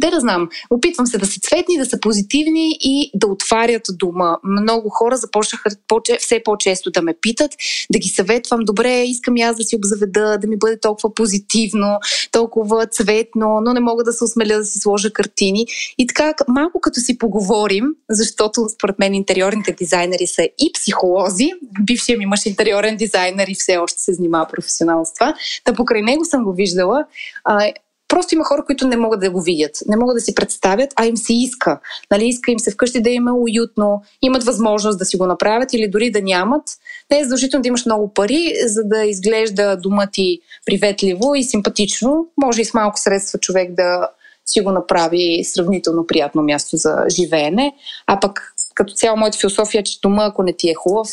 де 0.00 0.10
да 0.10 0.20
знам, 0.20 0.48
опитвам 0.70 1.06
се 1.06 1.18
да 1.18 1.26
са 1.26 1.40
цветни, 1.40 1.78
да 1.78 1.86
са 1.86 2.00
позитивни 2.00 2.76
и 2.80 3.10
да 3.14 3.26
отварят 3.26 3.82
дома. 3.92 4.36
Много 4.44 4.88
хора 4.88 5.16
започнаха 5.16 5.70
все 6.18 6.42
по-често 6.44 6.90
да 6.90 7.02
ме 7.02 7.14
питат, 7.20 7.50
да 7.92 7.98
ги 7.98 8.08
съветвам, 8.08 8.60
добре, 8.60 9.02
искам 9.02 9.36
и 9.36 9.42
аз 9.42 9.56
да 9.56 9.64
си 9.64 9.76
обзаведа, 9.76 10.38
да 10.38 10.46
ми 10.46 10.56
бъде 10.56 10.80
толкова 10.80 11.14
позитивно, 11.14 11.98
толкова 12.32 12.86
цветно, 12.86 13.60
но 13.64 13.72
не 13.72 13.80
мога 13.80 14.04
да 14.04 14.12
се 14.12 14.24
осмеля 14.24 14.58
да 14.58 14.64
си 14.64 14.78
сложа 14.78 15.12
картини. 15.12 15.66
И 15.98 16.06
така, 16.06 16.34
малко 16.48 16.80
като 16.80 17.00
си 17.00 17.18
поговорим, 17.18 17.84
защото 18.10 18.68
според 18.74 18.98
мен 18.98 19.14
интериорните 19.14 19.72
дизайнери 19.72 20.26
са 20.26 20.42
и 20.42 20.72
психолози, 20.74 21.50
бившия 21.80 22.18
ми 22.18 22.26
мъж 22.26 22.46
интериорен 22.46 22.96
дизайнер 22.96 23.46
и 23.48 23.54
все 23.54 23.76
още 23.76 24.00
се 24.00 24.12
занимава 24.12 24.46
професионално 24.46 25.06
с 25.06 25.14
това, 25.14 25.34
да 25.66 25.74
покрай 25.74 26.02
него 26.02 26.24
съм 26.24 26.44
го 26.44 26.52
виждала 26.52 27.04
а, 27.44 27.72
просто 28.08 28.34
има 28.34 28.44
хора, 28.44 28.64
които 28.66 28.88
не 28.88 28.96
могат 28.96 29.20
да 29.20 29.30
го 29.30 29.42
видят, 29.42 29.76
не 29.86 29.96
могат 29.96 30.16
да 30.16 30.20
си 30.20 30.34
представят, 30.34 30.90
а 30.96 31.06
им 31.06 31.16
се 31.16 31.34
иска. 31.34 31.80
Нали, 32.10 32.26
иска 32.26 32.50
им 32.50 32.58
се 32.58 32.70
вкъщи 32.70 33.02
да 33.02 33.10
има 33.10 33.32
уютно, 33.32 34.02
имат 34.22 34.44
възможност 34.44 34.98
да 34.98 35.04
си 35.04 35.16
го 35.16 35.26
направят 35.26 35.72
или 35.72 35.88
дори 35.88 36.10
да 36.10 36.22
нямат. 36.22 36.62
Не 37.10 37.18
е 37.18 37.22
задължително 37.22 37.62
да 37.62 37.68
имаш 37.68 37.86
много 37.86 38.14
пари, 38.14 38.52
за 38.66 38.84
да 38.84 39.04
изглежда 39.04 39.76
дома 39.76 40.06
ти 40.12 40.40
приветливо 40.66 41.34
и 41.34 41.44
симпатично. 41.44 42.26
Може 42.44 42.60
и 42.60 42.64
с 42.64 42.74
малко 42.74 43.00
средства 43.00 43.38
човек 43.38 43.74
да 43.74 44.08
си 44.46 44.60
го 44.60 44.72
направи 44.72 45.44
сравнително 45.44 46.06
приятно 46.06 46.42
място 46.42 46.76
за 46.76 46.96
живеене. 47.08 47.72
А 48.06 48.20
пък 48.20 48.53
като 48.74 48.94
цяло 48.94 49.16
моята 49.16 49.38
философия 49.38 49.80
е, 49.80 49.84
че 49.84 50.00
дома, 50.00 50.24
ако 50.24 50.42
не 50.42 50.52
ти 50.52 50.70
е 50.70 50.74
хубав, 50.74 51.08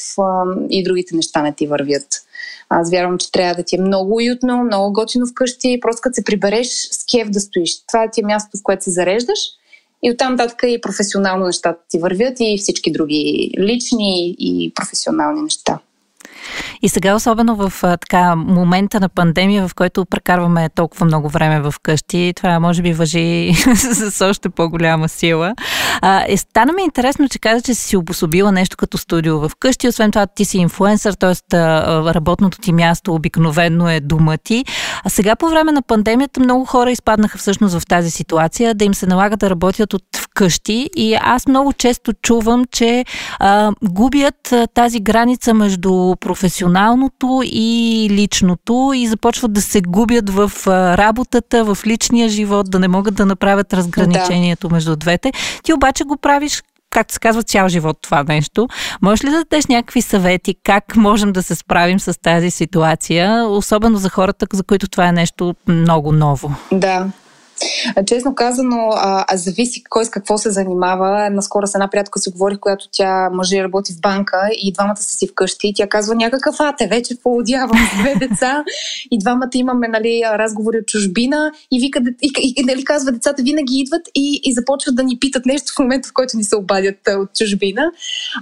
и 0.70 0.84
другите 0.84 1.16
неща 1.16 1.42
не 1.42 1.54
ти 1.54 1.68
вървят 1.68 2.08
аз 2.74 2.92
вярвам, 2.92 3.18
че 3.18 3.32
трябва 3.32 3.56
да 3.56 3.64
ти 3.64 3.76
е 3.76 3.82
много 3.82 4.16
уютно, 4.16 4.64
много 4.64 4.94
готино 4.94 5.28
вкъщи, 5.28 5.80
просто 5.82 6.02
като 6.02 6.14
се 6.14 6.24
прибереш 6.24 6.68
с 6.68 7.06
кев 7.12 7.30
да 7.30 7.40
стоиш. 7.40 7.86
Това 7.88 8.10
ти 8.12 8.22
е 8.22 8.26
място, 8.26 8.58
в 8.58 8.64
което 8.64 8.84
се 8.84 8.92
зареждаш 8.92 9.40
и 10.04 10.12
оттам 10.12 10.36
нататък 10.36 10.64
и 10.68 10.82
професионално 10.82 11.46
нещата 11.46 11.80
ти 11.90 12.00
вървят 12.00 12.34
и 12.40 12.58
всички 12.58 12.92
други 12.92 13.52
лични 13.60 14.36
и 14.40 14.74
професионални 14.76 15.42
неща. 15.42 15.80
И 16.82 16.90
сега, 16.90 17.16
особено 17.16 17.56
в 17.56 17.74
така 17.82 18.36
момента 18.36 19.00
на 19.00 19.10
пандемия, 19.10 19.68
в 19.68 19.76
който 19.76 20.06
прекарваме 20.06 20.70
толкова 20.70 21.06
много 21.06 21.30
време 21.30 21.62
в 21.62 21.74
къщи, 21.84 22.34
това 22.36 22.60
може 22.60 22.82
би 22.82 22.94
въжи 22.94 23.54
с 23.76 24.26
още 24.26 24.50
по-голяма 24.50 25.10
сила. 25.10 25.56
А, 26.02 26.24
е, 26.28 26.38
стана 26.38 26.74
ми 26.74 26.84
интересно, 26.84 27.30
че 27.30 27.40
каза, 27.40 27.62
че 27.62 27.74
си 27.74 27.98
обособила 27.98 28.52
нещо 28.52 28.78
като 28.78 28.98
студио 28.98 29.40
в 29.40 29.52
къщи. 29.60 29.88
Освен 29.88 30.12
това, 30.12 30.28
ти 30.28 30.46
си 30.46 30.58
инфлуенсър, 30.58 31.14
т.е. 31.14 31.58
работното 32.14 32.58
ти 32.58 32.74
място 32.74 33.14
обикновено 33.14 33.90
е 33.90 34.00
дома 34.00 34.38
ти. 34.38 34.66
А 35.06 35.10
сега 35.10 35.36
по 35.36 35.50
време 35.50 35.72
на 35.72 35.82
пандемията 35.82 36.40
много 36.40 36.66
хора 36.66 36.92
изпаднаха 36.92 37.38
всъщност 37.38 37.80
в 37.80 37.86
тази 37.86 38.12
ситуация, 38.12 38.76
да 38.76 38.86
им 38.86 38.94
се 38.94 39.06
налага 39.06 39.38
да 39.38 39.50
работят 39.50 39.94
от 39.94 40.04
вкъщи 40.42 40.90
и 40.96 41.18
аз 41.22 41.48
много 41.48 41.74
често 41.74 42.14
чувам, 42.14 42.66
че 42.72 43.06
а, 43.40 43.72
губят 43.84 44.52
а, 44.52 44.68
тази 44.68 45.00
граница 45.00 45.54
между 45.54 46.16
професионалното 46.20 47.42
и 47.46 48.08
личното 48.12 48.92
и 48.96 49.08
започват 49.08 49.54
да 49.54 49.62
се 49.62 49.82
губят 49.82 50.30
в 50.30 50.52
а, 50.68 50.98
работата, 50.98 51.64
в 51.64 51.78
личния 51.88 52.30
живот, 52.30 52.72
да 52.72 52.80
не 52.80 52.88
могат 52.88 53.16
да 53.16 53.26
направят 53.26 53.74
разграничението 53.74 54.68
да. 54.68 54.76
между 54.76 54.96
двете. 54.96 55.32
Ти 55.64 55.74
обаче 55.74 56.04
го 56.04 56.18
правиш 56.18 56.64
както 56.90 57.14
се 57.14 57.20
казва, 57.20 57.44
цял 57.44 57.68
живот 57.68 57.98
това 58.02 58.24
нещо. 58.24 58.68
Можеш 59.02 59.24
ли 59.24 59.30
да 59.30 59.38
дадеш 59.38 59.66
някакви 59.66 60.02
съвети 60.02 60.56
как 60.64 60.96
можем 60.96 61.32
да 61.32 61.44
се 61.44 61.56
справим 61.56 62.00
с 62.00 62.22
тази 62.22 62.52
ситуация, 62.52 63.46
особено 63.48 63.98
за 63.98 64.10
хората, 64.10 64.46
за 64.54 64.64
които 64.64 64.88
това 64.88 65.08
е 65.08 65.12
нещо 65.12 65.56
много 65.68 66.12
ново? 66.12 66.52
Да, 66.72 67.08
Честно 68.06 68.36
казано, 68.36 68.90
а, 68.96 69.26
а 69.28 69.38
зависи 69.38 69.84
кой 69.90 70.06
с 70.06 70.10
какво 70.10 70.38
се 70.38 70.52
занимава. 70.52 71.30
Наскоро 71.30 71.68
с 71.68 71.76
една 71.76 71.90
приятелка 71.90 72.20
си 72.20 72.32
говорих, 72.32 72.60
която 72.60 72.86
тя 72.92 73.30
мъже 73.34 73.64
работи 73.64 73.94
в 73.94 74.02
банка 74.02 74.50
и 74.52 74.74
двамата 74.74 74.98
са 74.98 75.18
си 75.18 75.28
вкъщи. 75.28 75.68
И 75.68 75.74
тя 75.74 75.88
казва 75.88 76.16
някакъв 76.16 76.56
ате, 76.60 76.88
вече 76.88 77.22
поудявам 77.24 77.90
две 78.00 78.28
деца 78.28 78.64
и 79.12 79.20
двамата 79.20 79.50
имаме 79.54 79.88
нали, 79.88 80.22
разговори 80.26 80.78
от 80.78 80.86
чужбина 80.86 81.52
и, 81.72 81.80
вика, 81.80 82.00
и, 82.22 82.32
и, 82.40 82.54
и 82.58 82.64
нали, 82.64 82.84
казва, 82.84 83.12
децата 83.12 83.44
винаги 83.44 83.80
идват 83.80 84.02
и, 84.16 84.42
и 84.44 84.54
започват 84.54 84.96
да 84.96 85.04
ни 85.04 85.18
питат 85.20 85.46
нещо 85.46 85.74
в 85.76 85.80
момента, 85.80 86.10
в 86.10 86.14
който 86.14 86.38
ни 86.38 86.44
се 86.44 86.56
обадят 86.56 86.98
от 87.08 87.30
чужбина. 87.36 87.92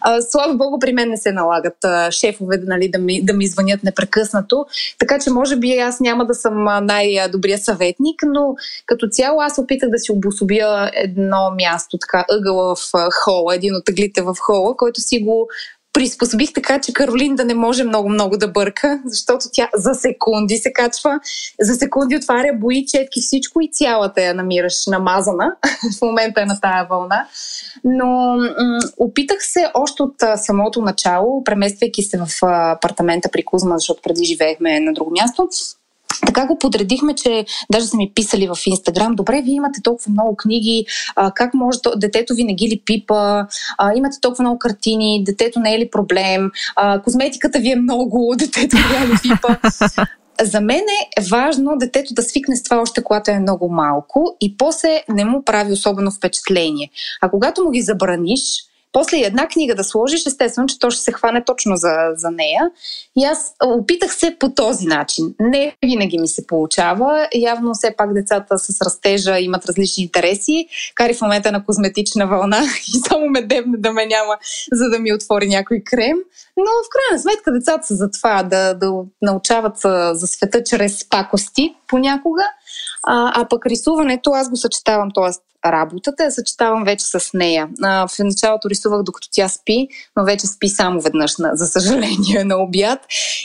А, 0.02 0.22
слава 0.22 0.56
Богу, 0.56 0.80
при 0.80 0.94
мен 0.94 1.10
не 1.10 1.18
се 1.18 1.32
налагат 1.32 1.84
а, 1.84 2.12
шефове 2.12 2.58
нали, 2.64 2.90
да, 2.90 3.00
ми, 3.00 3.26
да 3.26 3.34
ми 3.34 3.48
звънят 3.48 3.84
непрекъснато. 3.84 4.66
Така 5.00 5.20
че 5.20 5.30
може 5.30 5.56
би 5.56 5.78
аз 5.78 6.00
няма 6.00 6.26
да 6.26 6.34
съм 6.34 6.64
най-добрия 6.82 7.58
съветник, 7.58 8.22
но 8.34 8.56
като 8.86 9.09
цяло 9.10 9.42
аз 9.42 9.58
опитах 9.58 9.90
да 9.90 9.98
си 9.98 10.12
обособя 10.12 10.92
едно 10.94 11.52
място, 11.56 11.98
така 11.98 12.26
ъгъла 12.32 12.76
в 12.76 13.10
хола, 13.24 13.56
един 13.56 13.76
от 13.76 13.90
ъглите 13.90 14.22
в 14.22 14.36
хола, 14.40 14.78
който 14.78 15.02
си 15.02 15.20
го 15.20 15.48
приспособих 15.94 16.54
така, 16.54 16.82
че 16.82 16.94
Каролин 16.94 17.36
да 17.36 17.46
не 17.46 17.54
може 17.54 17.84
много-много 17.84 18.38
да 18.38 18.48
бърка, 18.48 19.02
защото 19.06 19.46
тя 19.54 19.70
за 19.76 19.94
секунди 19.94 20.58
се 20.58 20.74
качва, 20.74 21.20
за 21.60 21.76
секунди 21.76 22.16
отваря 22.16 22.54
бои, 22.54 22.86
четки, 22.86 23.22
всичко 23.22 23.62
и 23.62 23.70
цялата 23.72 24.22
я 24.22 24.34
намираш 24.34 24.88
намазана. 24.88 25.56
в 25.98 26.02
момента 26.02 26.42
е 26.42 26.46
на 26.46 26.60
тая 26.62 26.88
вълна. 26.90 27.28
Но 27.84 28.38
м- 28.38 28.80
опитах 28.98 29.38
се 29.42 29.72
още 29.74 30.04
от 30.04 30.24
а, 30.24 30.38
самото 30.38 30.82
начало, 30.82 31.44
премествайки 31.44 32.04
се 32.04 32.18
в 32.18 32.28
а, 32.42 32.72
апартамента 32.72 33.30
при 33.32 33.44
Кузма, 33.44 33.78
защото 33.78 34.02
преди 34.02 34.26
живеехме 34.26 34.80
на 34.80 34.94
друго 34.94 35.12
място, 35.12 35.48
така 36.26 36.48
го 36.48 36.58
подредихме, 36.60 37.16
че 37.16 37.46
даже 37.72 37.86
са 37.86 37.98
ми 37.98 38.12
писали 38.16 38.48
в 38.48 38.58
Инстаграм, 38.66 39.16
добре, 39.16 39.42
вие 39.42 39.54
имате 39.54 39.82
толкова 39.84 40.12
много 40.12 40.36
книги, 40.36 40.86
а, 41.16 41.32
как 41.32 41.54
може 41.54 41.80
детето 41.96 42.34
ви 42.34 42.44
не 42.44 42.54
ги 42.54 42.68
ли 42.68 42.82
пипа, 42.86 43.46
а, 43.78 43.94
имате 43.96 44.18
толкова 44.22 44.44
много 44.44 44.60
картини, 44.60 45.24
детето 45.24 45.60
не 45.60 45.76
е 45.76 45.80
ли 45.80 45.90
проблем, 45.90 46.52
а, 46.76 47.02
козметиката 47.02 47.60
ви 47.60 47.72
е 47.72 47.76
много, 47.76 48.36
детето 48.38 48.78
не 48.78 49.06
е 49.06 49.08
ли 49.08 49.14
пипа. 49.22 49.56
За 50.42 50.62
мен 50.62 50.84
е 51.18 51.22
важно 51.22 51.78
детето 51.78 52.14
да 52.14 52.24
свикне 52.24 52.56
с 52.56 52.64
това 52.64 52.82
още 52.82 53.04
когато 53.04 53.32
е 53.32 53.40
много 53.40 53.70
малко 53.70 54.38
и 54.42 54.58
после 54.58 55.04
не 55.10 55.26
му 55.26 55.44
прави 55.44 55.74
особено 55.74 56.12
впечатление. 56.12 56.90
А 57.22 57.30
когато 57.30 57.64
му 57.64 57.72
ги 57.72 57.82
забраниш, 57.82 58.69
после 58.92 59.18
една 59.18 59.48
книга 59.48 59.76
да 59.76 59.84
сложиш, 59.84 60.26
естествено, 60.26 60.68
че 60.68 60.80
то 60.80 60.92
ще 60.92 61.02
се 61.02 61.12
хване 61.12 61.44
точно 61.46 61.76
за, 61.76 61.92
за 62.16 62.32
нея. 62.32 62.70
И 63.18 63.26
аз 63.26 63.54
опитах 63.66 64.16
се 64.16 64.36
по 64.40 64.54
този 64.54 64.86
начин. 64.86 65.36
Не 65.40 65.76
винаги 65.86 66.18
ми 66.18 66.28
се 66.28 66.48
получава. 66.48 67.28
Явно 67.36 67.74
все 67.74 67.96
пак 67.98 68.14
децата 68.14 68.60
с 68.60 68.82
растежа 68.82 69.40
имат 69.40 69.66
различни 69.66 70.04
интереси. 70.04 70.68
Кари 70.96 71.14
в 71.14 71.22
момента 71.22 71.52
на 71.52 71.66
козметична 71.66 72.28
вълна 72.28 72.62
и 72.96 73.00
само 73.08 73.26
ме 73.30 73.42
дебне 73.42 73.78
да 73.78 73.92
ме 73.92 74.06
няма, 74.06 74.38
за 74.72 74.90
да 74.90 75.00
ми 75.00 75.14
отвори 75.14 75.48
някой 75.48 75.82
крем. 75.86 76.18
Но 76.58 76.66
в 76.66 76.90
крайна 76.92 77.22
сметка 77.22 77.52
децата 77.52 77.88
са 77.88 77.96
за 77.96 78.12
това 78.12 78.44
да, 78.44 78.74
да 78.74 78.92
научават 79.22 79.78
за 80.14 80.28
света 80.28 80.64
чрез 80.64 81.10
пакости 81.10 81.76
понякога. 81.88 82.44
А, 83.04 83.42
а 83.42 83.48
пък 83.50 83.66
рисуването 83.66 84.32
аз 84.32 84.50
го 84.50 84.58
съчетавам, 84.58 85.10
т.е 85.16 85.32
работата, 85.66 86.24
я 86.24 86.32
съчетавам 86.32 86.84
вече 86.84 87.06
с 87.06 87.30
нея. 87.34 87.70
А, 87.84 88.08
в 88.08 88.12
началото 88.20 88.70
рисувах 88.70 89.04
докато 89.04 89.28
тя 89.32 89.50
спи, 89.50 89.88
но 90.18 90.26
вече 90.26 90.48
спи 90.48 90.70
само 90.70 91.02
веднъж, 91.02 91.38
на, 91.38 91.52
за 91.54 91.68
съжаление, 91.68 92.44
на 92.46 92.58
обяд. 92.58 93.00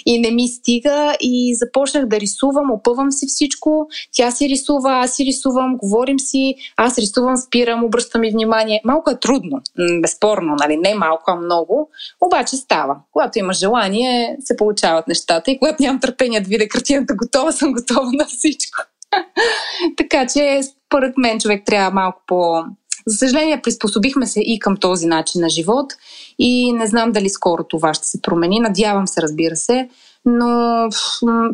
И 0.06 0.20
не 0.20 0.30
ми 0.30 0.48
стига 0.48 1.16
и 1.20 1.54
започнах 1.54 2.06
да 2.06 2.20
рисувам, 2.20 2.70
опъвам 2.70 3.12
си 3.12 3.26
всичко, 3.26 3.88
тя 4.12 4.30
си 4.30 4.48
рисува, 4.48 4.92
аз 4.92 5.16
си 5.16 5.24
рисувам, 5.24 5.76
говорим 5.76 6.18
си, 6.18 6.54
аз 6.76 6.98
рисувам, 6.98 7.36
спирам, 7.36 7.84
обръщам 7.84 8.24
и 8.24 8.30
внимание. 8.30 8.80
Малко 8.84 9.10
е 9.10 9.20
трудно, 9.20 9.60
безспорно, 10.02 10.56
нали? 10.58 10.76
не 10.76 10.94
малко, 10.94 11.22
а 11.26 11.34
много, 11.34 11.90
обаче 12.20 12.56
става. 12.56 12.96
Когато 13.12 13.38
има 13.38 13.52
желание, 13.52 14.36
се 14.40 14.56
получават 14.56 15.08
нещата 15.08 15.50
и 15.50 15.58
когато 15.58 15.82
нямам 15.82 16.00
търпение 16.00 16.40
да 16.40 16.48
видя 16.48 16.68
картината 16.68 17.14
готова, 17.14 17.52
съм 17.52 17.72
готова 17.72 18.10
на 18.12 18.26
всичко. 18.26 18.78
така 19.96 20.26
че, 20.26 20.60
според 20.62 21.18
мен, 21.18 21.40
човек 21.40 21.62
трябва 21.66 21.90
малко 21.90 22.22
по... 22.26 22.62
За 23.06 23.16
съжаление, 23.16 23.62
приспособихме 23.62 24.26
се 24.26 24.40
и 24.40 24.58
към 24.58 24.76
този 24.76 25.06
начин 25.06 25.40
на 25.40 25.48
живот 25.48 25.92
и 26.38 26.72
не 26.72 26.86
знам 26.86 27.12
дали 27.12 27.28
скоро 27.28 27.64
това 27.64 27.94
ще 27.94 28.06
се 28.06 28.22
промени. 28.22 28.60
Надявам 28.60 29.06
се, 29.06 29.22
разбира 29.22 29.56
се, 29.56 29.88
но 30.24 30.88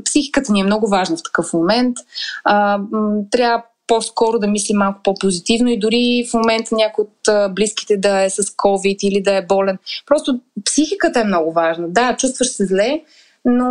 психиката 0.04 0.52
ни 0.52 0.61
е 0.61 0.64
много 0.64 0.88
важна 0.88 1.16
в 1.16 1.22
такъв 1.22 1.52
момент. 1.52 1.96
А, 2.44 2.80
трябва 3.30 3.62
по-скоро 3.86 4.38
да 4.38 4.46
мисли 4.46 4.74
малко 4.74 5.00
по-позитивно 5.04 5.70
и 5.70 5.78
дори 5.78 6.26
в 6.30 6.34
момента 6.34 6.74
някой 6.74 7.04
от 7.04 7.54
близките 7.54 7.96
да 7.96 8.22
е 8.22 8.30
с 8.30 8.42
COVID 8.42 8.98
или 9.04 9.22
да 9.22 9.36
е 9.36 9.46
болен. 9.46 9.78
Просто 10.06 10.40
психиката 10.64 11.20
е 11.20 11.24
много 11.24 11.52
важна. 11.52 11.88
Да, 11.88 12.16
чувстваш 12.16 12.48
се 12.48 12.66
зле, 12.66 13.00
но 13.45 13.66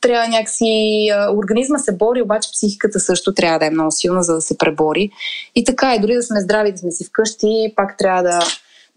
трябва 0.00 0.28
някакси... 0.28 1.10
Организма 1.34 1.78
се 1.78 1.96
бори, 1.96 2.22
обаче 2.22 2.50
психиката 2.52 3.00
също 3.00 3.34
трябва 3.34 3.58
да 3.58 3.66
е 3.66 3.70
много 3.70 3.90
силна, 3.90 4.22
за 4.22 4.34
да 4.34 4.40
се 4.40 4.58
пребори. 4.58 5.10
И 5.54 5.64
така, 5.64 5.94
и 5.94 6.00
дори 6.00 6.14
да 6.14 6.22
сме 6.22 6.40
здрави, 6.40 6.72
да 6.72 6.78
сме 6.78 6.90
си 6.90 7.04
вкъщи, 7.04 7.72
пак 7.76 7.96
трябва 7.98 8.22
да, 8.22 8.40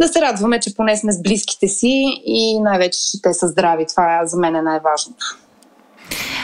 да 0.01 0.07
се 0.07 0.21
радваме, 0.21 0.59
че 0.59 0.75
поне 0.75 0.97
сме 0.97 1.13
с 1.13 1.21
близките 1.21 1.67
си 1.67 2.21
и 2.25 2.59
най-вече, 2.61 2.99
че 3.11 3.21
те 3.21 3.33
са 3.33 3.47
здрави. 3.47 3.85
Това 3.87 4.21
за 4.25 4.37
мен 4.37 4.55
е 4.55 4.61
най-важното. 4.61 5.37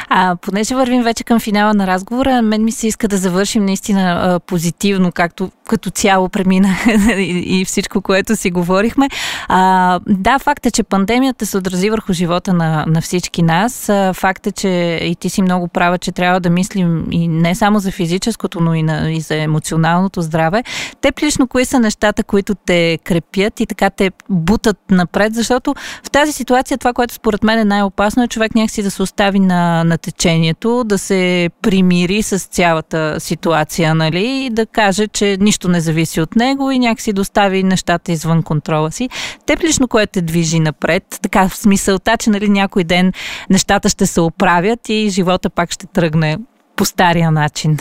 А 0.10 0.36
понеже 0.36 0.76
вървим 0.76 1.04
вече 1.04 1.24
към 1.24 1.40
финала 1.40 1.74
на 1.74 1.88
разговора, 1.88 2.42
мен 2.42 2.64
ми 2.64 2.72
се 2.72 2.88
иска 2.88 3.08
да 3.08 3.18
завършим 3.18 3.66
наистина 3.66 4.20
а, 4.22 4.40
позитивно, 4.40 5.12
както 5.12 5.52
като 5.68 5.90
цяло 5.90 6.30
премина 6.30 6.76
и, 7.18 7.60
и 7.62 7.66
всичко, 7.66 8.02
което 8.02 8.36
си 8.36 8.52
говорихме. 8.52 9.10
А, 9.48 10.00
да, 10.08 10.40
факт 10.40 10.66
е, 10.66 10.72
че 10.72 10.84
пандемията 10.84 11.46
се 11.46 11.58
отрази 11.58 11.90
върху 11.90 12.14
живота 12.14 12.54
на, 12.54 12.86
на 12.88 13.02
всички 13.02 13.42
нас. 13.42 13.90
А, 13.90 14.14
факт 14.14 14.48
е, 14.48 14.52
че 14.52 15.00
и 15.02 15.16
ти 15.16 15.30
си 15.30 15.42
много 15.42 15.68
права, 15.68 15.98
че 15.98 16.12
трябва 16.12 16.40
да 16.40 16.50
мислим 16.50 17.08
и 17.12 17.28
не 17.28 17.56
само 17.56 17.80
за 17.80 17.92
физическото, 17.92 18.62
но 18.62 18.74
и, 18.74 18.84
на, 18.84 19.12
и 19.12 19.22
за 19.22 19.36
емоционалното 19.36 20.22
здраве. 20.22 20.64
Те 21.02 21.12
лично 21.24 21.48
кои 21.48 21.66
са 21.66 21.80
нещата, 21.80 22.24
които 22.24 22.56
те 22.56 23.00
крепят 23.04 23.60
и 23.60 23.66
така 23.66 23.90
те 23.90 24.12
бутат 24.30 24.78
напред, 24.92 25.36
защото 25.36 25.76
в 26.04 26.12
тази 26.12 26.32
ситуация 26.32 26.78
това, 26.78 26.94
което 26.94 27.14
според 27.14 27.44
мен 27.44 27.60
е 27.60 27.66
най-опасно, 27.66 28.24
е 28.24 28.28
човек 28.28 28.56
някакси 28.56 28.84
да 28.84 28.92
се 28.92 29.02
остави 29.02 29.40
на, 29.40 29.84
на 29.84 29.95
течението, 29.98 30.84
да 30.84 30.98
се 30.98 31.50
примири 31.62 32.24
с 32.24 32.40
цялата 32.40 33.20
ситуация, 33.20 33.96
нали, 33.96 34.46
и 34.46 34.50
да 34.50 34.66
каже, 34.66 35.08
че 35.08 35.38
нищо 35.40 35.68
не 35.68 35.82
зависи 35.82 36.22
от 36.22 36.36
него 36.36 36.72
и 36.72 36.80
някакси 36.80 37.14
достави 37.14 37.64
нещата 37.64 38.12
извън 38.12 38.44
контрола 38.44 38.92
си. 38.92 39.10
Теб 39.46 39.64
лично 39.64 39.88
кое 39.88 40.08
те 40.08 40.22
движи 40.22 40.60
напред, 40.60 41.04
така 41.22 41.50
в 41.50 41.56
смисълта, 41.56 42.18
че 42.18 42.30
нали, 42.30 42.50
някой 42.50 42.84
ден 42.84 43.14
нещата 43.50 43.90
ще 43.90 44.06
се 44.06 44.22
оправят 44.22 44.90
и 44.90 45.10
живота 45.10 45.50
пак 45.50 45.72
ще 45.72 45.88
тръгне 45.88 46.38
по 46.76 46.86
стария 46.86 47.32
начин. 47.32 47.78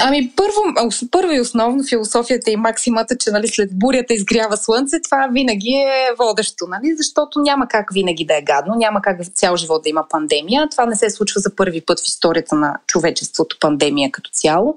Ами 0.00 0.32
първо, 0.36 0.90
първо 1.10 1.32
и 1.32 1.40
основно 1.40 1.84
философията 1.88 2.50
и 2.50 2.56
максимата, 2.56 3.16
че 3.16 3.30
нали, 3.30 3.48
след 3.48 3.78
бурята 3.78 4.14
изгрява 4.14 4.56
слънце, 4.56 4.96
това 5.04 5.28
винаги 5.32 5.70
е 5.70 6.14
водещо, 6.18 6.64
нали? 6.68 6.94
защото 6.96 7.40
няма 7.40 7.68
как 7.68 7.92
винаги 7.92 8.24
да 8.24 8.36
е 8.36 8.42
гадно, 8.42 8.74
няма 8.74 9.02
как 9.02 9.24
цял 9.34 9.56
живот 9.56 9.82
да 9.82 9.88
има 9.88 10.04
пандемия. 10.10 10.68
Това 10.70 10.86
не 10.86 10.96
се 10.96 11.10
случва 11.10 11.40
за 11.40 11.56
първи 11.56 11.80
път 11.80 12.00
в 12.00 12.06
историята 12.06 12.54
на 12.54 12.74
човечеството, 12.86 13.56
пандемия 13.60 14.10
като 14.12 14.30
цяло, 14.32 14.76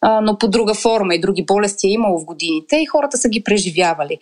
а, 0.00 0.20
но 0.20 0.38
по 0.38 0.48
друга 0.48 0.74
форма 0.74 1.14
и 1.14 1.20
други 1.20 1.44
болести 1.46 1.86
е 1.86 1.90
имало 1.90 2.20
в 2.20 2.24
годините 2.24 2.76
и 2.76 2.86
хората 2.86 3.18
са 3.18 3.28
ги 3.28 3.44
преживявали. 3.44 4.18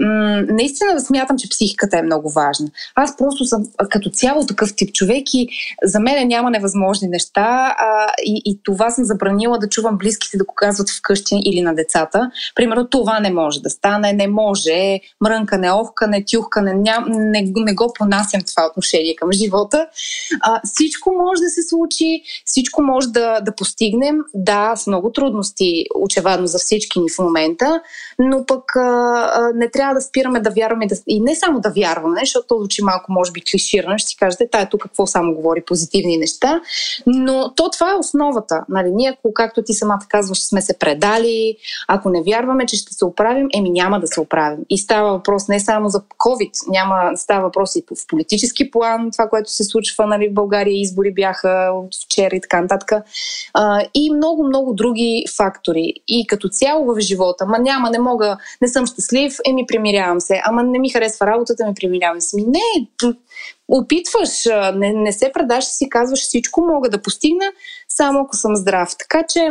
М- 0.00 0.42
наистина 0.48 1.00
смятам, 1.00 1.38
че 1.38 1.48
психиката 1.48 1.98
е 1.98 2.02
много 2.02 2.30
важна. 2.30 2.68
Аз 2.94 3.16
просто 3.16 3.44
съм 3.44 3.64
като 3.90 4.10
цяло 4.10 4.46
такъв 4.46 4.76
тип 4.76 4.94
човек 4.94 5.24
и 5.34 5.48
за 5.84 6.00
мен 6.00 6.28
няма 6.28 6.50
невъзможни 6.50 7.08
неща 7.08 7.74
а, 7.78 8.06
и, 8.26 8.42
и 8.44 8.60
това 8.64 8.90
съм 8.90 9.04
забранила 9.04 9.58
да 9.58 9.68
чувам 9.68 9.79
близките 9.92 10.36
да 10.36 10.44
го 10.44 10.54
казват 10.54 10.90
вкъщи 10.90 11.40
или 11.44 11.62
на 11.62 11.74
децата. 11.74 12.30
Примерно 12.54 12.88
това 12.88 13.20
не 13.20 13.30
може 13.30 13.60
да 13.60 13.70
стане, 13.70 14.12
не 14.12 14.28
може, 14.28 15.00
мрънкане, 15.20 15.72
овкане, 15.72 16.24
тюхкане, 16.32 16.74
ням, 16.74 17.04
не, 17.08 17.52
не 17.56 17.74
го 17.74 17.92
понасям 17.98 18.40
това 18.46 18.66
отношение 18.70 19.16
към 19.16 19.32
живота. 19.32 19.86
А, 20.40 20.60
всичко 20.64 21.10
може 21.10 21.40
да 21.40 21.48
се 21.48 21.62
случи, 21.62 22.22
всичко 22.44 22.82
може 22.82 23.08
да, 23.08 23.40
да 23.40 23.54
постигнем. 23.54 24.16
Да, 24.34 24.76
с 24.76 24.86
много 24.86 25.12
трудности, 25.12 25.84
очевадно 25.94 26.46
за 26.46 26.58
всички 26.58 27.00
ни 27.00 27.06
в 27.10 27.18
момента, 27.18 27.80
но 28.18 28.46
пък 28.46 28.76
а, 28.76 28.80
а, 28.80 29.50
не 29.54 29.70
трябва 29.70 29.94
да 29.94 30.00
спираме 30.00 30.40
да 30.40 30.50
вярваме 30.50 30.86
да, 30.86 30.96
и 31.06 31.20
не 31.20 31.36
само 31.36 31.60
да 31.60 31.70
вярваме, 31.70 32.20
защото 32.20 32.58
звучи 32.58 32.82
малко 32.82 33.12
може 33.12 33.32
би 33.32 33.42
клиширано, 33.50 33.98
ще 33.98 34.08
си 34.08 34.16
кажете, 34.16 34.48
тая 34.52 34.68
тук 34.68 34.82
какво 34.82 35.06
само 35.06 35.34
говори 35.34 35.62
позитивни 35.66 36.16
неща, 36.16 36.60
но 37.06 37.52
то 37.56 37.70
това 37.70 37.90
е 37.92 37.94
основата. 37.94 38.64
Нали? 38.68 38.90
Ние, 38.92 39.16
ако, 39.18 39.34
както 39.34 39.62
ти 39.62 39.69
самата 39.74 40.06
казваш, 40.08 40.42
сме 40.42 40.62
се 40.62 40.78
предали, 40.78 41.56
ако 41.88 42.10
не 42.10 42.22
вярваме, 42.22 42.66
че 42.66 42.76
ще 42.76 42.94
се 42.94 43.04
оправим, 43.04 43.48
еми 43.54 43.70
няма 43.70 44.00
да 44.00 44.06
се 44.06 44.20
оправим. 44.20 44.58
И 44.70 44.78
става 44.78 45.12
въпрос 45.12 45.48
не 45.48 45.60
само 45.60 45.88
за 45.88 46.00
COVID, 46.00 46.50
няма, 46.68 47.16
става 47.16 47.42
въпрос 47.42 47.76
и 47.76 47.82
в 47.82 48.06
политически 48.08 48.70
план, 48.70 49.10
това, 49.12 49.28
което 49.28 49.50
се 49.50 49.64
случва 49.64 50.06
нали, 50.06 50.28
в 50.28 50.34
България, 50.34 50.80
избори 50.80 51.14
бяха 51.14 51.70
от 51.74 51.94
вчера 52.04 52.36
и 52.36 52.40
така 52.40 52.60
нататък. 52.60 52.92
И 53.94 54.14
много, 54.14 54.46
много 54.46 54.74
други 54.74 55.24
фактори. 55.36 55.92
И 56.08 56.26
като 56.26 56.48
цяло 56.48 56.94
в 56.94 57.00
живота, 57.00 57.46
ма 57.46 57.58
няма, 57.58 57.90
не 57.90 57.98
мога, 57.98 58.36
не 58.62 58.68
съм 58.68 58.86
щастлив, 58.86 59.36
еми 59.46 59.64
примирявам 59.66 60.20
се, 60.20 60.40
ама 60.44 60.62
не 60.62 60.78
ми 60.78 60.90
харесва 60.90 61.26
работата, 61.26 61.66
ми 61.66 61.74
примирявам 61.74 62.20
се. 62.20 62.36
Ми 62.36 62.42
не, 62.42 62.88
опитваш, 63.70 64.44
не, 64.74 64.92
не 64.92 65.12
се 65.12 65.30
предаш 65.34 65.64
и 65.64 65.70
си 65.70 65.88
казваш 65.88 66.20
всичко 66.20 66.60
мога 66.60 66.88
да 66.90 67.02
постигна, 67.02 67.52
само 67.88 68.20
ако 68.20 68.36
съм 68.36 68.56
здрав. 68.56 68.96
Така 68.98 69.22
че 69.28 69.48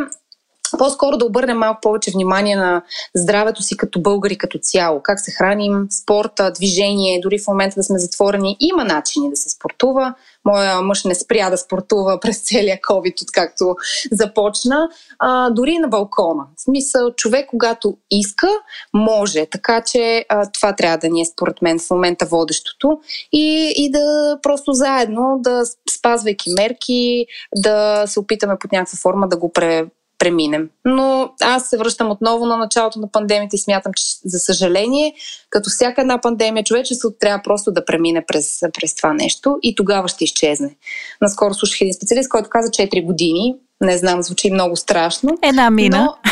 по-скоро 0.78 1.18
да 1.18 1.26
обърнем 1.26 1.58
малко 1.58 1.82
повече 1.82 2.12
внимание 2.12 2.56
на 2.56 2.82
здравето 3.16 3.64
си 3.64 3.78
като 3.78 4.02
българи 4.02 4.38
като 4.38 4.60
цяло. 4.62 5.02
Как 5.04 5.20
се 5.20 5.32
храним, 5.32 5.88
спорта, 5.92 6.52
движение, 6.52 7.20
дори 7.24 7.40
в 7.40 7.48
момента 7.48 7.76
да 7.76 7.84
сме 7.84 8.00
затворени. 8.00 8.58
Има 8.60 8.86
начини 8.86 9.30
да 9.30 9.36
се 9.36 9.50
спортува. 9.50 10.14
Моя 10.46 10.82
мъж 10.82 11.04
не 11.04 11.16
спря 11.16 11.50
да 11.50 11.58
спортува 11.58 12.20
през 12.22 12.40
целия 12.40 12.78
COVID, 12.78 13.22
откакто 13.24 13.76
започна. 14.12 14.90
А, 15.20 15.50
дори 15.50 15.78
на 15.78 15.88
балкона. 15.88 16.44
В 16.58 16.62
смисъл, 16.62 17.12
човек, 17.16 17.48
когато 17.50 17.98
иска, 18.12 18.48
може. 18.94 19.46
Така 19.46 19.82
че 19.82 20.26
а, 20.30 20.52
това 20.52 20.76
трябва 20.76 20.98
да 20.98 21.10
ни 21.10 21.22
е, 21.22 21.26
според 21.26 21.62
мен, 21.62 21.80
в 21.80 21.90
момента 21.90 22.26
водещото. 22.26 23.00
И, 23.32 23.74
и 23.76 23.92
да 23.92 24.38
просто 24.42 24.74
заедно, 24.74 25.38
да 25.40 25.62
спазвайки 25.98 26.50
мерки, 26.58 27.26
да 27.56 28.04
се 28.08 28.20
опитаме 28.20 28.56
под 28.60 28.72
някаква 28.72 28.98
форма 28.98 29.28
да 29.28 29.38
го 29.38 29.54
пре, 29.54 29.86
преминем. 30.20 30.70
Но 30.86 31.30
аз 31.42 31.70
се 31.70 31.78
връщам 31.78 32.12
отново 32.12 32.46
на 32.46 32.58
началото 32.58 33.00
на 33.00 33.12
пандемията 33.12 33.56
и 33.56 33.60
смятам, 33.60 33.94
че 33.94 34.04
за 34.26 34.40
съжаление, 34.40 35.14
като 35.50 35.70
всяка 35.70 36.02
една 36.02 36.22
пандемия, 36.22 36.64
човечеството 36.64 37.18
трябва 37.20 37.44
просто 37.44 37.72
да 37.72 37.86
премине 37.86 38.26
през, 38.28 38.60
през 38.74 38.96
това 38.96 39.14
нещо 39.14 39.58
и 39.62 39.76
тогава 39.76 40.08
ще 40.08 40.24
изчезне. 40.24 40.76
Наскоро 41.22 41.54
слушах 41.54 41.82
един 41.82 41.94
специалист, 41.94 42.30
който 42.30 42.50
каза 42.50 42.70
4 42.72 43.06
години. 43.06 43.56
Не 43.82 43.98
знам, 43.98 44.24
звучи 44.24 44.52
много 44.52 44.76
страшно. 44.76 45.38
Една 45.44 45.70
мина. 45.70 45.98
Но... 45.98 46.16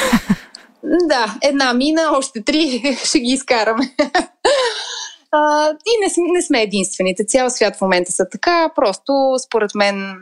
Да, 1.07 1.35
една 1.41 1.73
мина, 1.73 2.01
още 2.17 2.43
три 2.43 2.97
ще 3.05 3.19
ги 3.19 3.31
изкараме. 3.31 3.95
А, 5.31 5.69
и 5.69 5.91
не, 6.01 6.31
не 6.33 6.41
сме 6.41 6.61
единствените. 6.61 7.25
Цял 7.25 7.49
свят 7.49 7.75
в 7.75 7.81
момента 7.81 8.11
са 8.11 8.25
така. 8.31 8.69
Просто, 8.75 9.35
според 9.45 9.75
мен, 9.75 10.15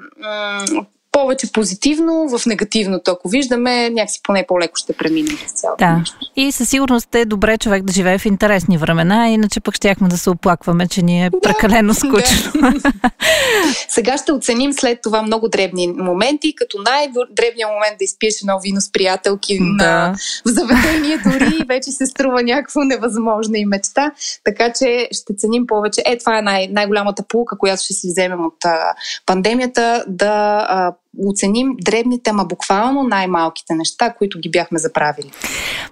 повече 1.15 1.51
позитивно 1.51 2.37
в 2.37 2.45
негативното. 2.45 3.11
Ако 3.11 3.29
виждаме, 3.29 3.89
някакси 3.89 4.19
поне 4.23 4.45
по-леко 4.47 4.73
ще 4.75 4.93
преминем 4.93 5.37
през 5.41 5.51
цялото 5.51 5.85
да. 5.85 5.97
нещо. 5.97 6.17
И 6.35 6.51
със 6.51 6.69
сигурност 6.69 7.15
е 7.15 7.25
добре 7.25 7.57
човек 7.57 7.83
да 7.83 7.93
живее 7.93 8.17
в 8.17 8.25
интересни 8.25 8.77
времена, 8.77 9.29
иначе 9.29 9.59
пък 9.59 9.75
щяхме 9.75 10.07
да 10.07 10.17
се 10.17 10.29
оплакваме, 10.29 10.87
че 10.87 11.01
ни 11.01 11.25
е 11.25 11.29
да, 11.29 11.39
прекалено 11.39 11.93
скучно. 11.93 12.51
Да. 12.61 12.73
Сега 13.89 14.17
ще 14.17 14.31
оценим 14.31 14.73
след 14.73 14.99
това 15.01 15.21
много 15.21 15.49
дребни 15.49 15.87
моменти, 15.87 16.55
като 16.55 16.77
най-дребният 16.81 17.71
момент 17.71 17.97
да 17.99 18.03
изпиеш 18.03 18.41
едно 18.41 18.59
вино 18.63 18.81
с 18.81 18.91
приятелки 18.91 19.57
да. 19.59 19.63
на, 19.63 20.15
в 20.45 20.49
заведение, 20.49 21.17
дори 21.17 21.65
вече 21.67 21.91
се 21.91 22.05
струва 22.05 22.43
някакво 22.43 22.83
невъзможна 22.83 23.57
и 23.57 23.65
мечта. 23.65 24.11
Така 24.43 24.73
че 24.73 25.07
ще 25.11 25.35
ценим 25.37 25.67
повече. 25.67 26.01
Е, 26.05 26.17
това 26.17 26.37
е 26.37 26.41
най- 26.41 26.67
най-голямата 26.67 27.23
полука, 27.27 27.57
която 27.57 27.83
ще 27.83 27.93
си 27.93 28.07
вземем 28.07 28.45
от 28.45 28.65
а, 28.65 28.93
пандемията, 29.25 30.05
да 30.07 30.65
а, 30.69 30.93
оценим 31.27 31.75
дребните, 31.81 32.29
ама 32.29 32.45
буквално 32.45 33.03
най-малките 33.03 33.75
неща, 33.75 34.13
които 34.17 34.39
ги 34.39 34.49
бяхме 34.49 34.79
заправили. 34.79 35.31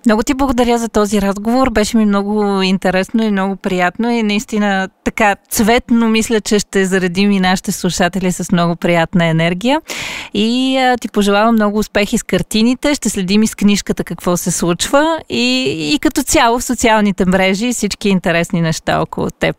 Много 0.06 0.24
ти 0.24 0.34
благодаря 0.34 0.78
за 0.78 0.90
този 0.90 1.22
разговор. 1.22 1.70
Беше 1.70 1.98
ми 1.98 2.06
много 2.06 2.62
интересно 2.62 3.24
и 3.24 3.32
много 3.32 3.56
приятно 3.56 4.12
и 4.12 4.24
наистина 4.24 4.90
така 5.04 5.36
цветно 5.50 6.10
мисля, 6.10 6.42
че 6.42 6.60
ще 6.60 6.86
заредим 6.86 7.32
и 7.32 7.40
нашите 7.40 7.72
слушатели 7.72 8.32
с 8.32 8.52
много 8.52 8.76
приятна 8.76 9.26
енергия. 9.26 9.82
И 10.34 10.78
а, 10.78 10.98
ти 10.98 11.10
пожелавам 11.10 11.56
много 11.56 11.80
успехи 11.80 12.18
с 12.18 12.24
картините. 12.24 12.96
Ще 12.96 13.10
следим 13.10 13.44
и 13.44 13.48
с 13.48 13.56
книжката 13.56 14.04
какво 14.04 14.38
се 14.38 14.52
случва 14.52 15.20
и, 15.30 15.66
и 15.94 16.00
като 16.00 16.24
цяло 16.24 16.60
в 16.60 16.64
социалните 16.64 17.26
мрежи 17.26 17.74
всички 17.74 18.10
интересни 18.10 18.62
неща 18.62 19.02
около 19.02 19.30
теб. 19.32 19.56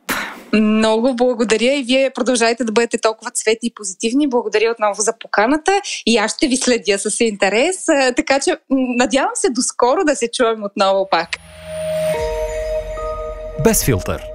Много 0.55 1.17
благодаря 1.17 1.75
и 1.79 1.83
вие 1.83 2.11
продължайте 2.11 2.65
да 2.65 2.73
бъдете 2.73 2.99
толкова 2.99 3.31
цветни 3.31 3.69
и 3.69 3.75
позитивни. 3.75 4.29
Благодаря 4.29 4.71
отново 4.71 5.03
за 5.03 5.13
поканата 5.21 5.81
и 6.07 6.17
аз 6.17 6.35
ще 6.35 6.47
ви 6.47 6.57
следя 6.57 6.99
с 6.99 7.21
интерес. 7.21 7.85
Така 8.17 8.41
че 8.41 8.57
надявам 8.71 9.31
се 9.35 9.51
до 9.51 9.63
скоро 9.63 10.05
да 10.05 10.17
се 10.17 10.31
чуем 10.31 10.65
отново 10.65 11.09
пак. 11.11 11.29
Без 13.65 13.85
филтър 13.85 14.34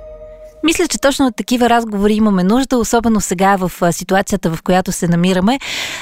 мисля, 0.64 0.88
че 0.88 1.02
точно 1.02 1.28
от 1.28 1.36
такива 1.36 1.70
разговори 1.70 2.14
имаме 2.14 2.44
нужда, 2.44 2.78
особено 2.78 3.22
сега 3.22 3.56
в 3.56 3.72
ситуацията, 3.92 4.56
в 4.56 4.62
която 4.62 4.92
се 4.92 5.08
намираме, 5.08 5.60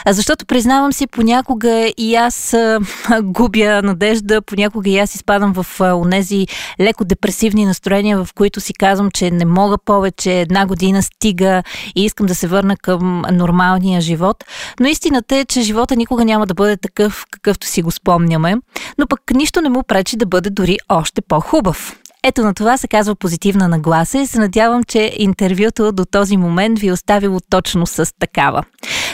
защото 0.08 0.46
признавам 0.46 0.94
си, 0.94 1.08
понякога 1.08 1.92
и 1.98 2.16
аз 2.16 2.56
губя 3.24 3.82
надежда, 3.84 4.42
понякога 4.42 4.90
и 4.90 4.98
аз 4.98 5.16
изпадам 5.16 5.54
в 5.54 5.82
онези 5.82 6.48
леко 6.80 7.06
депресивни 7.06 7.66
настроения, 7.66 8.24
в 8.24 8.34
които 8.36 8.62
си 8.62 8.74
казвам, 8.74 9.12
че 9.12 9.32
не 9.32 9.46
мога 9.46 9.78
повече, 9.78 10.42
една 10.42 10.66
година 10.66 11.04
стига 11.04 11.64
и 11.96 12.06
искам 12.06 12.26
да 12.26 12.36
се 12.36 12.48
върна 12.48 12.78
към 12.78 13.24
нормалния 13.32 14.02
живот. 14.02 14.44
Но 14.80 14.88
истината 14.88 15.36
е, 15.36 15.46
че 15.46 15.62
живота 15.62 15.96
никога 15.96 16.26
няма 16.26 16.48
да 16.48 16.54
бъде 16.54 16.78
такъв, 16.78 17.26
какъвто 17.32 17.68
си 17.68 17.82
го 17.82 17.92
спомняме, 17.92 18.56
но 18.98 19.08
пък 19.08 19.22
нищо 19.34 19.62
не 19.62 19.70
му 19.70 19.84
пречи 19.84 20.18
да 20.18 20.26
бъде 20.26 20.50
дори 20.50 20.78
още 20.90 21.22
по-хубав. 21.22 21.98
Ето 22.24 22.42
на 22.42 22.54
това 22.54 22.78
се 22.78 22.88
казва 22.88 23.16
позитивна 23.16 23.68
нагласа 23.68 24.18
и 24.18 24.28
се 24.28 24.40
надявам, 24.40 24.84
че 24.84 25.14
интервюто 25.18 25.92
до 25.92 26.06
този 26.06 26.38
момент 26.38 26.80
ви 26.80 26.88
е 26.88 26.92
оставило 26.92 27.40
точно 27.50 27.88
с 27.88 28.14
такава. 28.20 28.64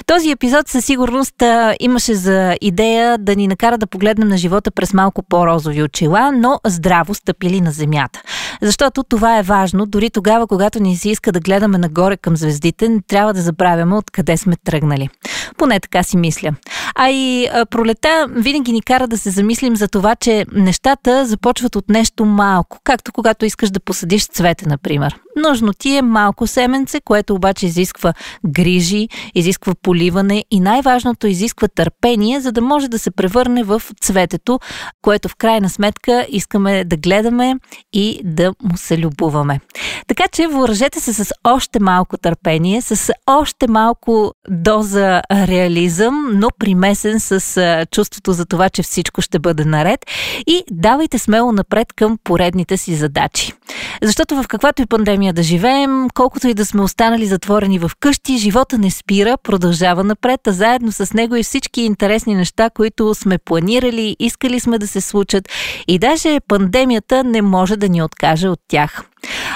Този 0.06 0.32
епизод 0.32 0.68
със 0.68 0.86
сигурност 0.86 1.44
имаше 1.80 2.16
за 2.16 2.56
идея 2.62 3.18
да 3.18 3.36
ни 3.36 3.48
накара 3.48 3.78
да 3.78 3.88
погледнем 3.88 4.28
на 4.28 4.38
живота 4.38 4.72
през 4.72 4.94
малко 4.94 5.24
по-розови 5.24 5.84
очила, 5.84 6.32
но 6.32 6.60
здраво 6.66 7.14
стъпили 7.14 7.62
на 7.62 7.72
земята. 7.72 8.22
Защото 8.62 9.04
това 9.04 9.38
е 9.38 9.44
важно, 9.44 9.86
дори 9.86 10.10
тогава, 10.10 10.48
когато 10.48 10.80
ни 10.80 10.98
се 10.98 11.10
иска 11.10 11.32
да 11.32 11.40
гледаме 11.40 11.78
нагоре 11.78 12.18
към 12.18 12.38
звездите, 12.38 12.90
не 12.90 13.02
трябва 13.02 13.34
да 13.34 13.42
забравяме 13.42 13.96
откъде 13.96 14.38
сме 14.38 14.56
тръгнали. 14.64 15.10
Поне 15.58 15.80
така 15.80 16.04
си 16.04 16.18
мисля. 16.18 16.52
А 16.96 17.10
и 17.10 17.50
пролета 17.70 18.28
винаги 18.30 18.72
ни 18.72 18.82
кара 18.82 19.08
да 19.08 19.18
се 19.18 19.30
замислим 19.30 19.76
за 19.76 19.88
това, 19.88 20.16
че 20.16 20.46
нещата 20.54 21.26
започват 21.26 21.76
от 21.76 21.90
нещо 21.90 22.26
малко, 22.26 22.80
както 22.84 23.12
когато 23.12 23.46
искаш 23.46 23.70
да 23.70 23.80
посадиш 23.80 24.28
цвете, 24.28 24.70
например. 24.70 25.20
Нужно 25.36 25.74
ти 25.74 25.96
е 25.96 26.02
малко 26.02 26.48
семенце, 26.48 27.00
което 27.02 27.36
обаче 27.36 27.66
изисква 27.66 28.14
грижи, 28.48 29.10
изисква 29.36 29.74
поливане 29.82 30.46
и 30.52 30.60
най-важното 30.60 31.28
изисква 31.28 31.68
търпение, 31.68 32.40
за 32.40 32.52
да 32.52 32.62
може 32.62 32.88
да 32.88 33.00
се 33.00 33.12
превърне 33.12 33.64
в 33.64 33.82
цветето, 34.02 34.60
което 35.02 35.30
в 35.30 35.36
крайна 35.36 35.70
сметка 35.70 36.26
искаме 36.30 36.84
да 36.84 36.98
гледаме 36.98 37.56
и 37.94 38.22
да 38.24 38.54
му 38.64 38.78
се 38.78 38.98
любуваме. 38.98 39.60
Така 40.08 40.24
че 40.32 40.48
въоръжете 40.48 41.00
се 41.00 41.14
с 41.14 41.32
още 41.44 41.80
малко 41.80 42.18
търпение, 42.18 42.82
с 42.82 43.14
още 43.28 43.68
малко 43.68 44.34
доза 44.50 45.22
реализъм, 45.32 46.30
но 46.34 46.48
примесен 46.84 47.20
с 47.20 47.86
чувството 47.92 48.34
за 48.34 48.46
това, 48.46 48.70
че 48.70 48.84
всичко 48.84 49.22
ще 49.22 49.40
бъде 49.40 49.66
наред 49.66 50.06
и 50.48 50.64
давайте 50.72 51.20
смело 51.20 51.52
напред 51.52 51.94
към 51.94 52.18
поредните 52.24 52.78
си 52.78 52.96
задачи. 52.96 53.54
Защото 54.02 54.36
в 54.36 54.48
каквато 54.48 54.82
и 54.82 54.86
пандемия 54.86 55.34
да 55.34 55.44
живеем, 55.44 56.08
колкото 56.14 56.48
и 56.48 56.54
да 56.54 56.66
сме 56.66 56.82
останали 56.82 57.26
затворени 57.26 57.80
в 57.80 57.92
къщи, 58.00 58.38
живота 58.38 58.78
не 58.78 58.92
спира, 58.92 59.38
продължава 59.44 60.04
напред, 60.04 60.48
а 60.48 60.52
заедно 60.52 60.92
с 60.92 61.14
него 61.14 61.36
и 61.36 61.44
всички 61.44 61.82
интересни 61.82 62.36
неща, 62.36 62.70
които 62.70 63.16
сме 63.16 63.38
планирали, 63.38 64.16
искали 64.20 64.60
сме 64.60 64.80
да 64.80 64.88
се 64.88 65.02
случат 65.02 65.50
и 65.88 66.00
даже 66.00 66.40
пандемията 66.48 67.24
не 67.24 67.42
може 67.42 67.78
да 67.78 67.90
ни 67.90 68.04
откаже 68.04 68.48
от 68.48 68.60
тях. 68.68 69.04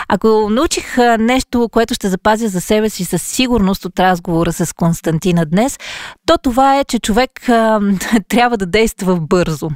Ако 0.10 0.50
научих 0.50 0.98
нещо, 1.20 1.70
което 1.70 1.94
ще 1.94 2.10
запазя 2.10 2.48
за 2.48 2.62
себе 2.62 2.90
си 2.90 3.06
със 3.06 3.22
сигурност 3.22 3.86
от 3.86 4.00
разговора 4.00 4.54
с 4.54 4.74
Константина 4.74 5.46
днес, 5.46 5.80
то 6.26 6.38
това 6.44 6.80
е, 6.80 6.84
че 6.84 7.00
човек 7.00 7.32
трябва 8.30 8.58
да 8.58 8.66
действа 8.66 9.20
бързо. 9.20 9.70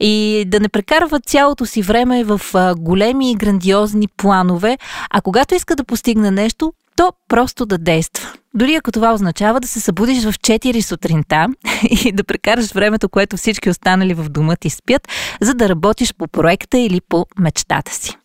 И 0.00 0.44
да 0.46 0.60
не 0.60 0.68
прекарва 0.68 1.20
цялото 1.20 1.66
си 1.66 1.82
време 1.82 2.24
в 2.24 2.40
големи 2.78 3.30
и 3.30 3.34
грандиозни 3.34 4.08
планове, 4.16 4.78
а 5.10 5.20
когато 5.20 5.54
иска 5.54 5.76
да 5.76 5.84
постигне 5.84 6.30
нещо, 6.30 6.72
то 6.96 7.12
просто 7.28 7.66
да 7.66 7.78
действа. 7.78 8.32
Дори 8.54 8.74
ако 8.74 8.92
това 8.92 9.14
означава 9.14 9.60
да 9.60 9.68
се 9.68 9.80
събудиш 9.80 10.24
в 10.24 10.32
4 10.32 10.80
сутринта 10.80 11.46
и 12.04 12.12
да 12.12 12.24
прекараш 12.24 12.72
времето, 12.72 13.08
което 13.08 13.36
всички 13.36 13.70
останали 13.70 14.14
в 14.14 14.28
дома 14.28 14.56
ти 14.56 14.70
спят, 14.70 15.08
за 15.40 15.54
да 15.54 15.68
работиш 15.68 16.14
по 16.14 16.28
проекта 16.28 16.78
или 16.78 17.00
по 17.08 17.26
мечтата 17.38 17.94
си. 17.94 18.16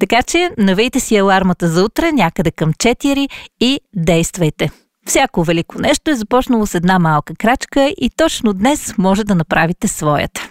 Така 0.00 0.22
че 0.22 0.50
навейте 0.58 1.00
си 1.00 1.16
алармата 1.16 1.68
за 1.68 1.84
утре 1.84 2.12
някъде 2.12 2.50
към 2.50 2.72
4 2.72 3.28
и 3.60 3.80
действайте. 3.96 4.70
Всяко 5.06 5.44
велико 5.44 5.78
нещо 5.78 6.10
е 6.10 6.14
започнало 6.14 6.66
с 6.66 6.74
една 6.74 6.98
малка 6.98 7.34
крачка 7.34 7.94
и 8.00 8.10
точно 8.16 8.52
днес 8.52 8.94
може 8.98 9.24
да 9.24 9.34
направите 9.34 9.88
своята. 9.88 10.48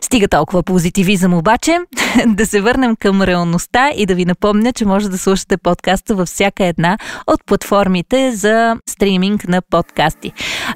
Стига 0.00 0.28
толкова 0.28 0.62
позитивизъм 0.62 1.34
обаче, 1.34 1.78
да 2.26 2.46
се 2.46 2.60
върнем 2.60 2.96
към 2.96 3.22
реалността 3.22 3.90
и 3.96 4.06
да 4.06 4.14
ви 4.14 4.24
напомня, 4.24 4.72
че 4.72 4.84
може 4.84 5.08
да 5.08 5.18
слушате 5.18 5.56
подкаста 5.56 6.14
във 6.14 6.28
всяка 6.28 6.64
една 6.64 6.98
от 7.26 7.44
платформите 7.46 8.32
за 8.32 8.76
стриминг 8.88 9.48
на 9.48 9.62
подкасти. 9.62 10.32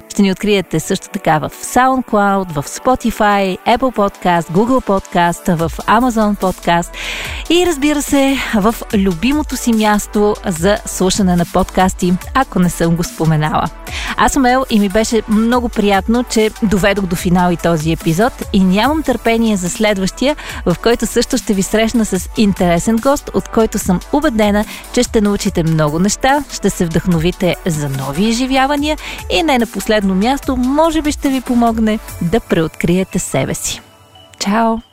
Ще 0.09 0.21
ни 0.21 0.31
откриете 0.31 0.79
също 0.79 1.09
така 1.09 1.39
в 1.39 1.49
SoundCloud, 1.49 2.51
в 2.51 2.63
Spotify, 2.63 3.57
Apple 3.67 3.95
Podcast, 3.95 4.51
Google 4.51 4.85
Podcast, 4.85 5.55
в 5.55 5.71
Amazon 5.77 6.39
Podcast 6.39 6.89
и 7.49 7.65
разбира 7.65 8.01
се 8.01 8.37
в 8.55 8.75
любимото 8.93 9.57
си 9.57 9.73
място 9.73 10.35
за 10.47 10.77
слушане 10.85 11.35
на 11.35 11.45
подкасти, 11.53 12.13
ако 12.33 12.59
не 12.59 12.69
съм 12.69 12.95
го 12.95 13.03
споменала. 13.03 13.65
Аз 14.17 14.31
съм 14.31 14.45
Ел 14.45 14.65
и 14.69 14.79
ми 14.79 14.89
беше 14.89 15.21
много 15.29 15.69
приятно, 15.69 16.23
че 16.23 16.51
доведох 16.63 17.05
до 17.05 17.15
финал 17.15 17.51
и 17.51 17.57
този 17.57 17.91
епизод 17.91 18.33
и 18.53 18.63
нямам 18.63 19.03
търпение 19.13 19.57
за 19.57 19.69
следващия, 19.69 20.35
в 20.65 20.75
който 20.83 21.05
също 21.05 21.37
ще 21.37 21.53
ви 21.53 21.63
срещна 21.63 22.05
с 22.05 22.29
интересен 22.37 22.95
гост, 22.95 23.29
от 23.33 23.47
който 23.47 23.79
съм 23.79 23.99
убедена, 24.13 24.65
че 24.93 25.03
ще 25.03 25.21
научите 25.21 25.63
много 25.63 25.99
неща, 25.99 26.43
ще 26.53 26.69
се 26.69 26.85
вдъхновите 26.85 27.55
за 27.65 27.89
нови 27.89 28.23
изживявания 28.23 28.97
и 29.29 29.43
не 29.43 29.57
на 29.57 29.65
последно 29.67 30.15
място, 30.15 30.57
може 30.57 31.01
би 31.01 31.11
ще 31.11 31.29
ви 31.29 31.41
помогне 31.41 31.99
да 32.21 32.39
преоткриете 32.39 33.19
себе 33.19 33.53
си. 33.53 33.81
Чао! 34.39 34.92